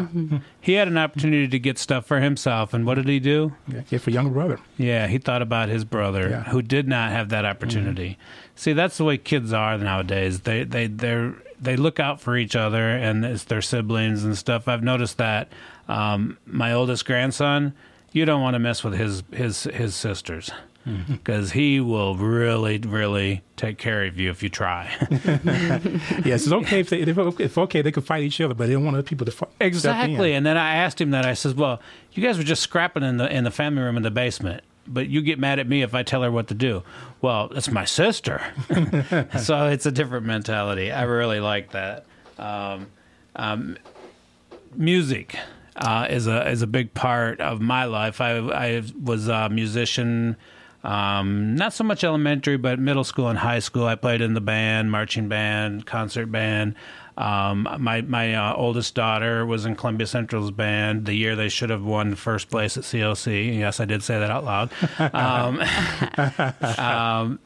He 0.61 0.75
had 0.75 0.87
an 0.89 0.99
opportunity 0.99 1.49
to 1.49 1.59
get 1.59 1.79
stuff 1.79 2.05
for 2.05 2.21
himself, 2.21 2.75
and 2.75 2.85
what 2.85 2.97
did 2.97 3.09
he 3.09 3.19
do? 3.21 3.55
yeah, 3.91 3.97
for 3.99 4.11
younger 4.11 4.31
brother. 4.31 4.61
Yeah, 4.77 5.07
he 5.07 5.17
thought 5.17 5.41
about 5.41 5.71
his 5.71 5.83
brother 5.85 6.29
Yeah. 6.29 6.43
who 6.45 6.61
did 6.61 6.87
not 6.87 7.11
have 7.11 7.31
that 7.31 7.47
opportunity. 7.47 8.19
See, 8.55 8.75
that's 8.75 8.99
the 8.99 9.05
way 9.05 9.17
kids 9.17 9.53
are 9.55 9.79
nowadays. 9.79 10.41
They 10.41 10.65
they 10.65 10.87
they 10.89 11.33
they 11.59 11.77
look 11.77 11.99
out 11.99 12.21
for 12.21 12.37
each 12.37 12.55
other 12.55 12.91
and 12.91 13.25
it's 13.25 13.45
their 13.45 13.63
siblings 13.63 14.25
and 14.25 14.37
stuff. 14.37 14.69
I've 14.69 14.83
noticed 14.83 15.17
that. 15.17 15.49
Um, 15.89 16.37
my 16.45 16.73
oldest 16.75 17.07
grandson, 17.07 17.73
you 18.13 18.27
don't 18.27 18.43
want 18.43 18.55
to 18.55 18.59
mess 18.59 18.85
with 18.85 18.93
his 18.95 19.23
his 19.33 19.63
his 19.65 19.95
sisters 19.95 20.51
because 21.11 21.53
he 21.53 21.81
will 21.81 22.17
really 22.17 22.79
really 22.79 23.43
take 23.57 23.79
care 23.79 24.05
of 24.05 24.19
you 24.19 24.31
if 24.31 24.43
you 24.43 24.49
try. 24.49 24.91
yes, 26.25 26.45
it's 26.45 26.53
okay 26.53 26.81
if 26.81 26.91
they, 26.91 27.01
if 27.01 27.59
okay 27.59 27.83
they 27.83 27.93
can 27.93 28.03
fight 28.03 28.23
each 28.23 28.41
other, 28.41 28.55
but 28.55 28.67
they 28.67 28.73
don't 28.73 28.85
want 28.85 28.97
other 28.97 29.03
people 29.03 29.25
to 29.25 29.33
fight. 29.33 29.51
Exactly. 29.61 30.33
And 30.33 30.47
then 30.47 30.57
I 30.57 30.77
asked 30.77 31.01
him 31.01 31.11
that. 31.11 31.25
I 31.25 31.35
says, 31.35 31.55
"Well, 31.55 31.81
you 32.13 32.23
guys 32.23 32.39
were 32.39 32.45
just 32.45 32.63
scrapping 32.63 33.03
in 33.03 33.17
the 33.19 33.33
in 33.35 33.45
the 33.45 33.51
family 33.51 33.83
room 33.83 33.97
in 33.97 34.03
the 34.03 34.11
basement, 34.11 34.63
but 34.87 35.09
you 35.09 35.23
get 35.23 35.39
mad 35.39 35.59
at 35.59 35.69
me 35.69 35.83
if 35.83 35.95
I 35.95 36.03
tell 36.03 36.23
her 36.23 36.31
what 36.31 36.49
to 36.49 36.55
do." 36.55 36.83
Well, 37.21 37.49
that's 37.49 37.71
my 37.71 37.85
sister. 37.85 38.41
so 39.41 39.67
it's 39.67 39.87
a 39.87 39.93
different 39.93 40.27
mentality. 40.27 40.93
I 40.93 41.03
really 41.03 41.41
like 41.41 41.73
that. 41.73 42.07
Um, 42.39 42.87
um, 43.35 43.77
music 44.75 45.37
uh, 45.77 46.07
is 46.11 46.27
a 46.27 46.49
is 46.49 46.63
a 46.63 46.67
big 46.67 46.95
part 46.95 47.41
of 47.41 47.61
my 47.61 47.85
life. 47.85 48.21
I 48.21 48.39
I 48.39 48.83
was 49.03 49.29
a 49.29 49.49
musician. 49.49 50.37
Um, 50.85 51.55
not 51.57 51.73
so 51.73 51.83
much 51.85 52.05
elementary, 52.05 52.57
but 52.57 52.79
middle 52.79 53.05
school 53.05 53.29
and 53.29 53.39
high 53.39 53.59
school. 53.59 53.85
I 53.87 53.95
played 53.97 54.21
in 54.21 54.35
the 54.35 54.41
band, 54.41 54.91
marching 54.91 55.29
band, 55.29 55.87
concert 55.87 56.27
band. 56.27 56.75
Um, 57.17 57.67
my 57.81 58.03
my 58.03 58.35
uh, 58.35 58.55
oldest 58.55 58.95
daughter 58.95 59.45
was 59.45 59.67
in 59.67 59.75
Columbia 59.75 60.07
Central's 60.07 60.53
band 60.53 61.05
the 61.05 61.15
year 61.15 61.35
they 61.35 61.49
should 61.49 61.69
have 61.71 61.83
won 61.83 62.15
first 62.15 62.49
place 62.49 62.77
at 62.77 62.85
COC. 62.85 63.59
Yes, 63.59 63.81
I 63.81 63.87
did 63.87 64.05
say 64.05 64.21
that 64.21 64.31
out 64.31 64.45
loud. 64.45 64.71
Um, 65.13 65.61
um, 66.79 67.39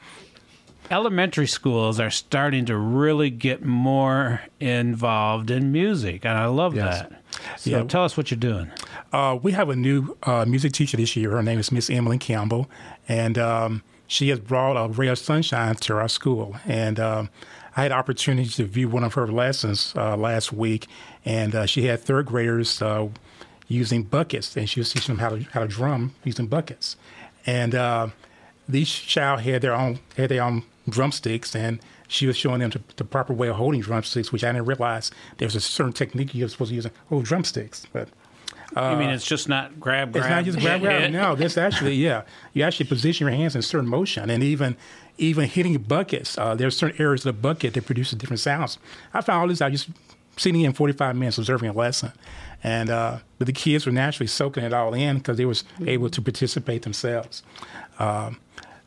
elementary 0.90 1.46
schools 1.46 1.98
are 1.98 2.10
starting 2.10 2.66
to 2.66 2.76
really 2.76 3.30
get 3.30 3.64
more 3.64 4.42
involved 4.60 5.50
in 5.50 5.72
music, 5.72 6.26
and 6.26 6.36
I 6.36 6.46
love 6.46 6.74
Yes. 6.76 7.00
that. 7.00 7.22
So 7.58 7.70
Yeah. 7.70 7.82
tell 7.84 8.04
us 8.04 8.14
what 8.16 8.30
you're 8.30 8.38
doing. 8.38 8.70
Uh, 9.10 9.38
we 9.42 9.52
have 9.52 9.70
a 9.70 9.76
new 9.76 10.16
uh, 10.22 10.44
music 10.46 10.72
teacher 10.72 10.98
this 10.98 11.16
year. 11.16 11.30
Her 11.30 11.42
name 11.42 11.58
is 11.58 11.72
Miss 11.72 11.88
Emily 11.88 12.18
Campbell, 12.18 12.68
and 13.12 13.36
um, 13.36 13.82
she 14.06 14.30
has 14.30 14.40
brought 14.40 14.82
a 14.82 14.88
ray 14.88 15.08
of 15.08 15.18
sunshine 15.18 15.74
to 15.74 15.94
our 15.96 16.08
school. 16.08 16.56
And 16.66 16.98
um, 16.98 17.28
I 17.76 17.82
had 17.82 17.92
opportunity 17.92 18.48
to 18.48 18.64
view 18.64 18.88
one 18.88 19.04
of 19.04 19.12
her 19.14 19.26
lessons 19.26 19.92
uh, 19.96 20.16
last 20.16 20.50
week, 20.52 20.86
and 21.24 21.54
uh, 21.54 21.66
she 21.66 21.84
had 21.84 22.00
third 22.00 22.24
graders 22.26 22.80
uh, 22.80 23.08
using 23.68 24.02
buckets, 24.02 24.56
and 24.56 24.68
she 24.68 24.80
was 24.80 24.90
teaching 24.90 25.16
them 25.16 25.20
how 25.20 25.30
to 25.36 25.42
how 25.52 25.60
to 25.60 25.68
drum 25.68 26.14
using 26.24 26.46
buckets. 26.46 26.96
And 27.44 27.74
uh, 27.74 28.08
these 28.66 28.88
child 28.88 29.40
had 29.40 29.60
their 29.60 29.74
own 29.74 29.98
had 30.16 30.30
their 30.30 30.42
own 30.42 30.62
drumsticks, 30.88 31.54
and 31.54 31.80
she 32.08 32.26
was 32.26 32.36
showing 32.36 32.60
them 32.60 32.70
the, 32.70 32.80
the 32.96 33.04
proper 33.04 33.34
way 33.34 33.48
of 33.48 33.56
holding 33.56 33.82
drumsticks, 33.82 34.32
which 34.32 34.42
I 34.42 34.52
didn't 34.52 34.66
realize 34.66 35.10
there 35.36 35.46
was 35.46 35.54
a 35.56 35.60
certain 35.60 35.92
technique 35.92 36.34
you're 36.34 36.48
supposed 36.48 36.70
to 36.70 36.76
use 36.76 36.84
to 36.84 36.92
hold 37.10 37.24
drumsticks, 37.24 37.86
but. 37.92 38.08
You 38.76 38.96
mean 38.96 39.10
it's 39.10 39.24
just 39.24 39.48
not 39.48 39.78
grab, 39.78 40.12
grab? 40.12 40.24
It's 40.24 40.30
not 40.30 40.44
just 40.44 40.58
grab, 40.60 40.80
grab. 40.80 41.10
No, 41.10 41.34
this 41.34 41.58
actually, 41.58 41.94
yeah, 41.94 42.22
you 42.52 42.62
actually 42.62 42.86
position 42.86 43.26
your 43.26 43.36
hands 43.36 43.54
in 43.54 43.62
certain 43.62 43.88
motion, 43.88 44.30
and 44.30 44.42
even 44.42 44.76
even 45.18 45.48
hitting 45.48 45.76
buckets. 45.78 46.38
Uh, 46.38 46.54
there's 46.54 46.76
certain 46.76 47.00
areas 47.00 47.26
of 47.26 47.36
the 47.36 47.40
bucket 47.40 47.74
that 47.74 47.84
produces 47.84 48.18
different 48.18 48.40
sounds. 48.40 48.78
I 49.12 49.20
found 49.20 49.42
all 49.42 49.48
this 49.48 49.60
out 49.60 49.72
just 49.72 49.90
sitting 50.36 50.62
in 50.62 50.72
45 50.72 51.14
minutes 51.16 51.38
observing 51.38 51.68
a 51.68 51.72
lesson, 51.72 52.12
and 52.64 52.88
uh, 52.88 53.18
but 53.38 53.46
the 53.46 53.52
kids 53.52 53.86
were 53.86 53.92
naturally 53.92 54.28
soaking 54.28 54.64
it 54.64 54.72
all 54.72 54.94
in 54.94 55.18
because 55.18 55.36
they 55.36 55.44
was 55.44 55.64
able 55.86 56.08
to 56.10 56.22
participate 56.22 56.82
themselves. 56.82 57.42
Um, 57.98 58.38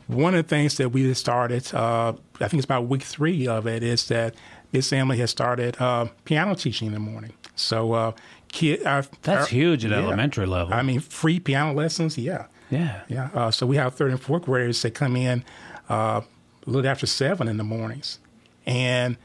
one 0.08 0.36
of 0.36 0.44
the 0.44 0.50
things 0.50 0.78
that 0.78 0.90
we 0.90 1.12
started, 1.14 1.74
uh, 1.74 2.14
I 2.40 2.48
think 2.48 2.60
it's 2.60 2.66
about 2.66 2.88
week 2.88 3.02
three 3.02 3.48
of 3.48 3.66
it, 3.66 3.82
is 3.84 4.08
that 4.08 4.36
this 4.72 4.90
family 4.90 5.18
has 5.18 5.32
started 5.32 5.80
uh, 5.80 6.08
piano 6.26 6.54
teaching 6.56 6.88
in 6.88 6.94
the 6.94 7.00
morning. 7.00 7.34
So, 7.56 7.94
uh, 7.94 8.12
kid, 8.56 8.84
our, 8.86 9.04
That's 9.22 9.42
our- 9.44 9.48
huge 9.48 9.86
at 9.86 9.92
elementary 9.92 10.46
level. 10.48 10.74
I 10.74 10.82
mean, 10.82 11.00
free 11.00 11.40
piano 11.40 11.74
lessons, 11.74 12.18
yeah. 12.18 12.46
Yeah. 12.72 13.02
Yeah. 13.08 13.30
Uh, 13.34 13.52
so 13.52 13.68
we 13.68 13.76
have 13.78 13.94
third 13.94 14.10
and 14.12 14.20
fourth 14.20 14.44
graders 14.44 14.82
that 14.82 14.96
come 14.96 15.16
in 15.16 15.44
uh, 15.90 16.22
a 16.66 16.70
little 16.70 16.90
after 16.90 17.06
seven 17.06 17.48
in 17.48 17.58
the 17.58 17.64
mornings. 17.64 18.18
And 18.66 19.18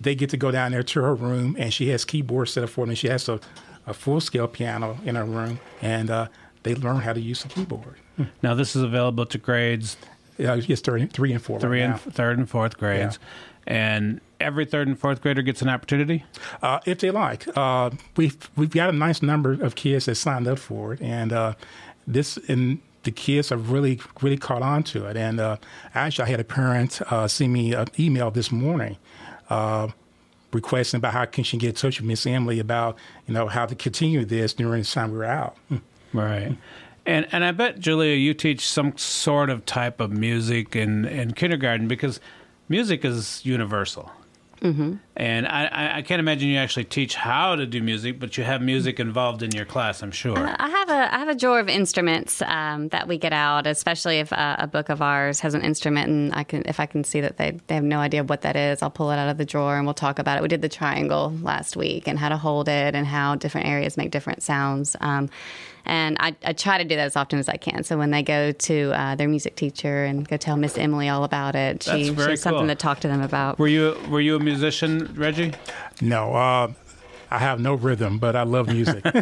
they 0.00 0.14
get 0.14 0.30
to 0.30 0.36
go 0.36 0.50
down 0.52 0.70
there 0.72 0.82
to 0.84 1.02
her 1.02 1.14
room, 1.14 1.56
and 1.58 1.72
she 1.74 1.88
has 1.88 2.04
keyboards 2.04 2.52
set 2.52 2.62
up 2.62 2.70
for 2.70 2.86
them. 2.86 2.94
She 2.94 3.08
has 3.08 3.28
a, 3.28 3.40
a 3.86 3.94
full 3.94 4.20
scale 4.20 4.46
piano 4.46 4.98
in 5.04 5.16
her 5.16 5.24
room, 5.24 5.58
and 5.82 6.10
uh, 6.10 6.28
they 6.62 6.74
learn 6.76 6.98
how 7.00 7.12
to 7.12 7.20
use 7.20 7.42
the 7.42 7.48
keyboard. 7.48 7.96
Now 8.42 8.54
this 8.54 8.76
is 8.76 8.82
available 8.82 9.26
to 9.26 9.38
grades 9.38 9.96
Yeah, 10.38 10.54
it's 10.56 10.80
three, 10.82 11.06
three 11.06 11.32
and 11.32 11.42
four. 11.42 11.58
three 11.58 11.80
right 11.80 11.84
and 11.90 11.92
now. 11.94 12.12
third 12.12 12.38
and 12.38 12.48
fourth 12.48 12.78
grades, 12.78 13.18
and 13.66 14.20
every 14.44 14.64
third 14.64 14.86
and 14.86 14.98
fourth 14.98 15.20
grader 15.20 15.42
gets 15.42 15.62
an 15.62 15.68
opportunity. 15.68 16.24
Uh, 16.62 16.80
if 16.86 16.98
they 16.98 17.10
like. 17.10 17.46
Uh, 17.56 17.90
we've 18.16 18.50
we've 18.56 18.70
got 18.70 18.90
a 18.90 18.92
nice 18.92 19.22
number 19.22 19.52
of 19.52 19.74
kids 19.74 20.06
that 20.06 20.14
signed 20.16 20.46
up 20.46 20.58
for 20.58 20.94
it, 20.94 21.00
and 21.00 21.32
uh, 21.32 21.54
this 22.06 22.36
and 22.48 22.80
the 23.02 23.10
kids 23.10 23.48
have 23.48 23.70
really 23.70 24.00
really 24.20 24.36
caught 24.36 24.62
on 24.62 24.82
to 24.84 25.06
it. 25.06 25.16
And 25.16 25.40
uh, 25.40 25.56
actually, 25.94 26.26
I 26.26 26.30
had 26.30 26.40
a 26.40 26.44
parent 26.44 27.00
uh, 27.10 27.26
send 27.28 27.52
me 27.52 27.74
an 27.74 27.88
email 27.98 28.30
this 28.30 28.52
morning. 28.52 28.96
Uh, 29.48 29.88
requesting 30.52 30.98
about 30.98 31.12
how 31.12 31.24
can 31.24 31.42
she 31.42 31.56
get 31.56 31.70
in 31.70 31.74
touch 31.74 32.00
with 32.00 32.06
Miss 32.06 32.24
Emily 32.26 32.60
about 32.60 32.96
you 33.26 33.34
know 33.34 33.48
how 33.48 33.66
to 33.66 33.74
continue 33.74 34.24
this 34.24 34.54
during 34.54 34.82
the 34.82 34.88
time 34.88 35.10
we 35.10 35.18
were 35.18 35.24
out. 35.24 35.56
Right. 36.12 36.56
And 37.06 37.26
and 37.32 37.44
I 37.44 37.50
bet 37.50 37.80
Julia, 37.80 38.14
you 38.14 38.34
teach 38.34 38.66
some 38.66 38.96
sort 38.96 39.50
of 39.50 39.66
type 39.66 40.00
of 40.00 40.12
music 40.12 40.74
in, 40.76 41.04
in 41.04 41.34
kindergarten 41.34 41.88
because 41.88 42.20
music 42.68 43.04
is 43.04 43.44
universal. 43.44 44.10
Mm-hmm. 44.64 45.03
And 45.16 45.46
I, 45.46 45.98
I- 45.98 46.02
can't 46.02 46.20
imagine 46.20 46.48
you 46.48 46.58
actually 46.58 46.84
teach 46.84 47.14
how 47.14 47.54
to 47.54 47.66
do 47.66 47.80
music, 47.80 48.18
but 48.18 48.36
you 48.36 48.44
have 48.44 48.60
music 48.60 48.98
involved 48.98 49.42
in 49.42 49.52
your 49.52 49.64
class. 49.64 50.02
I'm 50.02 50.10
sure. 50.10 50.36
I 50.36 50.68
have 50.68 50.90
a 50.90 51.14
I 51.14 51.18
have 51.18 51.28
a 51.28 51.34
drawer 51.34 51.60
of 51.60 51.68
instruments 51.68 52.42
um, 52.42 52.88
that 52.88 53.06
we 53.08 53.16
get 53.16 53.32
out, 53.32 53.66
especially 53.66 54.18
if 54.18 54.32
uh, 54.32 54.56
a 54.58 54.66
book 54.66 54.88
of 54.88 55.00
ours 55.00 55.40
has 55.40 55.54
an 55.54 55.62
instrument, 55.62 56.08
and 56.08 56.34
I 56.34 56.44
can 56.44 56.62
if 56.66 56.80
I 56.80 56.86
can 56.86 57.04
see 57.04 57.20
that 57.20 57.36
they 57.36 57.58
they 57.68 57.76
have 57.76 57.84
no 57.84 58.00
idea 58.00 58.24
what 58.24 58.42
that 58.42 58.56
is, 58.56 58.82
I'll 58.82 58.90
pull 58.90 59.10
it 59.12 59.16
out 59.16 59.28
of 59.28 59.38
the 59.38 59.44
drawer 59.44 59.76
and 59.76 59.86
we'll 59.86 59.94
talk 59.94 60.18
about 60.18 60.36
it. 60.36 60.42
We 60.42 60.48
did 60.48 60.62
the 60.62 60.68
triangle 60.68 61.32
last 61.42 61.76
week 61.76 62.08
and 62.08 62.18
how 62.18 62.28
to 62.28 62.36
hold 62.36 62.68
it 62.68 62.94
and 62.94 63.06
how 63.06 63.36
different 63.36 63.68
areas 63.68 63.96
make 63.96 64.10
different 64.10 64.42
sounds. 64.42 64.96
Um, 65.00 65.30
and 65.86 66.16
I, 66.18 66.34
I 66.44 66.52
try 66.54 66.78
to 66.78 66.84
do 66.84 66.96
that 66.96 67.04
as 67.04 67.16
often 67.16 67.38
as 67.38 67.48
I 67.48 67.56
can. 67.56 67.84
So 67.84 67.98
when 67.98 68.10
they 68.10 68.22
go 68.22 68.52
to 68.52 68.92
uh, 68.92 69.14
their 69.16 69.28
music 69.28 69.54
teacher 69.54 70.04
and 70.04 70.26
go 70.26 70.36
tell 70.38 70.56
Miss 70.56 70.78
Emily 70.78 71.08
all 71.10 71.24
about 71.24 71.54
it, 71.54 71.82
she, 71.82 72.04
she 72.04 72.14
has 72.14 72.40
something 72.40 72.60
cool. 72.60 72.68
to 72.68 72.74
talk 72.74 73.00
to 73.00 73.08
them 73.08 73.20
about. 73.20 73.58
Were 73.58 73.68
you 73.68 73.96
were 74.08 74.20
you 74.20 74.36
a 74.36 74.40
musician, 74.40 75.03
Reggie? 75.14 75.52
No, 76.00 76.34
uh, 76.34 76.72
I 77.30 77.38
have 77.38 77.58
no 77.58 77.74
rhythm, 77.74 78.18
but 78.18 78.36
I 78.36 78.42
love 78.44 78.68
music. 78.68 79.04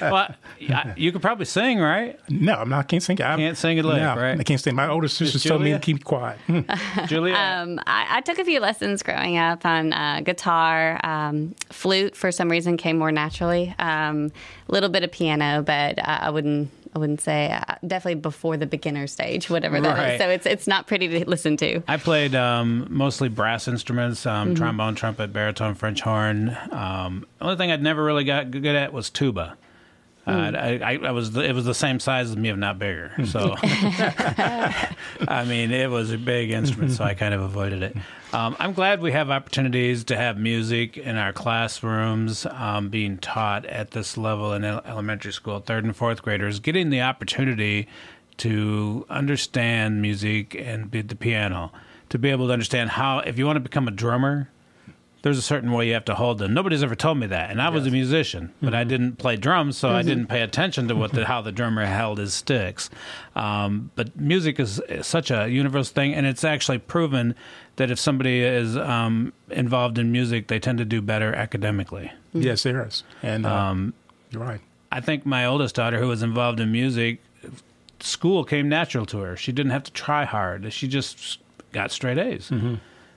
well, 0.00 0.34
I- 0.68 0.94
you 0.96 1.12
could 1.12 1.22
probably 1.22 1.44
sing, 1.44 1.78
right? 1.78 2.18
no, 2.28 2.54
I'm 2.54 2.68
not. 2.68 2.88
Can't 2.88 3.02
sing. 3.02 3.20
I 3.22 3.36
Can't 3.36 3.56
sing 3.56 3.78
a 3.78 3.82
lick, 3.82 4.00
no, 4.02 4.16
right? 4.16 4.38
I 4.38 4.42
can't 4.42 4.60
sing. 4.60 4.74
My 4.74 4.88
older 4.88 5.06
sister 5.08 5.38
told 5.48 5.62
me 5.62 5.72
to 5.72 5.78
keep 5.78 6.02
quiet. 6.04 6.38
Hmm. 6.46 6.60
Julia? 7.06 7.34
Um, 7.34 7.78
I, 7.86 8.06
I 8.16 8.20
took 8.22 8.38
a 8.38 8.44
few 8.44 8.58
lessons 8.60 9.02
growing 9.02 9.38
up 9.38 9.64
on 9.64 9.92
uh, 9.92 10.22
guitar, 10.24 10.98
um, 11.04 11.54
flute. 11.70 12.16
For 12.16 12.32
some 12.32 12.50
reason, 12.50 12.76
came 12.76 12.98
more 12.98 13.12
naturally. 13.12 13.74
A 13.78 14.30
little 14.68 14.88
bit 14.88 15.04
of 15.04 15.12
piano, 15.12 15.62
but 15.62 15.98
uh, 15.98 16.02
I 16.22 16.30
wouldn't. 16.30 16.70
I 16.96 16.98
wouldn't 16.98 17.20
say 17.20 17.52
uh, 17.52 17.74
definitely 17.86 18.22
before 18.22 18.56
the 18.56 18.66
beginner 18.66 19.06
stage, 19.06 19.50
whatever 19.50 19.78
that 19.82 19.98
is. 19.98 19.98
Right. 19.98 20.18
So 20.18 20.30
it's 20.30 20.46
it's 20.46 20.66
not 20.66 20.86
pretty 20.86 21.08
to 21.08 21.28
listen 21.28 21.58
to. 21.58 21.82
I 21.86 21.98
played 21.98 22.34
um, 22.34 22.86
mostly 22.88 23.28
brass 23.28 23.68
instruments, 23.68 24.24
um, 24.24 24.54
trombone, 24.54 24.94
trumpet, 24.94 25.30
baritone, 25.30 25.74
French 25.74 26.00
horn. 26.00 26.56
Um, 26.70 27.26
the 27.38 27.44
only 27.44 27.56
thing 27.56 27.70
I'd 27.70 27.82
never 27.82 28.02
really 28.02 28.24
got 28.24 28.50
good 28.50 28.64
at 28.64 28.94
was 28.94 29.10
tuba. 29.10 29.58
Uh, 30.26 30.50
I, 30.56 30.80
I, 30.82 30.98
I 31.04 31.10
was 31.12 31.36
it 31.36 31.54
was 31.54 31.64
the 31.64 31.74
same 31.74 32.00
size 32.00 32.30
as 32.30 32.36
me, 32.36 32.48
if 32.48 32.56
not 32.56 32.80
bigger. 32.80 33.12
So, 33.26 33.54
I 33.62 35.44
mean, 35.46 35.70
it 35.70 35.88
was 35.88 36.10
a 36.10 36.18
big 36.18 36.50
instrument, 36.50 36.92
so 36.92 37.04
I 37.04 37.14
kind 37.14 37.32
of 37.32 37.42
avoided 37.42 37.84
it. 37.84 37.96
Um, 38.32 38.56
I'm 38.58 38.72
glad 38.72 39.00
we 39.00 39.12
have 39.12 39.30
opportunities 39.30 40.02
to 40.04 40.16
have 40.16 40.36
music 40.36 40.96
in 40.96 41.16
our 41.16 41.32
classrooms 41.32 42.44
um, 42.46 42.88
being 42.88 43.18
taught 43.18 43.66
at 43.66 43.92
this 43.92 44.16
level 44.16 44.52
in 44.52 44.64
elementary 44.64 45.32
school. 45.32 45.60
Third 45.60 45.84
and 45.84 45.96
fourth 45.96 46.22
graders 46.22 46.58
getting 46.58 46.90
the 46.90 47.02
opportunity 47.02 47.86
to 48.38 49.06
understand 49.08 50.02
music 50.02 50.56
and 50.56 50.90
be 50.90 51.02
the 51.02 51.14
piano, 51.16 51.70
to 52.08 52.18
be 52.18 52.30
able 52.30 52.48
to 52.48 52.52
understand 52.52 52.90
how 52.90 53.20
if 53.20 53.38
you 53.38 53.46
want 53.46 53.56
to 53.56 53.60
become 53.60 53.86
a 53.86 53.92
drummer, 53.92 54.50
there's 55.26 55.38
a 55.38 55.42
certain 55.42 55.72
way 55.72 55.88
you 55.88 55.92
have 55.94 56.04
to 56.04 56.14
hold 56.14 56.38
them. 56.38 56.54
Nobody's 56.54 56.84
ever 56.84 56.94
told 56.94 57.18
me 57.18 57.26
that, 57.26 57.50
and 57.50 57.60
I 57.60 57.68
was 57.68 57.84
a 57.84 57.90
musician, 57.90 58.52
but 58.62 58.74
I 58.74 58.84
didn't 58.84 59.16
play 59.16 59.34
drums, 59.34 59.76
so 59.76 59.88
I 59.90 60.02
didn't 60.02 60.28
pay 60.28 60.40
attention 60.40 60.86
to 60.86 60.94
what 60.94 61.10
the, 61.10 61.24
how 61.26 61.40
the 61.42 61.50
drummer 61.50 61.84
held 61.84 62.18
his 62.18 62.32
sticks. 62.32 62.90
Um, 63.34 63.90
but 63.96 64.14
music 64.16 64.60
is, 64.60 64.80
such 65.02 65.32
a 65.32 65.48
universal 65.48 65.92
thing, 65.92 66.14
and 66.14 66.26
it's 66.26 66.44
actually 66.44 66.78
proven 66.78 67.34
that 67.74 67.90
if 67.90 67.98
somebody 67.98 68.40
is 68.40 68.76
um, 68.76 69.32
involved 69.50 69.98
in 69.98 70.12
music, 70.12 70.46
they 70.46 70.60
tend 70.60 70.78
to 70.78 70.84
do 70.84 71.02
better 71.02 71.34
academically. 71.34 72.12
Yes, 72.32 72.62
there 72.62 72.86
is. 72.86 73.02
And 73.20 73.44
uh, 73.46 73.52
Um, 73.52 73.94
you're 74.30 74.44
right. 74.44 74.60
I 74.92 75.00
think 75.00 75.26
my 75.26 75.44
oldest 75.44 75.74
daughter, 75.74 75.98
who 75.98 76.06
was 76.06 76.22
involved 76.22 76.60
in 76.60 76.70
music, 76.70 77.20
school 77.98 78.44
came 78.44 78.68
natural 78.68 79.06
to 79.06 79.18
her. 79.18 79.36
She 79.36 79.50
didn't 79.50 79.72
have 79.72 79.82
to 79.82 79.92
try 79.92 80.24
hard. 80.24 80.72
She 80.72 80.86
just 80.86 81.40
got 81.72 81.90
straight 81.90 82.16
A's. 82.16 82.48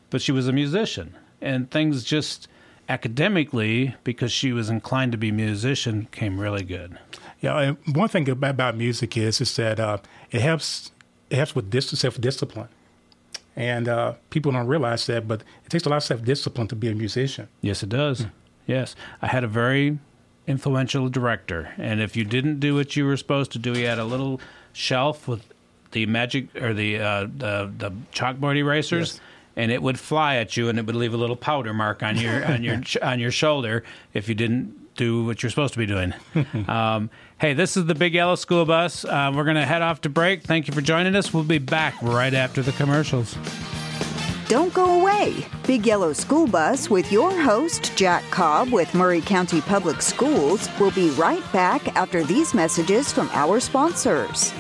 But 0.10 0.24
she 0.24 0.32
was 0.32 0.48
a 0.48 0.52
musician, 0.52 1.14
and 1.42 1.70
things 1.72 2.04
just 2.04 2.48
academically, 2.88 3.96
because 4.04 4.32
she 4.32 4.52
was 4.52 4.70
inclined 4.70 5.12
to 5.12 5.18
be 5.18 5.30
a 5.30 5.34
musician, 5.34 6.08
came 6.12 6.40
really 6.40 6.64
good. 6.64 6.98
Yeah, 7.40 7.58
and 7.60 7.96
one 7.96 8.10
thing 8.10 8.28
about, 8.30 8.76
music 8.76 9.16
is 9.16 9.40
is 9.40 9.56
that 9.56 9.80
uh, 9.80 9.98
it 10.32 10.42
helps 10.42 10.92
it 11.30 11.36
helps 11.38 11.56
with 11.56 11.70
dis- 11.70 11.90
self 11.90 12.20
discipline, 12.20 12.68
and 13.56 13.88
uh, 13.88 14.14
people 14.30 14.52
don't 14.52 14.68
realize 14.68 15.06
that, 15.06 15.28
but 15.28 15.44
it 15.64 15.70
takes 15.70 15.86
a 15.86 15.90
lot 15.90 15.98
of 15.98 16.04
self 16.04 16.24
discipline 16.24 16.68
to 16.68 16.76
be 16.76 16.90
a 16.90 16.96
musician. 16.96 17.48
Yes, 17.62 17.84
it 17.84 17.90
does. 17.90 18.26
Yes, 18.66 18.96
I 19.22 19.28
had 19.28 19.44
a 19.44 19.48
very 19.48 20.00
influential 20.48 21.10
director, 21.10 21.74
and 21.78 22.02
if 22.02 22.16
you 22.18 22.24
didn't 22.26 22.60
do 22.60 22.76
what 22.76 22.96
you 22.96 23.06
were 23.06 23.18
supposed 23.18 23.52
to 23.54 23.60
do, 23.60 23.74
he 23.74 23.84
had 23.84 24.00
a 24.00 24.06
little 24.06 24.42
shelf 24.74 25.28
with 25.28 25.46
the 25.92 26.06
magic 26.06 26.54
or 26.62 26.74
the 26.74 27.00
uh, 27.00 27.22
the, 27.22 27.72
the 27.78 27.92
chalkboard 28.12 28.58
erasers. 28.58 29.14
Yes. 29.14 29.22
And 29.60 29.74
it 29.74 29.82
would 29.82 30.00
fly 30.00 30.38
at 30.38 30.56
you, 30.56 30.70
and 30.70 30.80
it 30.80 30.86
would 30.86 30.96
leave 30.96 31.14
a 31.14 31.18
little 31.18 31.36
powder 31.36 31.74
mark 31.74 32.02
on 32.02 32.16
your 32.16 32.46
on 32.46 32.64
your 32.64 32.82
on 33.02 33.20
your 33.20 33.32
shoulder 33.32 33.84
if 34.14 34.30
you 34.30 34.36
didn't 34.36 34.96
do 34.96 35.26
what 35.26 35.44
you're 35.44 35.50
supposed 35.50 35.74
to 35.74 35.80
be 35.80 35.86
doing. 35.86 36.14
um, 36.70 37.10
hey, 37.40 37.54
this 37.54 37.76
is 37.76 37.86
the 37.86 37.96
Big 37.96 38.14
Yellow 38.14 38.36
School 38.36 38.66
Bus. 38.66 39.04
Uh, 39.04 39.32
we're 39.36 39.44
going 39.44 39.56
to 39.56 39.66
head 39.66 39.82
off 39.82 40.02
to 40.02 40.10
break. 40.10 40.44
Thank 40.44 40.68
you 40.68 40.74
for 40.74 40.82
joining 40.82 41.16
us. 41.16 41.34
We'll 41.34 41.44
be 41.44 41.58
back 41.58 41.96
right 42.02 42.34
after 42.34 42.62
the 42.62 42.72
commercials. 42.74 43.38
Don't 44.50 44.74
go 44.74 45.00
away. 45.00 45.46
Big 45.68 45.86
Yellow 45.86 46.12
School 46.12 46.48
Bus 46.48 46.90
with 46.90 47.12
your 47.12 47.32
host, 47.32 47.96
Jack 47.96 48.24
Cobb 48.32 48.72
with 48.72 48.94
Maury 48.96 49.22
County 49.22 49.62
Public 49.62 50.02
Schools, 50.02 50.68
will 50.80 50.92
be 50.92 51.12
right 51.12 51.44
back 51.54 51.96
after 51.96 52.24
these 52.24 52.54
messages 52.54 53.14
from 53.14 53.30
our 53.34 53.60
sponsors. 53.60 54.52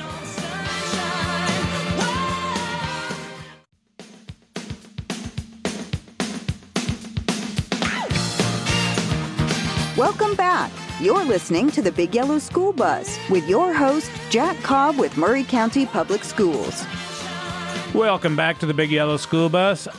Welcome 9.99 10.33
back. 10.35 10.71
You're 11.01 11.25
listening 11.25 11.69
to 11.71 11.81
the 11.81 11.91
Big 11.91 12.15
Yellow 12.15 12.39
School 12.39 12.71
Bus 12.71 13.19
with 13.29 13.49
your 13.49 13.73
host, 13.73 14.09
Jack 14.29 14.55
Cobb 14.63 14.97
with 14.97 15.17
Maury 15.17 15.43
County 15.43 15.85
Public 15.85 16.23
Schools. 16.23 16.85
Welcome 17.93 18.37
back 18.37 18.59
to 18.59 18.65
the 18.65 18.73
Big 18.73 18.91
Yellow 18.91 19.17
School 19.17 19.49
Bus, 19.49 19.89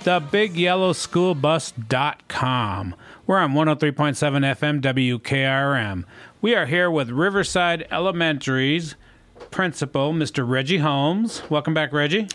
thebigyellowschoolbus.com. 0.00 2.96
We're 3.28 3.38
on 3.38 3.52
103.7 3.52 4.56
FM 4.56 4.80
WKRM. 4.80 6.02
We 6.42 6.56
are 6.56 6.66
here 6.66 6.90
with 6.90 7.10
Riverside 7.10 7.86
Elementary's 7.92 8.96
principal, 9.52 10.12
Mr. 10.12 10.44
Reggie 10.44 10.78
Holmes. 10.78 11.48
Welcome 11.48 11.74
back, 11.74 11.92
Reggie. 11.92 12.26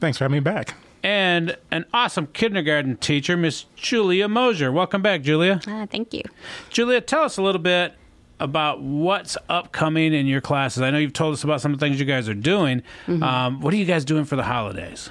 Thanks 0.00 0.16
for 0.16 0.24
having 0.24 0.36
me 0.36 0.40
back. 0.40 0.74
And 1.04 1.58
an 1.70 1.84
awesome 1.92 2.28
kindergarten 2.28 2.96
teacher, 2.96 3.36
Miss 3.36 3.66
Julia 3.76 4.26
Mosier. 4.26 4.72
Welcome 4.72 5.02
back, 5.02 5.20
Julia. 5.20 5.60
Uh, 5.68 5.86
thank 5.86 6.14
you. 6.14 6.22
Julia, 6.70 7.02
tell 7.02 7.24
us 7.24 7.36
a 7.36 7.42
little 7.42 7.60
bit 7.60 7.92
about 8.40 8.80
what's 8.80 9.36
upcoming 9.50 10.14
in 10.14 10.26
your 10.26 10.40
classes. 10.40 10.80
I 10.82 10.90
know 10.90 10.96
you've 10.96 11.12
told 11.12 11.34
us 11.34 11.44
about 11.44 11.60
some 11.60 11.74
of 11.74 11.78
the 11.78 11.84
things 11.86 12.00
you 12.00 12.06
guys 12.06 12.26
are 12.26 12.34
doing. 12.34 12.82
Um, 13.06 13.60
what 13.60 13.74
are 13.74 13.76
you 13.76 13.84
guys 13.84 14.06
doing 14.06 14.24
for 14.24 14.36
the 14.36 14.44
holidays? 14.44 15.10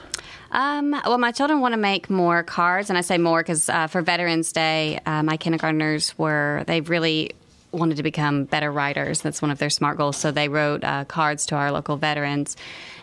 Um, 0.51 0.91
well, 1.05 1.19
my 1.19 1.31
children 1.31 1.61
want 1.61 1.73
to 1.73 1.79
make 1.79 2.09
more 2.09 2.41
cards, 2.41 2.89
and 2.89 2.97
I 2.97 3.01
say 3.01 3.19
more 3.19 3.41
because 3.41 3.69
uh, 3.69 3.85
for 3.85 4.01
Veterans 4.01 4.51
Day, 4.51 4.99
uh, 5.05 5.21
my 5.21 5.37
kindergartners 5.37 6.17
were 6.17 6.63
they 6.65 6.81
really 6.81 7.31
wanted 7.71 7.97
to 7.97 8.03
become 8.03 8.45
better 8.45 8.71
writers. 8.71 9.21
That's 9.21 9.41
one 9.41 9.51
of 9.51 9.59
their 9.59 9.69
smart 9.69 9.97
goals. 9.97 10.17
So 10.17 10.31
they 10.31 10.47
wrote 10.47 10.83
uh, 10.83 11.05
cards 11.05 11.45
to 11.47 11.55
our 11.55 11.71
local 11.71 11.97
veterans 11.97 12.55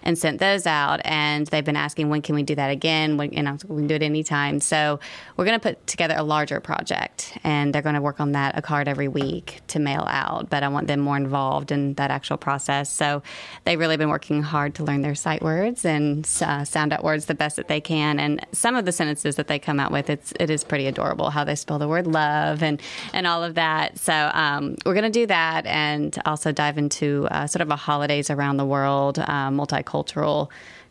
and 0.02 0.18
sent 0.18 0.40
those 0.40 0.66
out. 0.66 1.00
And 1.04 1.46
they've 1.48 1.64
been 1.64 1.76
asking 1.76 2.08
when 2.08 2.22
can 2.22 2.34
we 2.34 2.42
do 2.42 2.54
that 2.54 2.70
again? 2.70 3.16
When, 3.16 3.32
and 3.34 3.48
I 3.48 3.52
was, 3.52 3.64
we 3.64 3.82
can 3.82 3.86
do 3.86 3.94
it 3.94 4.02
anytime. 4.02 4.60
So 4.60 5.00
we're 5.36 5.44
going 5.44 5.58
to 5.58 5.62
put 5.62 5.86
together 5.86 6.14
a 6.16 6.22
larger 6.22 6.60
project, 6.60 7.36
and 7.44 7.74
they're 7.74 7.82
going 7.82 7.94
to 7.94 8.00
work 8.00 8.20
on 8.20 8.32
that 8.32 8.56
a 8.56 8.62
card 8.62 8.88
every 8.88 9.08
week 9.08 9.60
to 9.68 9.78
mail 9.78 10.04
out. 10.08 10.50
But 10.50 10.62
I 10.62 10.68
want 10.68 10.86
them 10.86 11.00
more 11.00 11.16
involved 11.16 11.72
in 11.72 11.94
that 11.94 12.10
actual 12.10 12.36
process. 12.36 12.90
So 12.90 13.22
they've 13.64 13.78
really 13.78 13.96
been 13.96 14.08
working 14.08 14.42
hard 14.42 14.74
to 14.76 14.84
learn 14.84 15.02
their 15.02 15.14
sight 15.14 15.42
words 15.42 15.84
and 15.84 16.28
uh, 16.40 16.64
sound 16.64 16.92
out 16.92 17.04
words 17.04 17.26
the 17.26 17.34
best 17.34 17.56
that 17.56 17.68
they 17.68 17.80
can. 17.80 18.18
And 18.18 18.44
some 18.52 18.76
of 18.76 18.84
the 18.84 18.92
sentences 18.92 19.36
that 19.36 19.48
they 19.48 19.58
come 19.58 19.80
out 19.80 19.92
with, 19.92 20.10
it's 20.10 20.32
it 20.38 20.50
is 20.50 20.64
pretty 20.64 20.86
adorable 20.86 21.30
how 21.30 21.44
they 21.44 21.54
spell 21.54 21.78
the 21.78 21.88
word 21.88 22.06
love 22.06 22.62
and 22.62 22.80
and 23.12 23.26
all 23.26 23.42
of 23.44 23.54
that. 23.54 23.98
So 23.98 24.30
um, 24.32 24.76
we're 24.86 24.94
going 24.94 25.04
to 25.04 25.10
do 25.10 25.26
that 25.26 25.66
and 25.66 26.16
also 26.24 26.52
dive 26.52 26.78
into 26.78 27.26
uh, 27.30 27.46
sort 27.46 27.62
of 27.62 27.70
a 27.70 27.76
holidays 27.76 28.30
around 28.30 28.56
the 28.56 28.66
world, 28.66 29.18
uh, 29.18 29.50
multicultural. 29.50 29.89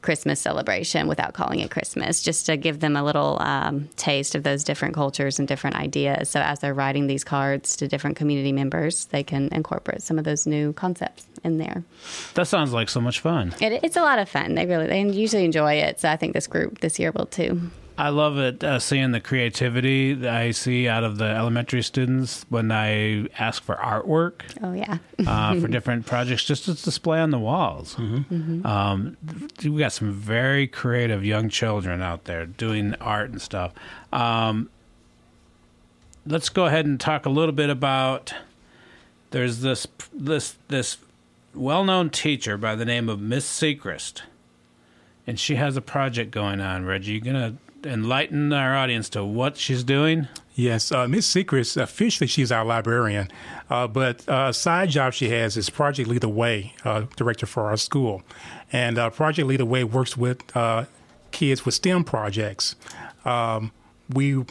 Christmas 0.02 0.39
celebration 0.39 1.08
without 1.08 1.34
calling 1.34 1.60
it 1.60 1.72
Christmas, 1.72 2.22
just 2.22 2.45
to 2.45 2.56
give 2.56 2.80
them 2.80 2.95
a 2.95 3.04
little 3.04 3.38
um, 3.41 3.89
taste 3.97 4.34
of 4.34 4.43
those 4.43 4.64
different 4.64 4.95
cultures 4.95 5.39
and 5.39 5.47
different 5.47 5.76
ideas. 5.76 6.30
So, 6.30 6.39
as 6.39 6.60
they're 6.60 6.74
writing 6.74 7.08
these 7.08 7.24
cards 7.24 7.76
to 7.78 7.88
different 7.88 8.16
community 8.16 8.54
members, 8.54 9.06
they 9.06 9.24
can 9.24 9.50
incorporate 9.52 10.02
some 10.02 10.18
of 10.18 10.24
those 10.24 10.47
new 10.47 10.72
concepts 10.74 11.28
in 11.43 11.58
there. 11.58 11.84
That 12.36 12.47
sounds 12.47 12.72
like 12.72 12.89
so 12.89 13.02
much 13.02 13.20
fun. 13.20 13.54
It, 13.60 13.84
it's 13.84 13.97
a 13.97 14.02
lot 14.02 14.20
of 14.20 14.30
fun. 14.30 14.56
They 14.56 14.66
really, 14.66 14.88
they 14.88 15.02
usually 15.02 15.43
enjoy 15.43 15.74
it. 15.74 16.00
So, 16.00 16.10
I 16.10 16.16
think 16.16 16.34
this 16.34 16.47
group 16.47 16.80
this 16.80 16.97
year 16.97 17.12
will 17.12 17.26
too. 17.26 17.70
I 18.00 18.10
love 18.10 18.38
it 18.38 18.64
uh, 18.64 18.80
seeing 18.80 19.12
the 19.12 19.20
creativity 19.20 20.14
that 20.14 20.34
I 20.34 20.52
see 20.52 20.88
out 20.88 21.04
of 21.04 21.18
the 21.18 21.26
elementary 21.26 21.82
students 21.84 22.45
when 22.47 22.72
I 22.72 23.28
ask 23.38 23.62
for 23.62 23.76
artwork 23.76 24.43
Oh 24.64 24.72
yeah, 24.72 25.00
uh, 25.28 25.60
for 25.60 25.68
different 25.78 26.06
projects 26.06 26.45
just 26.45 26.64
to 26.66 26.76
display 26.76 27.20
on 27.20 27.32
the 27.32 27.39
walls. 27.39 27.97
Um, 28.00 29.18
we 29.62 29.80
got 29.80 29.91
some 29.91 30.14
very 30.14 30.66
creative 30.66 31.26
young 31.26 31.50
children 31.50 32.02
out 32.02 32.24
there 32.24 32.45
doing 32.45 32.95
art 33.02 33.32
and 33.32 33.41
stuff. 33.41 33.74
Um, 34.14 34.70
let's 36.26 36.47
go 36.47 36.68
ahead 36.68 36.86
and 36.86 36.97
talk 37.02 37.26
a 37.26 37.30
little 37.30 37.52
bit 37.54 37.70
about. 37.70 38.34
There's 39.32 39.60
this 39.60 39.88
this 40.14 40.56
this 40.70 40.97
well-known 41.54 42.12
teacher 42.12 42.58
by 42.58 42.76
the 42.76 42.86
name 42.86 43.10
of 43.10 43.20
Miss 43.20 43.45
Sechrist, 43.45 44.22
and 45.28 45.38
she 45.38 45.56
has 45.56 45.76
a 45.76 45.82
project 45.82 46.32
going 46.32 46.62
on. 46.62 46.86
Reggie, 46.86 47.12
you 47.12 47.20
gonna 47.20 47.58
enlighten 47.86 48.53
our 48.53 48.75
audience 48.75 49.09
to 49.09 49.23
what 49.23 49.57
she's 49.57 49.84
doing? 49.84 50.27
Yes, 50.55 50.91
uh, 50.91 51.07
Miss 51.07 51.34
Sechrist, 51.34 51.82
officially 51.82 52.27
she's 52.27 52.51
our 52.51 52.65
librarian, 52.65 53.32
uh, 53.69 53.88
but 53.88 54.27
uh, 54.27 54.47
a 54.49 54.53
side 54.53 54.89
job 54.89 55.13
she 55.13 55.30
has 55.30 55.55
is 55.55 55.69
Project 55.69 56.09
Lead 56.09 56.21
the 56.21 56.27
Way, 56.27 56.73
uh, 56.84 57.05
director 57.15 57.45
for 57.45 57.67
our 57.67 57.77
school. 57.77 58.23
And 58.73 58.97
uh, 58.97 59.09
Project 59.09 59.47
Lead 59.47 59.61
the 59.61 59.65
Way 59.65 59.86
works 59.86 60.17
with 60.17 60.55
uh, 60.57 60.86
kids 61.32 61.65
with 61.65 61.75
STEM 61.75 62.03
projects. 62.03 62.75
Um, 63.23 63.71
we 64.09 64.43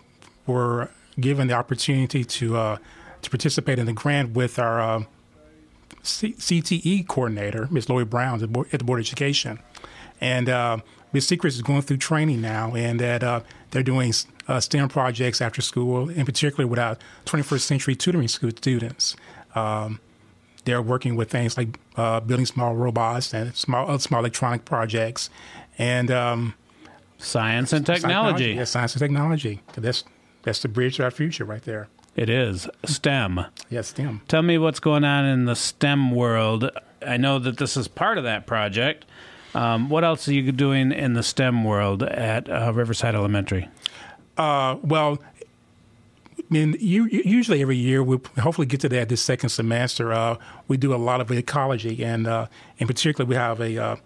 were 0.47 0.91
given 1.21 1.49
the 1.49 1.55
opportunity 1.55 2.25
to 2.25 2.57
uh, 2.57 2.77
to 3.21 3.31
participate 3.31 3.79
in 3.79 3.87
the 3.87 3.93
grant 3.93 4.31
with 4.31 4.59
our 4.59 4.81
uh, 4.81 5.03
C- 6.03 6.35
CTE 6.35 7.07
coordinator, 7.07 7.69
Ms. 7.71 7.89
Lloyd 7.89 8.09
Brown, 8.09 8.35
at 8.35 8.41
the 8.41 8.47
Board, 8.49 8.69
at 8.73 8.79
the 8.79 8.85
Board 8.85 9.01
of 9.01 9.05
Education. 9.05 9.59
And 10.21 10.49
Ms. 11.13 11.27
Sechrist 11.29 11.47
is 11.55 11.63
going 11.63 11.83
through 11.83 11.99
training 11.99 12.41
now, 12.41 12.75
and 12.75 13.01
that 13.01 13.23
uh, 13.23 13.41
they're 13.71 13.83
doing 13.83 14.13
uh, 14.47 14.61
STEM 14.61 14.89
projects 14.89 15.41
after 15.41 15.63
school, 15.63 16.09
in 16.09 16.25
particular 16.25 16.67
with 16.67 16.79
our 16.79 16.97
21st 17.27 17.61
century 17.61 17.95
tutoring 17.95 18.29
school 18.29 18.51
students. 18.51 19.17
Um, 19.55 20.01
they're 20.65 20.83
working 20.83 21.17
with 21.17 21.31
things 21.31 21.57
like 21.57 21.79
uh, 21.97 22.21
building 22.21 22.45
small 22.47 22.75
robots 22.75 23.33
and 23.33 23.55
small 23.55 23.89
other 23.89 23.99
small 24.01 24.21
electronic 24.21 24.65
projects, 24.65 25.31
and 25.79 26.11
um, 26.11 26.55
Science 27.19 27.73
and 27.73 27.85
technology. 27.85 28.53
Yeah, 28.53 28.65
science 28.65 28.95
and 28.95 29.01
technology. 29.01 29.61
That's 29.75 30.05
that's 30.45 30.63
the 30.63 30.69
bridge 30.69 30.97
to 30.97 31.05
our 31.05 31.11
future, 31.11 31.45
right 31.45 31.63
there. 31.63 31.89
It 32.15 32.31
is 32.31 32.69
STEM. 32.85 33.45
Yes, 33.71 33.89
STEM. 33.89 34.23
Tell 34.29 34.43
me 34.43 34.57
what's 34.57 34.81
going 34.81 35.05
on 35.05 35.25
in 35.25 35.45
the 35.45 35.55
STEM 35.55 36.13
world. 36.13 36.71
I 37.07 37.17
know 37.17 37.39
that 37.39 37.59
this 37.59 37.77
is 37.77 37.87
part 37.87 38.19
of 38.19 38.25
that 38.25 38.47
project. 38.47 39.05
Um, 39.55 39.89
what 39.89 40.05
else 40.05 40.29
are 40.29 40.33
you 40.33 40.53
doing 40.53 40.93
in 40.93 41.15
the 41.15 41.23
STEM 41.23 41.65
world 41.65 42.03
at 42.03 42.49
uh, 42.51 42.73
Riverside 42.75 43.15
Elementary? 43.15 43.69
Uh, 44.37 44.77
well, 44.83 45.19
I 46.39 46.43
mean, 46.51 46.77
you, 46.81 47.07
usually 47.07 47.61
every 47.61 47.77
year 47.77 48.03
we 48.03 48.19
hopefully 48.39 48.67
get 48.67 48.81
to 48.81 48.89
that 48.91 49.09
this 49.09 49.21
second 49.21 49.51
semester. 49.51 50.13
Uh, 50.13 50.37
we 50.67 50.77
do 50.77 50.95
a 50.95 50.97
lot 50.97 51.21
of 51.21 51.31
ecology, 51.31 52.03
and 52.05 52.27
uh, 52.27 52.47
in 52.79 52.87
particular, 52.87 53.29
we 53.29 53.35
have 53.35 53.61
a 53.61 53.77
uh, 53.77 53.97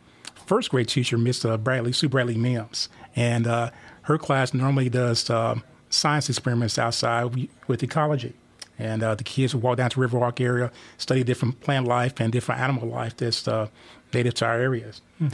first 0.47 0.71
grade 0.71 0.89
teacher, 0.89 1.19
Miss 1.19 1.45
uh, 1.45 1.57
Bradley 1.57 1.93
Sue 1.93 2.09
Bradley 2.09 2.37
Mims, 2.37 2.89
and 3.15 3.47
uh, 3.47 3.71
her 4.03 4.19
class 4.19 4.55
normally 4.55 4.89
does 4.89 5.29
uh, 5.31 5.57
science 5.91 6.29
experiments 6.29 6.79
outside 6.79 7.49
with 7.67 7.83
ecology. 7.83 8.35
And 8.79 9.03
uh, 9.03 9.15
the 9.15 9.23
kids 9.23 9.55
will 9.55 9.61
walk 9.61 9.77
down 9.77 9.91
to 9.91 10.01
Riverwalk 10.01 10.41
area, 10.41 10.73
study 10.97 11.23
different 11.23 11.61
plant 11.61 11.87
life 11.87 12.19
and 12.19 12.33
different 12.33 12.61
animal 12.61 12.89
life 12.89 13.17
that's 13.17 13.47
native 14.15 14.35
to 14.35 14.47
our 14.47 14.59
areas. 14.61 15.01
In 15.21 15.31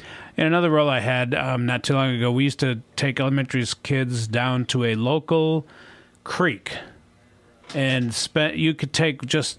another 0.46 0.70
role 0.70 0.88
I 0.88 1.00
had 1.00 1.34
um, 1.34 1.66
not 1.66 1.82
too 1.82 1.94
long 1.94 2.14
ago, 2.14 2.30
we 2.30 2.44
used 2.44 2.60
to 2.60 2.80
take 2.96 3.18
elementary 3.20 3.64
kids 3.82 4.26
down 4.28 4.64
to 4.66 4.84
a 4.84 4.94
local 4.94 5.66
creek, 6.24 6.76
and 7.74 8.14
spent. 8.14 8.56
You 8.56 8.74
could 8.74 8.92
take 8.92 9.22
just 9.24 9.58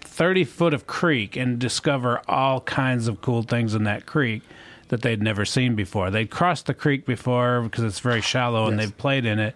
thirty 0.00 0.44
foot 0.44 0.74
of 0.74 0.86
creek 0.86 1.36
and 1.36 1.58
discover 1.58 2.20
all 2.28 2.60
kinds 2.62 3.06
of 3.08 3.20
cool 3.20 3.42
things 3.42 3.74
in 3.74 3.84
that 3.84 4.04
creek 4.06 4.42
that 4.88 5.02
they'd 5.02 5.22
never 5.22 5.44
seen 5.44 5.74
before. 5.74 6.10
They'd 6.10 6.30
crossed 6.30 6.66
the 6.66 6.74
creek 6.74 7.04
before 7.06 7.60
because 7.62 7.84
it's 7.84 8.00
very 8.00 8.20
shallow, 8.22 8.66
and 8.66 8.76
Yes. 8.78 8.86
they've 8.88 8.96
played 8.98 9.24
in 9.26 9.38
it. 9.38 9.54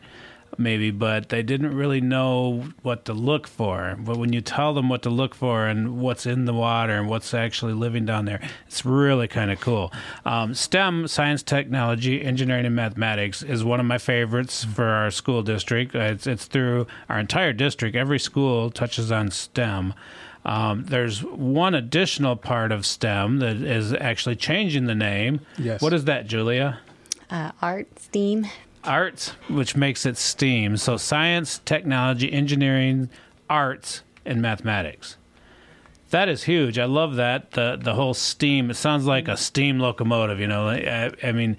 Maybe, 0.58 0.90
but 0.90 1.30
they 1.30 1.42
didn't 1.42 1.74
really 1.74 2.00
know 2.00 2.64
what 2.82 3.06
to 3.06 3.14
look 3.14 3.46
for. 3.46 3.96
But 3.98 4.18
when 4.18 4.32
you 4.32 4.40
tell 4.40 4.74
them 4.74 4.88
what 4.88 5.02
to 5.02 5.10
look 5.10 5.34
for 5.34 5.66
and 5.66 5.98
what's 5.98 6.26
in 6.26 6.44
the 6.44 6.52
water 6.52 6.92
and 6.92 7.08
what's 7.08 7.32
actually 7.32 7.72
living 7.72 8.04
down 8.04 8.26
there, 8.26 8.40
it's 8.66 8.84
really 8.84 9.28
kind 9.28 9.50
of 9.50 9.60
cool. 9.60 9.92
Um, 10.26 10.54
STEM, 10.54 11.08
science, 11.08 11.42
technology, 11.42 12.22
engineering, 12.22 12.66
and 12.66 12.76
mathematics, 12.76 13.42
is 13.42 13.64
one 13.64 13.80
of 13.80 13.86
my 13.86 13.98
favorites 13.98 14.62
for 14.64 14.84
our 14.84 15.10
school 15.10 15.42
district. 15.42 15.94
Uh, 15.94 16.00
It's, 16.00 16.26
it's 16.26 16.44
through 16.44 16.86
our 17.08 17.18
entire 17.18 17.52
district. 17.54 17.96
Every 17.96 18.18
school 18.18 18.70
touches 18.70 19.10
on 19.10 19.30
STEM. 19.30 19.94
Um, 20.44 20.84
there's 20.84 21.22
one 21.24 21.74
additional 21.74 22.36
part 22.36 22.72
of 22.72 22.84
STEM 22.84 23.38
that 23.38 23.56
is 23.56 23.94
actually 23.94 24.36
changing 24.36 24.86
the 24.86 24.94
name. 24.94 25.40
Yes. 25.56 25.80
What 25.80 25.92
is 25.92 26.04
that, 26.04 26.26
Julia? 26.26 26.80
uh, 27.30 27.52
art, 27.62 27.98
STEAM. 27.98 28.46
Arts, 28.84 29.30
which 29.48 29.76
makes 29.76 30.06
it 30.06 30.16
STEAM. 30.16 30.76
So 30.76 30.96
science, 30.96 31.60
technology, 31.64 32.32
engineering, 32.32 33.08
arts, 33.48 34.02
and 34.24 34.40
mathematics. 34.40 35.16
That 36.10 36.28
is 36.28 36.44
huge. 36.44 36.78
I 36.78 36.84
love 36.84 37.16
that 37.16 37.52
the 37.52 37.78
the 37.80 37.94
whole 37.94 38.14
STEAM. 38.14 38.70
It 38.70 38.74
sounds 38.74 39.06
like 39.06 39.28
a 39.28 39.36
steam 39.36 39.78
locomotive. 39.78 40.40
You 40.40 40.46
know, 40.46 40.68
I, 40.68 41.10
I 41.22 41.32
mean, 41.32 41.56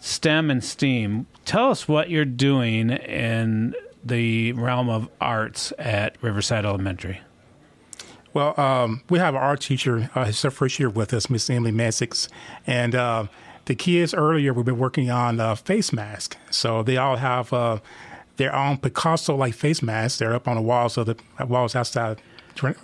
STEM 0.00 0.50
and 0.50 0.64
STEAM. 0.64 1.26
Tell 1.44 1.70
us 1.70 1.86
what 1.86 2.08
you're 2.08 2.24
doing 2.24 2.90
in 2.90 3.74
the 4.02 4.52
realm 4.52 4.88
of 4.88 5.08
arts 5.20 5.72
at 5.78 6.16
Riverside 6.22 6.64
Elementary. 6.64 7.20
Well, 8.32 8.58
um, 8.58 9.02
we 9.08 9.18
have 9.18 9.34
an 9.34 9.40
art 9.40 9.60
teacher. 9.60 10.10
Uh, 10.14 10.32
her 10.32 10.50
first 10.50 10.78
year 10.78 10.90
with 10.90 11.14
us, 11.14 11.30
Miss 11.30 11.48
Emily 11.48 11.70
Messix, 11.70 12.28
and 12.66 12.94
uh, 12.94 13.26
the 13.66 13.74
kids 13.74 14.14
earlier 14.14 14.52
we've 14.52 14.64
been 14.64 14.78
working 14.78 15.10
on 15.10 15.40
uh, 15.40 15.54
face 15.54 15.92
masks. 15.92 16.36
So 16.50 16.82
they 16.82 16.96
all 16.96 17.16
have 17.16 17.52
uh, 17.52 17.78
their 18.36 18.54
own 18.54 18.78
Picasso-like 18.78 19.54
face 19.54 19.82
masks. 19.82 20.18
They're 20.18 20.34
up 20.34 20.48
on 20.48 20.56
the 20.56 20.62
walls 20.62 20.96
of 20.96 21.06
the 21.06 21.16
walls 21.46 21.74
outside. 21.74 22.20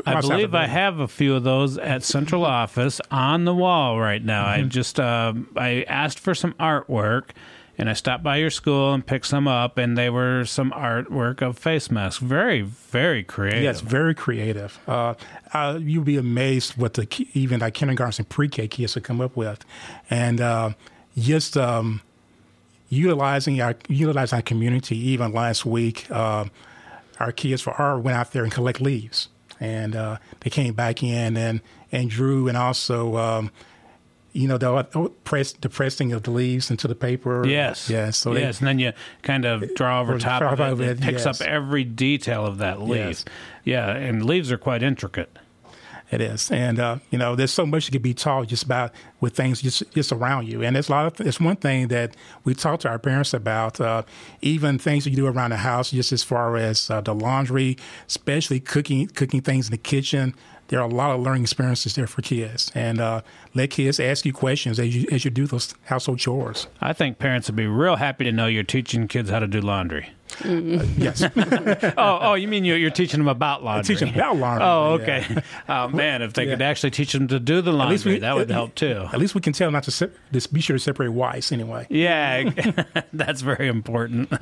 I 0.05 0.21
believe 0.21 0.53
I 0.53 0.67
have 0.67 0.99
a 0.99 1.07
few 1.07 1.37
of 1.37 1.45
those 1.45 1.79
at 1.79 2.03
central 2.03 2.45
office 2.45 3.01
on 3.11 3.45
the 3.45 3.55
wall 3.55 4.01
right 4.01 4.25
now. 4.25 4.47
Mm-hmm. 4.47 4.65
I 4.65 4.69
just 4.69 4.99
uh, 4.99 5.33
I 5.57 5.85
asked 5.87 6.19
for 6.19 6.35
some 6.35 6.55
artwork 6.55 7.31
and 7.81 7.89
I 7.89 7.95
stopped 7.95 8.23
by 8.23 8.37
your 8.37 8.51
school 8.51 8.93
and 8.93 9.05
picked 9.05 9.25
some 9.25 9.49
up, 9.49 9.79
and 9.79 9.97
they 9.97 10.11
were 10.11 10.45
some 10.45 10.71
artwork 10.73 11.41
of 11.41 11.59
face 11.59 11.91
masks. 11.91 12.23
Very, 12.23 12.61
very 12.61 13.25
creative. 13.25 13.63
Yes, 13.63 13.81
very 13.81 14.15
creative. 14.15 14.79
Uh, 14.87 15.15
uh, 15.55 15.79
you'd 15.81 16.05
be 16.05 16.19
amazed 16.19 16.77
what 16.77 16.93
the 16.93 17.09
even 17.33 17.61
like 17.61 17.73
kindergarten 17.73 18.21
and 18.21 18.29
pre-K 18.29 18.69
kids 18.69 18.95
would 18.97 19.05
come 19.05 19.23
up 19.23 19.35
with, 19.35 19.65
and 20.11 20.43
uh, 20.43 20.73
just 21.17 21.57
um, 21.57 22.03
utilizing 22.91 23.63
our 23.63 23.75
utilizing 23.89 24.37
our 24.37 24.43
community. 24.43 24.99
Even 24.99 25.33
last 25.33 25.65
week, 25.65 26.07
uh, 26.11 26.45
our 27.19 27.33
kids 27.33 27.63
for 27.63 27.73
art 27.73 28.03
went 28.03 28.15
out 28.15 28.33
there 28.33 28.43
and 28.43 28.53
collect 28.53 28.83
leaves, 28.83 29.31
and 29.59 29.97
uh, 29.97 30.19
they 30.41 30.51
came 30.51 30.75
back 30.75 31.03
in 31.03 31.35
and 31.35 31.63
and 31.91 32.11
drew 32.11 32.47
and 32.47 32.59
also. 32.59 33.17
Um, 33.17 33.51
you 34.33 34.47
know, 34.47 34.59
the 34.59 35.11
press 35.25 35.53
the 35.53 35.69
pressing 35.69 36.13
of 36.13 36.23
the 36.23 36.31
leaves 36.31 36.71
into 36.71 36.87
the 36.87 36.95
paper. 36.95 37.47
Yes, 37.47 37.91
yes. 37.91 38.17
So 38.17 38.33
yes, 38.33 38.59
they, 38.59 38.67
and 38.67 38.69
then 38.69 38.79
you 38.79 38.93
kind 39.23 39.45
of 39.45 39.75
draw 39.75 40.01
over 40.01 40.19
top 40.19 40.43
of 40.43 40.81
it. 40.81 40.85
it. 40.85 40.91
It 40.91 41.01
picks 41.01 41.25
yes. 41.25 41.41
up 41.41 41.47
every 41.47 41.85
detail 41.85 42.47
of 42.47 42.59
that 42.59 42.81
leaf. 42.81 42.99
Yes. 42.99 43.25
Yeah, 43.65 43.91
and 43.91 44.25
leaves 44.25 44.51
are 44.53 44.59
quite 44.59 44.83
intricate. 44.83 45.37
It 46.11 46.21
is, 46.21 46.51
and 46.51 46.81
uh, 46.81 46.99
you 47.11 47.19
know, 47.19 47.37
there's 47.37 47.53
so 47.53 47.65
much 47.65 47.87
you 47.87 47.93
can 47.93 48.03
be 48.03 48.15
taught 48.15 48.49
just 48.49 48.65
about 48.65 48.93
with 49.21 49.37
things 49.37 49.63
just 49.63 49.89
just 49.93 50.11
around 50.11 50.49
you. 50.49 50.61
And 50.61 50.75
there's 50.75 50.89
a 50.89 50.93
lot 50.93 51.07
of 51.07 51.25
it's 51.25 51.39
one 51.39 51.55
thing 51.55 51.87
that 51.89 52.17
we 52.43 52.53
talk 52.53 52.81
to 52.81 52.89
our 52.89 52.99
parents 52.99 53.33
about, 53.33 53.81
uh, 53.81 54.03
even 54.41 54.77
things 54.77 55.05
that 55.05 55.11
you 55.11 55.17
do 55.17 55.27
around 55.27 55.51
the 55.51 55.59
house, 55.59 55.93
just 55.93 56.11
as 56.11 56.25
far 56.25 56.57
as 56.57 56.91
uh, 56.91 57.01
the 57.01 57.15
laundry, 57.15 57.77
especially 58.09 58.59
cooking 58.59 59.07
cooking 59.07 59.41
things 59.41 59.69
in 59.69 59.71
the 59.71 59.79
kitchen 59.79 60.35
there 60.71 60.81
are 60.81 60.89
a 60.89 60.95
lot 60.95 61.11
of 61.11 61.21
learning 61.21 61.43
experiences 61.43 61.97
there 61.97 62.07
for 62.07 62.23
kids, 62.23 62.71
and 62.75 63.01
uh, 63.01 63.21
let 63.55 63.71
kids 63.71 63.99
ask 63.99 64.25
you 64.25 64.33
questions 64.33 64.79
as 64.79 64.97
you 64.97 65.07
as 65.11 65.25
you 65.25 65.31
do 65.31 65.47
those 65.47 65.75
household 65.85 66.21
chores. 66.21 66.69
I 66.81 66.93
think 66.93 67.19
parents 67.19 67.49
would 67.49 67.57
be 67.57 67.67
real 67.67 67.97
happy 67.97 68.25
to 68.25 68.33
know 68.33 68.47
you're 68.47 68.63
teaching 68.63 69.09
kids 69.09 69.31
how 69.31 69.41
to 69.41 69.49
do 69.49 69.61
laundry. 69.61 70.11
Uh, 70.45 70.85
yes. 70.97 71.23
oh, 71.97 72.19
oh, 72.21 72.35
you 72.35 72.49
mean 72.49 72.65
you're, 72.65 72.77
you're 72.77 72.91
teaching 72.91 73.21
them 73.21 73.29
about 73.29 73.63
laundry? 73.63 73.95
I 73.95 73.99
teach 73.99 74.01
them 74.01 74.15
about 74.15 74.37
laundry. 74.37 74.67
Oh, 74.67 74.93
okay. 75.01 75.27
Yeah. 75.29 75.41
Oh 75.69 75.89
man, 75.89 76.23
if 76.23 76.33
they 76.33 76.45
yeah. 76.45 76.55
could 76.55 76.63
actually 76.63 76.91
teach 76.91 77.13
them 77.13 77.29
to 77.29 77.39
do 77.39 77.61
the 77.61 77.73
laundry, 77.73 78.15
we, 78.15 78.19
that 78.21 78.35
would 78.35 78.51
help 78.51 78.75
too. 78.75 79.07
At 79.13 79.19
least 79.19 79.35
we 79.35 79.41
can 79.41 79.53
tell 79.53 79.69
them 79.69 79.75
not 79.75 79.85
to 79.85 79.91
se- 79.91 80.11
just 80.33 80.53
be 80.53 80.61
sure 80.61 80.77
to 80.77 80.81
separate 80.81 81.09
whites 81.09 81.53
anyway. 81.53 81.87
Yeah, 81.89 82.51
that's 83.13 83.41
very 83.41 83.69
important. 83.69 84.33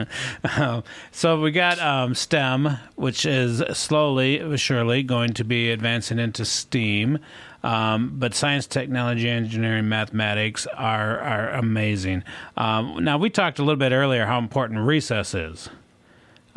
Um, 0.56 0.84
so 1.12 1.40
we 1.40 1.50
got 1.50 1.78
um, 1.80 2.14
STEM, 2.14 2.78
which 2.96 3.26
is 3.26 3.62
slowly, 3.76 4.56
surely 4.56 5.02
going 5.02 5.34
to 5.34 5.44
be 5.44 5.70
advancing 5.70 6.18
into 6.18 6.44
STEAM. 6.44 7.18
Um, 7.62 8.14
but 8.18 8.34
science, 8.34 8.66
technology, 8.66 9.28
engineering, 9.28 9.88
mathematics 9.88 10.66
are 10.68 11.18
are 11.18 11.50
amazing. 11.50 12.22
Um, 12.56 13.04
now 13.04 13.18
we 13.18 13.30
talked 13.30 13.58
a 13.58 13.62
little 13.62 13.78
bit 13.78 13.92
earlier 13.92 14.26
how 14.26 14.38
important 14.38 14.80
recess 14.80 15.34
is. 15.34 15.68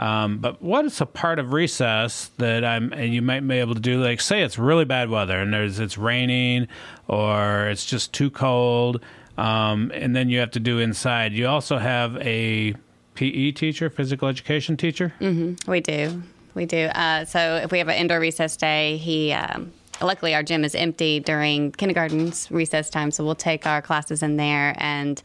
Um, 0.02 0.40
but 0.40 0.64
what 0.64 0.84
is 0.86 1.00
a 1.00 1.06
part 1.06 1.38
of 1.38 1.54
recess 1.54 2.32
that 2.40 2.66
I'm 2.66 2.92
and 2.92 3.14
you 3.14 3.22
might 3.22 3.48
be 3.48 3.60
able 3.60 3.76
to 3.76 3.80
do? 3.80 4.04
Like, 4.04 4.20
say 4.20 4.42
it's 4.42 4.58
really 4.58 4.84
bad 4.84 5.12
weather 5.12 5.40
and 5.40 5.54
there's 5.54 5.80
it's 5.80 5.96
raining 5.96 6.68
or 7.08 7.68
it's 7.68 7.86
just 7.86 8.12
too 8.12 8.32
cold, 8.32 9.00
um, 9.38 9.92
and 9.94 10.16
then 10.16 10.30
you 10.30 10.40
have 10.40 10.52
to 10.52 10.60
do 10.60 10.80
inside. 10.80 11.34
You 11.34 11.48
also 11.48 11.78
have 11.78 12.18
a 12.18 12.74
PE 13.14 13.52
teacher, 13.52 13.92
physical 13.92 14.28
education 14.28 14.76
teacher. 14.76 15.14
Mm-hmm. 15.22 15.70
We 15.70 15.82
do, 15.82 16.24
we 16.56 16.66
do. 16.66 16.86
Uh, 16.86 17.26
so 17.26 17.58
if 17.58 17.72
we 17.72 17.78
have 17.78 17.88
an 17.88 17.96
indoor 17.96 18.20
recess 18.20 18.58
day, 18.58 18.98
he. 18.98 19.32
Um, 19.34 19.72
luckily, 20.02 20.34
our 20.34 20.42
gym 20.42 20.64
is 20.64 20.74
empty 20.74 21.20
during 21.20 21.74
kindergarten's 21.74 22.50
recess 22.50 22.90
time, 22.90 23.12
so 23.12 23.24
we'll 23.24 23.36
take 23.36 23.68
our 23.68 23.84
classes 23.84 24.24
in 24.24 24.38
there 24.38 24.76
and 24.80 25.22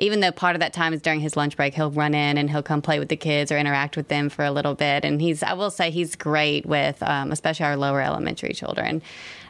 even 0.00 0.20
though 0.20 0.32
part 0.32 0.56
of 0.56 0.60
that 0.60 0.72
time 0.72 0.92
is 0.92 1.02
during 1.02 1.20
his 1.20 1.36
lunch 1.36 1.56
break, 1.56 1.74
he'll 1.74 1.90
run 1.90 2.14
in 2.14 2.38
and 2.38 2.50
he'll 2.50 2.62
come 2.62 2.82
play 2.82 2.98
with 2.98 3.08
the 3.08 3.16
kids 3.16 3.52
or 3.52 3.58
interact 3.58 3.96
with 3.96 4.08
them 4.08 4.28
for 4.28 4.44
a 4.44 4.50
little 4.50 4.74
bit. 4.74 5.04
And 5.04 5.20
he's, 5.20 5.42
I 5.42 5.52
will 5.52 5.70
say, 5.70 5.90
he's 5.90 6.16
great 6.16 6.64
with, 6.64 7.02
um, 7.02 7.30
especially 7.32 7.66
our 7.66 7.76
lower 7.76 8.00
elementary 8.00 8.54
children. 8.54 9.02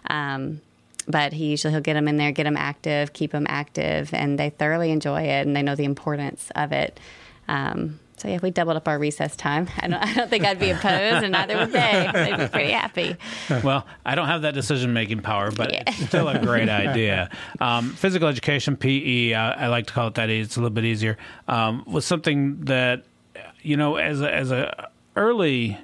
Um, 0.08 0.60
but 1.06 1.32
he 1.32 1.46
usually 1.46 1.72
he'll 1.72 1.80
get 1.80 1.94
them 1.94 2.08
in 2.08 2.16
there, 2.16 2.32
get 2.32 2.44
them 2.44 2.56
active, 2.56 3.12
keep 3.12 3.32
them 3.32 3.46
active, 3.48 4.12
and 4.12 4.38
they 4.38 4.50
thoroughly 4.50 4.90
enjoy 4.90 5.22
it 5.22 5.46
and 5.46 5.56
they 5.56 5.62
know 5.62 5.74
the 5.74 5.84
importance 5.84 6.50
of 6.54 6.72
it. 6.72 6.98
Um, 7.48 8.00
so 8.20 8.28
yeah, 8.28 8.34
if 8.34 8.42
we 8.42 8.50
doubled 8.50 8.76
up 8.76 8.86
our 8.86 8.98
recess 8.98 9.34
time, 9.34 9.68
I 9.78 9.88
don't, 9.88 10.02
I 10.02 10.14
don't 10.14 10.28
think 10.28 10.44
I'd 10.44 10.58
be 10.58 10.70
opposed, 10.70 11.24
and 11.24 11.32
neither 11.32 11.56
would 11.56 11.72
they. 11.72 12.10
They'd 12.12 12.36
be 12.36 12.48
pretty 12.48 12.72
happy. 12.72 13.16
Well, 13.64 13.86
I 14.04 14.14
don't 14.14 14.26
have 14.26 14.42
that 14.42 14.54
decision 14.54 14.92
making 14.92 15.22
power, 15.22 15.50
but 15.50 15.72
yeah. 15.72 15.84
it's 15.86 16.06
still 16.08 16.28
a 16.28 16.38
great 16.38 16.68
idea. 16.68 17.30
Um, 17.60 17.90
physical 17.92 18.28
education, 18.28 18.76
PE, 18.76 19.32
uh, 19.32 19.40
I 19.40 19.66
like 19.68 19.86
to 19.86 19.92
call 19.92 20.08
it 20.08 20.14
that. 20.14 20.30
It's 20.30 20.56
a 20.56 20.60
little 20.60 20.74
bit 20.74 20.84
easier. 20.84 21.18
Um, 21.48 21.84
was 21.86 22.04
something 22.04 22.60
that 22.66 23.04
you 23.62 23.76
know, 23.76 23.96
as 23.96 24.20
a, 24.20 24.32
as 24.32 24.50
a 24.50 24.90
early 25.16 25.78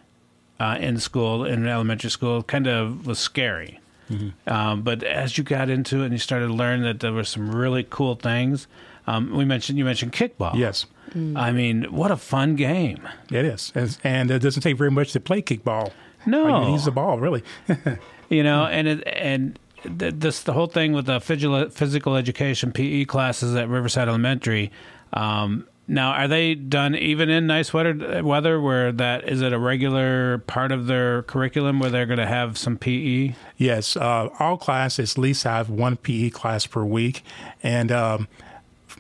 uh, 0.59 0.76
in 0.80 0.99
school, 0.99 1.45
in 1.45 1.66
elementary 1.66 2.11
school, 2.11 2.43
kind 2.43 2.66
of 2.66 3.07
was 3.07 3.18
scary. 3.18 3.80
Mm-hmm. 4.11 4.53
Um, 4.53 4.82
but 4.82 5.03
as 5.03 5.37
you 5.37 5.45
got 5.45 5.68
into 5.68 6.03
it 6.03 6.07
and 6.07 6.12
you 6.12 6.18
started 6.18 6.47
to 6.49 6.53
learn 6.53 6.82
that 6.82 7.01
there 7.01 7.12
were 7.12 7.24
some 7.24 7.55
really 7.55 7.84
cool 7.89 8.14
things, 8.14 8.66
um, 9.07 9.37
we 9.37 9.45
mentioned 9.45 9.79
you 9.79 9.85
mentioned 9.85 10.13
kickball. 10.13 10.55
Yes. 10.55 10.87
Mm. 11.11 11.39
I 11.39 11.53
mean, 11.53 11.85
what 11.85 12.11
a 12.11 12.17
fun 12.17 12.57
game! 12.57 13.09
It 13.31 13.45
is, 13.45 13.73
and 14.03 14.31
it 14.31 14.41
doesn't 14.41 14.63
take 14.63 14.77
very 14.77 14.91
much 14.91 15.13
to 15.13 15.21
play 15.21 15.41
kickball. 15.41 15.93
No, 16.27 16.73
use 16.73 16.85
the 16.85 16.91
ball 16.91 17.21
really. 17.21 17.45
you 18.29 18.43
know, 18.43 18.65
and 18.65 18.89
it, 18.89 19.07
and 19.07 19.59
this 19.85 20.43
the 20.43 20.53
whole 20.53 20.67
thing 20.67 20.93
with 20.93 21.07
the 21.07 21.21
physical 21.21 22.17
education 22.17 22.73
PE 22.73 23.05
classes 23.05 23.55
at 23.55 23.69
Riverside 23.69 24.09
Elementary. 24.09 24.73
Um, 25.13 25.67
now, 25.89 26.11
are 26.13 26.27
they 26.27 26.57
done 26.57 26.97
even 26.97 27.31
in 27.31 27.47
nice 27.47 27.73
weather? 27.73 28.21
Weather 28.25 28.61
where 28.61 28.91
that 28.93 29.29
is 29.29 29.41
it 29.41 29.53
a 29.53 29.59
regular 29.59 30.39
part 30.39 30.73
of 30.73 30.89
their 30.89 31.23
curriculum 31.23 31.79
where 31.79 31.91
they're 31.91 32.07
going 32.07 32.19
to 32.19 32.27
have 32.27 32.59
some 32.59 32.77
PE? 32.77 33.35
Yes, 33.57 33.97
uh, 33.97 34.29
all 34.41 34.57
classes 34.57 35.13
at 35.13 35.19
least 35.19 35.45
have 35.45 35.71
one 35.71 35.97
PE 35.97 36.31
class 36.31 36.67
per 36.67 36.85
week, 36.85 37.23
and 37.63 37.93
um, 37.93 38.27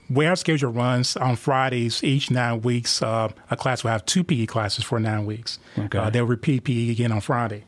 where 0.08 0.30
our 0.30 0.36
schedule 0.36 0.72
runs 0.72 1.16
on 1.16 1.36
Fridays, 1.36 2.02
each 2.04 2.30
nine 2.30 2.62
weeks, 2.62 3.02
uh, 3.02 3.28
a 3.50 3.56
class 3.56 3.82
will 3.82 3.90
have 3.90 4.06
two 4.06 4.22
PE 4.22 4.46
classes 4.46 4.84
for 4.84 5.00
nine 5.00 5.26
weeks. 5.26 5.58
Okay. 5.78 5.98
Uh, 5.98 6.10
they'll 6.10 6.24
repeat 6.24 6.64
PE 6.64 6.90
again 6.90 7.12
on 7.12 7.20
Friday. 7.20 7.64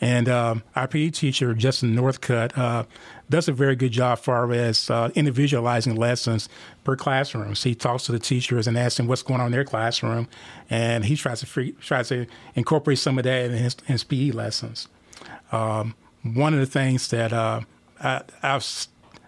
And 0.00 0.28
um, 0.30 0.62
our 0.74 0.88
PE 0.88 1.10
teacher, 1.10 1.52
Justin 1.54 1.94
Northcutt, 1.94 2.56
uh, 2.56 2.84
does 3.28 3.48
a 3.48 3.52
very 3.52 3.76
good 3.76 3.92
job 3.92 4.18
far 4.18 4.50
as 4.52 4.88
uh, 4.88 5.10
individualizing 5.14 5.94
lessons 5.94 6.48
per 6.84 6.96
classroom. 6.96 7.54
So 7.54 7.68
he 7.68 7.74
talks 7.74 8.04
to 8.04 8.12
the 8.12 8.18
teachers 8.18 8.66
and 8.66 8.78
asks 8.78 8.96
them 8.96 9.08
what's 9.08 9.22
going 9.22 9.40
on 9.40 9.46
in 9.46 9.52
their 9.52 9.64
classroom, 9.64 10.26
and 10.70 11.04
he 11.04 11.16
tries 11.16 11.40
to 11.40 11.46
free, 11.46 11.72
tries 11.72 12.08
to 12.08 12.26
incorporate 12.54 12.98
some 12.98 13.18
of 13.18 13.24
that 13.24 13.50
in 13.50 13.52
his, 13.52 13.76
in 13.86 13.92
his 13.92 14.04
PE 14.04 14.30
lessons. 14.30 14.88
Um, 15.52 15.94
one 16.22 16.54
of 16.54 16.60
the 16.60 16.66
things 16.66 17.08
that 17.08 17.32
uh, 17.32 17.60
I, 18.00 18.22
I've 18.42 18.64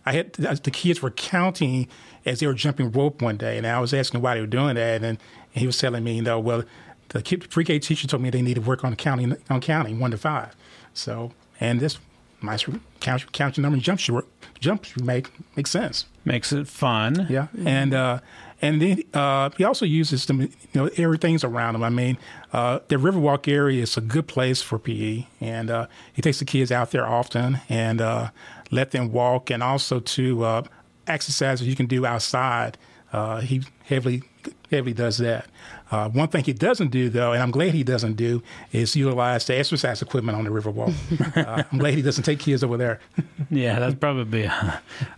I 0.05 0.13
had 0.13 0.33
the 0.35 0.71
kids 0.71 1.03
were 1.03 1.11
counting 1.11 1.89
as 2.25 2.41
they 2.41 2.47
were 2.47 2.55
jumping 2.55 2.91
rope 2.91 3.23
one 3.23 3.37
day, 3.37 3.57
and 3.57 3.67
I 3.67 3.81
was 3.81 3.95
asking 3.95 4.21
why 4.21 4.35
they 4.35 4.41
were 4.41 4.47
doing 4.47 4.75
that, 4.75 5.03
and 5.03 5.19
he 5.53 5.67
was 5.67 5.79
telling 5.79 6.03
me, 6.05 6.17
you 6.17 6.23
know, 6.23 6.41
well, 6.41 6.65
the 7.09 7.23
pre-K 7.23 7.79
teacher 7.79 8.09
told 8.09 8.23
me 8.23 8.31
they 8.31 8.43
needed 8.43 8.63
to 8.63 8.69
work 8.69 8.85
on 8.85 8.97
counting 8.97 9.37
on 9.51 9.61
counting 9.61 10.01
one 10.01 10.11
to 10.11 10.19
five. 10.19 10.57
So, 10.95 11.33
and 11.61 11.81
this 11.81 11.99
my 12.41 12.59
count 13.01 13.33
count 13.33 13.57
your 13.57 13.63
number 13.63 13.75
and 13.75 13.83
jump 13.83 14.01
short 14.01 14.27
jumps 14.59 14.97
make 14.99 15.29
makes 15.57 15.71
sense. 15.71 16.07
Makes 16.25 16.53
it 16.53 16.69
fun. 16.69 17.27
Yeah, 17.29 17.49
and 17.65 17.95
uh, 17.95 18.21
and 18.61 18.81
then 18.81 19.03
uh, 19.13 19.51
he 19.57 19.65
also 19.65 19.85
uses 19.85 20.27
them. 20.27 20.41
You 20.41 20.51
know, 20.75 20.91
everything's 20.97 21.45
around 21.45 21.75
him. 21.75 21.83
I 21.83 21.91
mean, 21.91 22.17
uh, 22.53 22.81
the 22.89 22.97
Riverwalk 22.97 23.53
area 23.53 23.83
is 23.83 23.97
a 23.97 24.01
good 24.01 24.27
place 24.27 24.63
for 24.63 24.79
PE, 24.79 25.27
and 25.41 25.71
uh, 25.71 25.87
he 26.13 26.23
takes 26.23 26.39
the 26.39 26.45
kids 26.45 26.73
out 26.73 26.93
there 26.93 27.07
often 27.07 27.61
and 27.69 28.01
uh, 28.01 28.31
let 28.73 28.91
them 28.91 29.13
walk, 29.13 29.51
and 29.51 29.63
also 29.63 30.01
to 30.01 30.45
uh, 30.45 30.63
exercises 31.07 31.67
you 31.67 31.77
can 31.77 31.87
do 31.87 32.05
outside 32.05 32.77
Uh, 33.13 33.41
he 33.41 33.63
heavily 33.85 34.23
heavily 34.71 34.95
does 34.95 35.19
that. 35.19 35.47
Uh, 35.91 36.09
one 36.09 36.29
thing 36.29 36.43
he 36.43 36.55
doesn't 36.55 36.91
do, 36.91 37.11
though, 37.11 37.33
and 37.33 37.43
I'm 37.43 37.51
glad 37.51 37.75
he 37.75 37.85
doesn't 37.85 38.15
do, 38.15 38.43
is 38.73 38.97
utilize 38.97 39.45
the 39.45 39.55
exercise 39.55 40.01
equipment 40.01 40.39
on 40.39 40.45
the 40.45 40.51
Riverwalk. 40.51 40.95
uh, 41.47 41.63
I'm 41.71 41.79
glad 41.79 41.93
he 41.93 42.01
doesn't 42.01 42.25
take 42.25 42.39
kids 42.39 42.65
over 42.65 42.79
there. 42.79 42.99
yeah, 43.51 43.79
that's 43.79 43.97
probably 43.97 44.51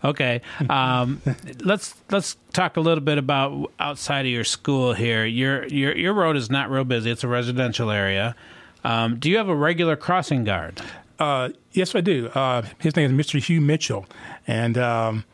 okay. 0.02 0.42
Um, 0.68 1.22
let's 1.60 1.94
let's 2.10 2.36
talk 2.52 2.76
a 2.76 2.80
little 2.80 3.04
bit 3.04 3.18
about 3.18 3.70
outside 3.78 4.26
of 4.26 4.32
your 4.32 4.42
school 4.42 4.92
here. 4.92 5.24
Your 5.24 5.64
your 5.68 5.96
your 5.96 6.14
road 6.14 6.36
is 6.36 6.50
not 6.50 6.68
real 6.70 6.82
busy; 6.84 7.12
it's 7.12 7.22
a 7.22 7.28
residential 7.28 7.92
area. 7.92 8.34
Um, 8.82 9.20
do 9.20 9.30
you 9.30 9.36
have 9.38 9.48
a 9.48 9.54
regular 9.56 9.94
crossing 9.94 10.42
guard? 10.42 10.82
Uh, 11.24 11.48
yes, 11.72 11.94
I 11.94 12.02
do. 12.02 12.28
Uh, 12.28 12.62
his 12.78 12.96
name 12.96 13.18
is 13.18 13.26
Mr. 13.26 13.42
Hugh 13.42 13.62
Mitchell, 13.62 14.04
and 14.46 14.76
um, 14.76 15.24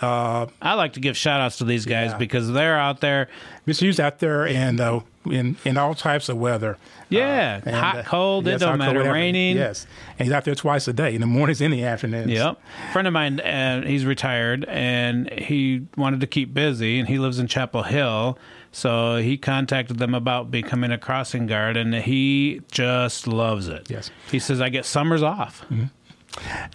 uh, 0.00 0.46
I 0.62 0.74
like 0.74 0.92
to 0.92 1.00
give 1.00 1.16
shout 1.16 1.40
outs 1.40 1.58
to 1.58 1.64
these 1.64 1.84
guys 1.84 2.12
yeah. 2.12 2.18
because 2.18 2.52
they're 2.52 2.78
out 2.78 3.00
there. 3.00 3.28
Mr. 3.66 3.82
Hugh's 3.82 3.98
out 3.98 4.20
there 4.20 4.46
and 4.46 4.80
uh, 4.80 5.00
in 5.24 5.56
in 5.64 5.76
all 5.78 5.96
types 5.96 6.28
of 6.28 6.36
weather. 6.36 6.78
Yeah, 7.08 7.60
uh, 7.60 7.68
and, 7.68 7.76
hot, 7.76 8.04
cold, 8.04 8.46
yes, 8.46 8.62
it 8.62 8.64
don't 8.66 8.78
matter, 8.78 9.02
raining. 9.02 9.56
Yes, 9.56 9.88
and 10.16 10.26
he's 10.28 10.32
out 10.32 10.44
there 10.44 10.54
twice 10.54 10.86
a 10.86 10.92
day, 10.92 11.12
in 11.12 11.20
the 11.20 11.26
mornings 11.26 11.60
and 11.60 11.72
the 11.72 11.82
afternoons. 11.82 12.30
Yep. 12.30 12.60
A 12.88 12.92
friend 12.92 13.08
of 13.08 13.12
mine, 13.12 13.40
uh, 13.40 13.84
he's 13.84 14.04
retired, 14.04 14.64
and 14.66 15.28
he 15.32 15.86
wanted 15.96 16.20
to 16.20 16.28
keep 16.28 16.54
busy, 16.54 17.00
and 17.00 17.08
he 17.08 17.18
lives 17.18 17.40
in 17.40 17.48
Chapel 17.48 17.82
Hill. 17.82 18.38
So 18.76 19.16
he 19.16 19.38
contacted 19.38 19.96
them 19.96 20.14
about 20.14 20.50
becoming 20.50 20.92
a 20.92 20.98
crossing 20.98 21.46
guard, 21.46 21.78
and 21.78 21.94
he 21.94 22.60
just 22.70 23.26
loves 23.26 23.68
it. 23.68 23.90
Yes. 23.90 24.10
He 24.30 24.38
says, 24.38 24.60
I 24.60 24.68
get 24.68 24.84
summers 24.84 25.22
off. 25.22 25.64
Mm-hmm. 25.70 25.86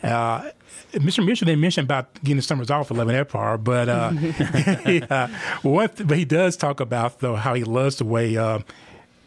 Uh, 0.03 0.49
Mr. 0.93 1.23
Mitchell 1.23 1.45
didn't 1.45 1.61
mention 1.61 1.83
about 1.83 2.11
getting 2.23 2.41
summers 2.41 2.71
off 2.71 2.87
for 2.87 2.95
at 2.95 2.97
Lebanon 2.97 3.25
Park, 3.25 3.63
but 3.63 3.87
uh, 3.87 4.09
he, 4.83 5.03
uh, 5.03 5.27
but 5.63 6.17
he 6.17 6.25
does 6.25 6.57
talk 6.57 6.79
about 6.79 7.19
though 7.19 7.35
how 7.35 7.53
he 7.53 7.63
loves 7.63 7.97
the 7.97 8.05
way 8.05 8.35
uh, 8.35 8.57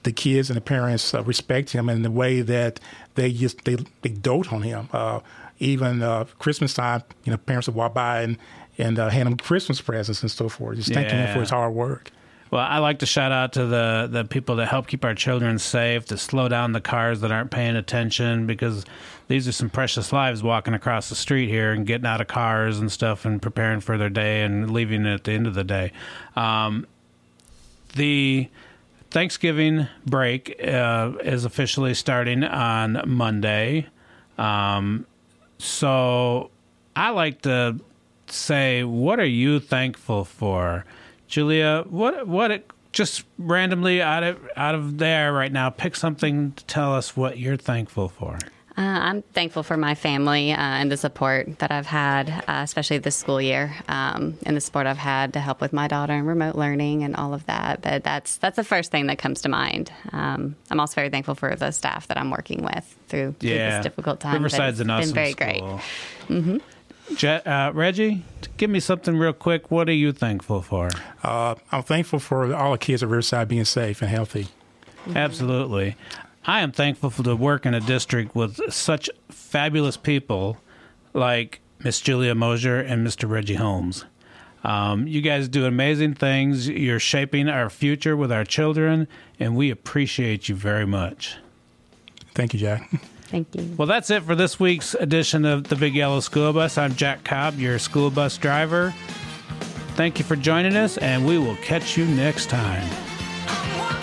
the 0.03 0.11
kids 0.11 0.51
and 0.51 0.57
the 0.57 0.61
parents 0.61 1.15
uh, 1.15 1.23
respect 1.23 1.71
him 1.71 1.89
and 1.89 2.05
the 2.05 2.11
way 2.11 2.41
that 2.41 2.81
they 3.15 3.33
just 3.33 3.65
they, 3.65 3.77
they 4.03 4.09
dote 4.09 4.53
on 4.53 4.63
him. 4.63 4.89
Uh, 4.93 5.21
even 5.61 6.03
uh, 6.03 6.25
Christmas 6.41 6.75
time, 6.75 7.05
you 7.23 7.31
know, 7.31 7.39
parents 7.39 7.69
would 7.69 7.77
walk 7.77 7.95
by 7.95 8.23
and 8.23 8.37
and 8.79 8.99
hand 8.99 9.29
him 9.29 9.37
Christmas 9.37 9.81
presents 9.81 10.23
and 10.23 10.31
so 10.31 10.49
forth, 10.49 10.79
just 10.79 10.93
thanking 10.93 11.19
him 11.19 11.33
for 11.33 11.39
his 11.39 11.51
hard 11.51 11.73
work. 11.73 12.11
Well, 12.55 12.65
I 12.65 12.79
like 12.79 13.01
to 13.01 13.07
shout 13.07 13.33
out 13.33 13.55
to 13.55 13.67
the 13.67 14.09
the 14.09 14.25
people 14.25 14.55
that 14.57 14.67
help 14.67 14.87
keep 14.87 15.05
our 15.05 15.17
children 15.17 15.59
safe, 15.59 16.05
to 16.05 16.17
slow 16.17 16.47
down 16.47 16.71
the 16.71 16.81
cars 16.81 17.21
that 17.23 17.33
aren't 17.33 17.51
paying 17.51 17.75
attention 17.75 18.47
because 18.47 18.85
these 19.27 19.49
are 19.49 19.53
some 19.53 19.69
precious 19.69 20.13
lives 20.13 20.41
walking 20.41 20.73
across 20.73 21.09
the 21.09 21.17
street 21.17 21.49
here 21.49 21.73
and 21.73 21.85
getting 21.85 22.07
out 22.07 22.21
of 22.21 22.29
cars 22.29 22.79
and 22.79 22.93
stuff 22.93 23.25
and 23.25 23.43
preparing 23.43 23.81
for 23.81 23.99
their 23.99 24.09
day 24.09 24.43
and 24.43 24.71
leaving 24.71 25.05
at 25.05 25.25
the 25.25 25.33
end 25.33 25.49
of 25.49 25.55
the 25.55 25.65
day. 25.65 25.91
Um, 26.37 26.87
the 27.97 28.49
Thanksgiving 29.11 29.89
break 30.07 30.55
uh, 30.63 31.15
is 31.25 31.45
officially 31.45 31.93
starting 31.93 32.45
on 32.45 33.03
Monday. 33.05 33.89
Um, 34.39 35.07
so 35.59 36.53
I 36.95 37.11
like 37.11 37.43
to 37.43 37.81
say, 38.29 38.85
what 38.85 39.19
are 39.19 39.27
you 39.27 39.59
thankful 39.59 40.25
for? 40.25 40.85
Julia, 41.35 41.85
what 41.91 42.29
what 42.29 42.53
it, 42.53 42.71
just 42.93 43.25
randomly 43.39 44.01
out 44.01 44.23
of 44.23 44.39
out 44.57 44.77
of 44.77 44.99
there 44.99 45.33
right 45.33 45.51
now, 45.51 45.69
pick 45.69 45.97
something 45.97 46.53
to 46.53 46.65
tell 46.67 46.95
us 46.95 47.17
what 47.17 47.39
you're 47.39 47.57
thankful 47.57 48.09
for. 48.09 48.39
Uh, 48.79 48.83
I'm 48.83 49.23
thankful 49.23 49.65
for 49.65 49.77
my 49.77 49.97
family 49.97 50.53
uh, 50.53 50.57
and 50.57 50.93
the 50.93 50.97
support 50.97 51.59
that 51.59 51.73
I've 51.73 51.87
had, 51.87 52.31
uh, 52.31 52.63
especially 52.63 52.99
this 52.99 53.17
school 53.17 53.41
year, 53.41 53.75
um, 53.89 54.39
and 54.47 54.57
the 54.57 54.61
support 54.61 54.87
I've 54.87 54.97
had 54.97 55.33
to 55.33 55.41
help 55.41 55.61
with 55.61 55.73
my 55.73 55.89
daughter 55.89 56.13
and 56.13 56.25
remote 56.25 56.55
learning 56.55 57.03
and 57.03 57.17
all 57.17 57.35
of 57.35 57.45
that. 57.47 57.83
But 57.83 58.05
that's 58.05 58.37
that's 58.37 58.55
the 58.55 58.65
first 58.65 58.93
thing 58.93 59.09
that 59.09 59.19
comes 59.19 59.43
to 59.43 59.49
mind. 59.49 59.93
Um, 60.13 60.55
I'm 60.71 60.79
also 60.79 60.95
very 60.95 61.11
thankful 61.11 61.35
for 61.35 61.57
the 61.57 61.73
staff 61.73 62.07
that 62.07 62.17
I'm 62.17 62.31
working 62.31 62.63
with 62.63 62.97
through, 63.09 63.35
yeah. 63.41 63.51
through 63.51 63.77
this 63.77 63.83
difficult 63.83 64.21
time. 64.21 64.35
Riverside's 64.35 64.79
an 64.79 64.89
awesome 64.89 65.09
been 65.09 65.15
very 65.15 65.33
school. 65.33 65.47
great. 65.47 65.63
Mm-hmm. 66.29 66.57
Je- 67.17 67.29
uh, 67.45 67.71
Reggie, 67.73 68.23
give 68.57 68.71
me 68.71 68.81
something 68.81 69.17
real 69.17 69.33
quick. 69.33 69.71
What 69.71 69.89
are 69.89 69.93
you 69.93 70.13
thankful 70.13 70.63
for? 70.63 70.91
Uh, 71.23 71.55
I'm 71.71 71.83
thankful 71.83 72.19
for 72.19 72.55
all 72.55 72.73
the 72.73 72.79
kids 72.79 73.03
at 73.03 73.09
Riverside 73.09 73.49
being 73.49 73.65
safe 73.65 74.01
and 74.01 74.11
healthy. 74.11 74.49
Absolutely. 75.15 75.97
I 76.47 76.61
am 76.61 76.73
thankful 76.73 77.11
for 77.11 77.23
to 77.23 77.37
work 77.37 77.67
in 77.67 77.75
a 77.75 77.81
district 77.81 78.35
with 78.35 78.73
such 78.73 79.09
fabulous 79.31 79.97
people 79.97 80.59
like 81.13 81.61
Miss 81.83 82.01
Julia 82.01 82.35
Mosier 82.35 82.81
and 82.81 83.07
Mr. 83.07 83.29
Reggie 83.29 83.55
Holmes. 83.55 84.05
Um, 84.63 85.07
you 85.07 85.21
guys 85.21 85.49
do 85.49 85.67
amazing 85.67 86.15
things. 86.15 86.69
You're 86.69 86.99
shaping 86.99 87.49
our 87.51 87.69
future 87.69 88.17
with 88.17 88.33
our 88.33 88.45
children, 88.45 89.09
and 89.39 89.57
we 89.57 89.71
appreciate 89.71 90.49
you 90.49 90.55
very 90.55 90.87
much. 90.87 91.37
Thank 92.35 92.55
you, 92.55 92.61
Jack. 92.61 92.91
Thank 93.35 93.53
you. 93.57 93.75
Well, 93.77 93.89
that's 93.89 94.11
it 94.11 94.23
for 94.23 94.37
this 94.37 94.61
week's 94.61 94.95
edition 94.95 95.45
of 95.45 95.65
the 95.65 95.75
Big 95.75 95.97
Yellow 95.97 96.21
School 96.21 96.53
Bus. 96.53 96.79
I'm 96.79 96.95
Jack 96.95 97.25
Cobb, 97.25 97.59
your 97.59 97.81
school 97.81 98.09
bus 98.09 98.39
driver. 98.39 98.95
Thank 99.97 100.21
you 100.21 100.25
for 100.25 100.37
joining 100.37 100.77
us, 100.77 100.99
and 100.99 101.27
we 101.27 101.39
will 101.39 101.57
catch 101.57 101.97
you 101.97 102.05
next 102.05 102.49
time. 102.49 102.89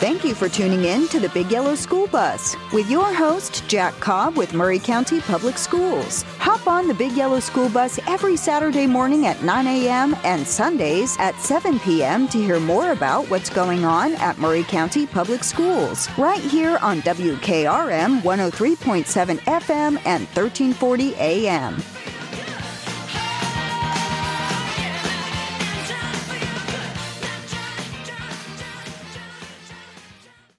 Thank 0.02 0.24
you 0.24 0.34
for 0.34 0.50
tuning 0.50 0.86
in 0.86 1.08
to 1.10 1.20
the 1.20 1.30
Big 1.30 1.52
Yellow 1.52 1.76
School 1.76 2.08
Bus 2.08 2.56
with 2.74 2.90
your 2.90 3.14
host, 3.14 3.64
Jack 3.68 3.94
Cobb 4.00 4.36
with 4.36 4.52
Maury 4.52 4.80
County 4.80 5.22
Public 5.22 5.60
Schools. 5.60 6.24
Hop 6.40 6.66
on 6.66 6.88
the 6.88 6.94
Big 6.96 7.12
Yellow 7.12 7.40
School 7.40 7.70
Bus 7.70 8.00
every 8.08 8.36
Saturday 8.36 8.88
morning 8.88 9.28
at 9.28 9.44
9 9.44 9.68
a.m. 9.68 10.16
and 10.24 10.48
Sundays 10.48 11.16
at 11.20 11.40
7 11.40 11.80
p.m. 11.82 12.28
to 12.30 12.40
hear 12.40 12.60
more 12.60 12.94
about 12.94 13.30
what's 13.30 13.52
going 13.52 13.86
on 13.86 14.14
at 14.14 14.40
Maury 14.40 14.64
County 14.64 15.06
Public 15.06 15.44
Schools, 15.44 16.10
right 16.18 16.42
here 16.42 16.80
on 16.82 17.04
WKRM 17.04 18.22
103.7 18.22 19.38
FM 19.38 20.02
and 20.08 20.26
1340 20.30 21.14
AM. 21.18 21.76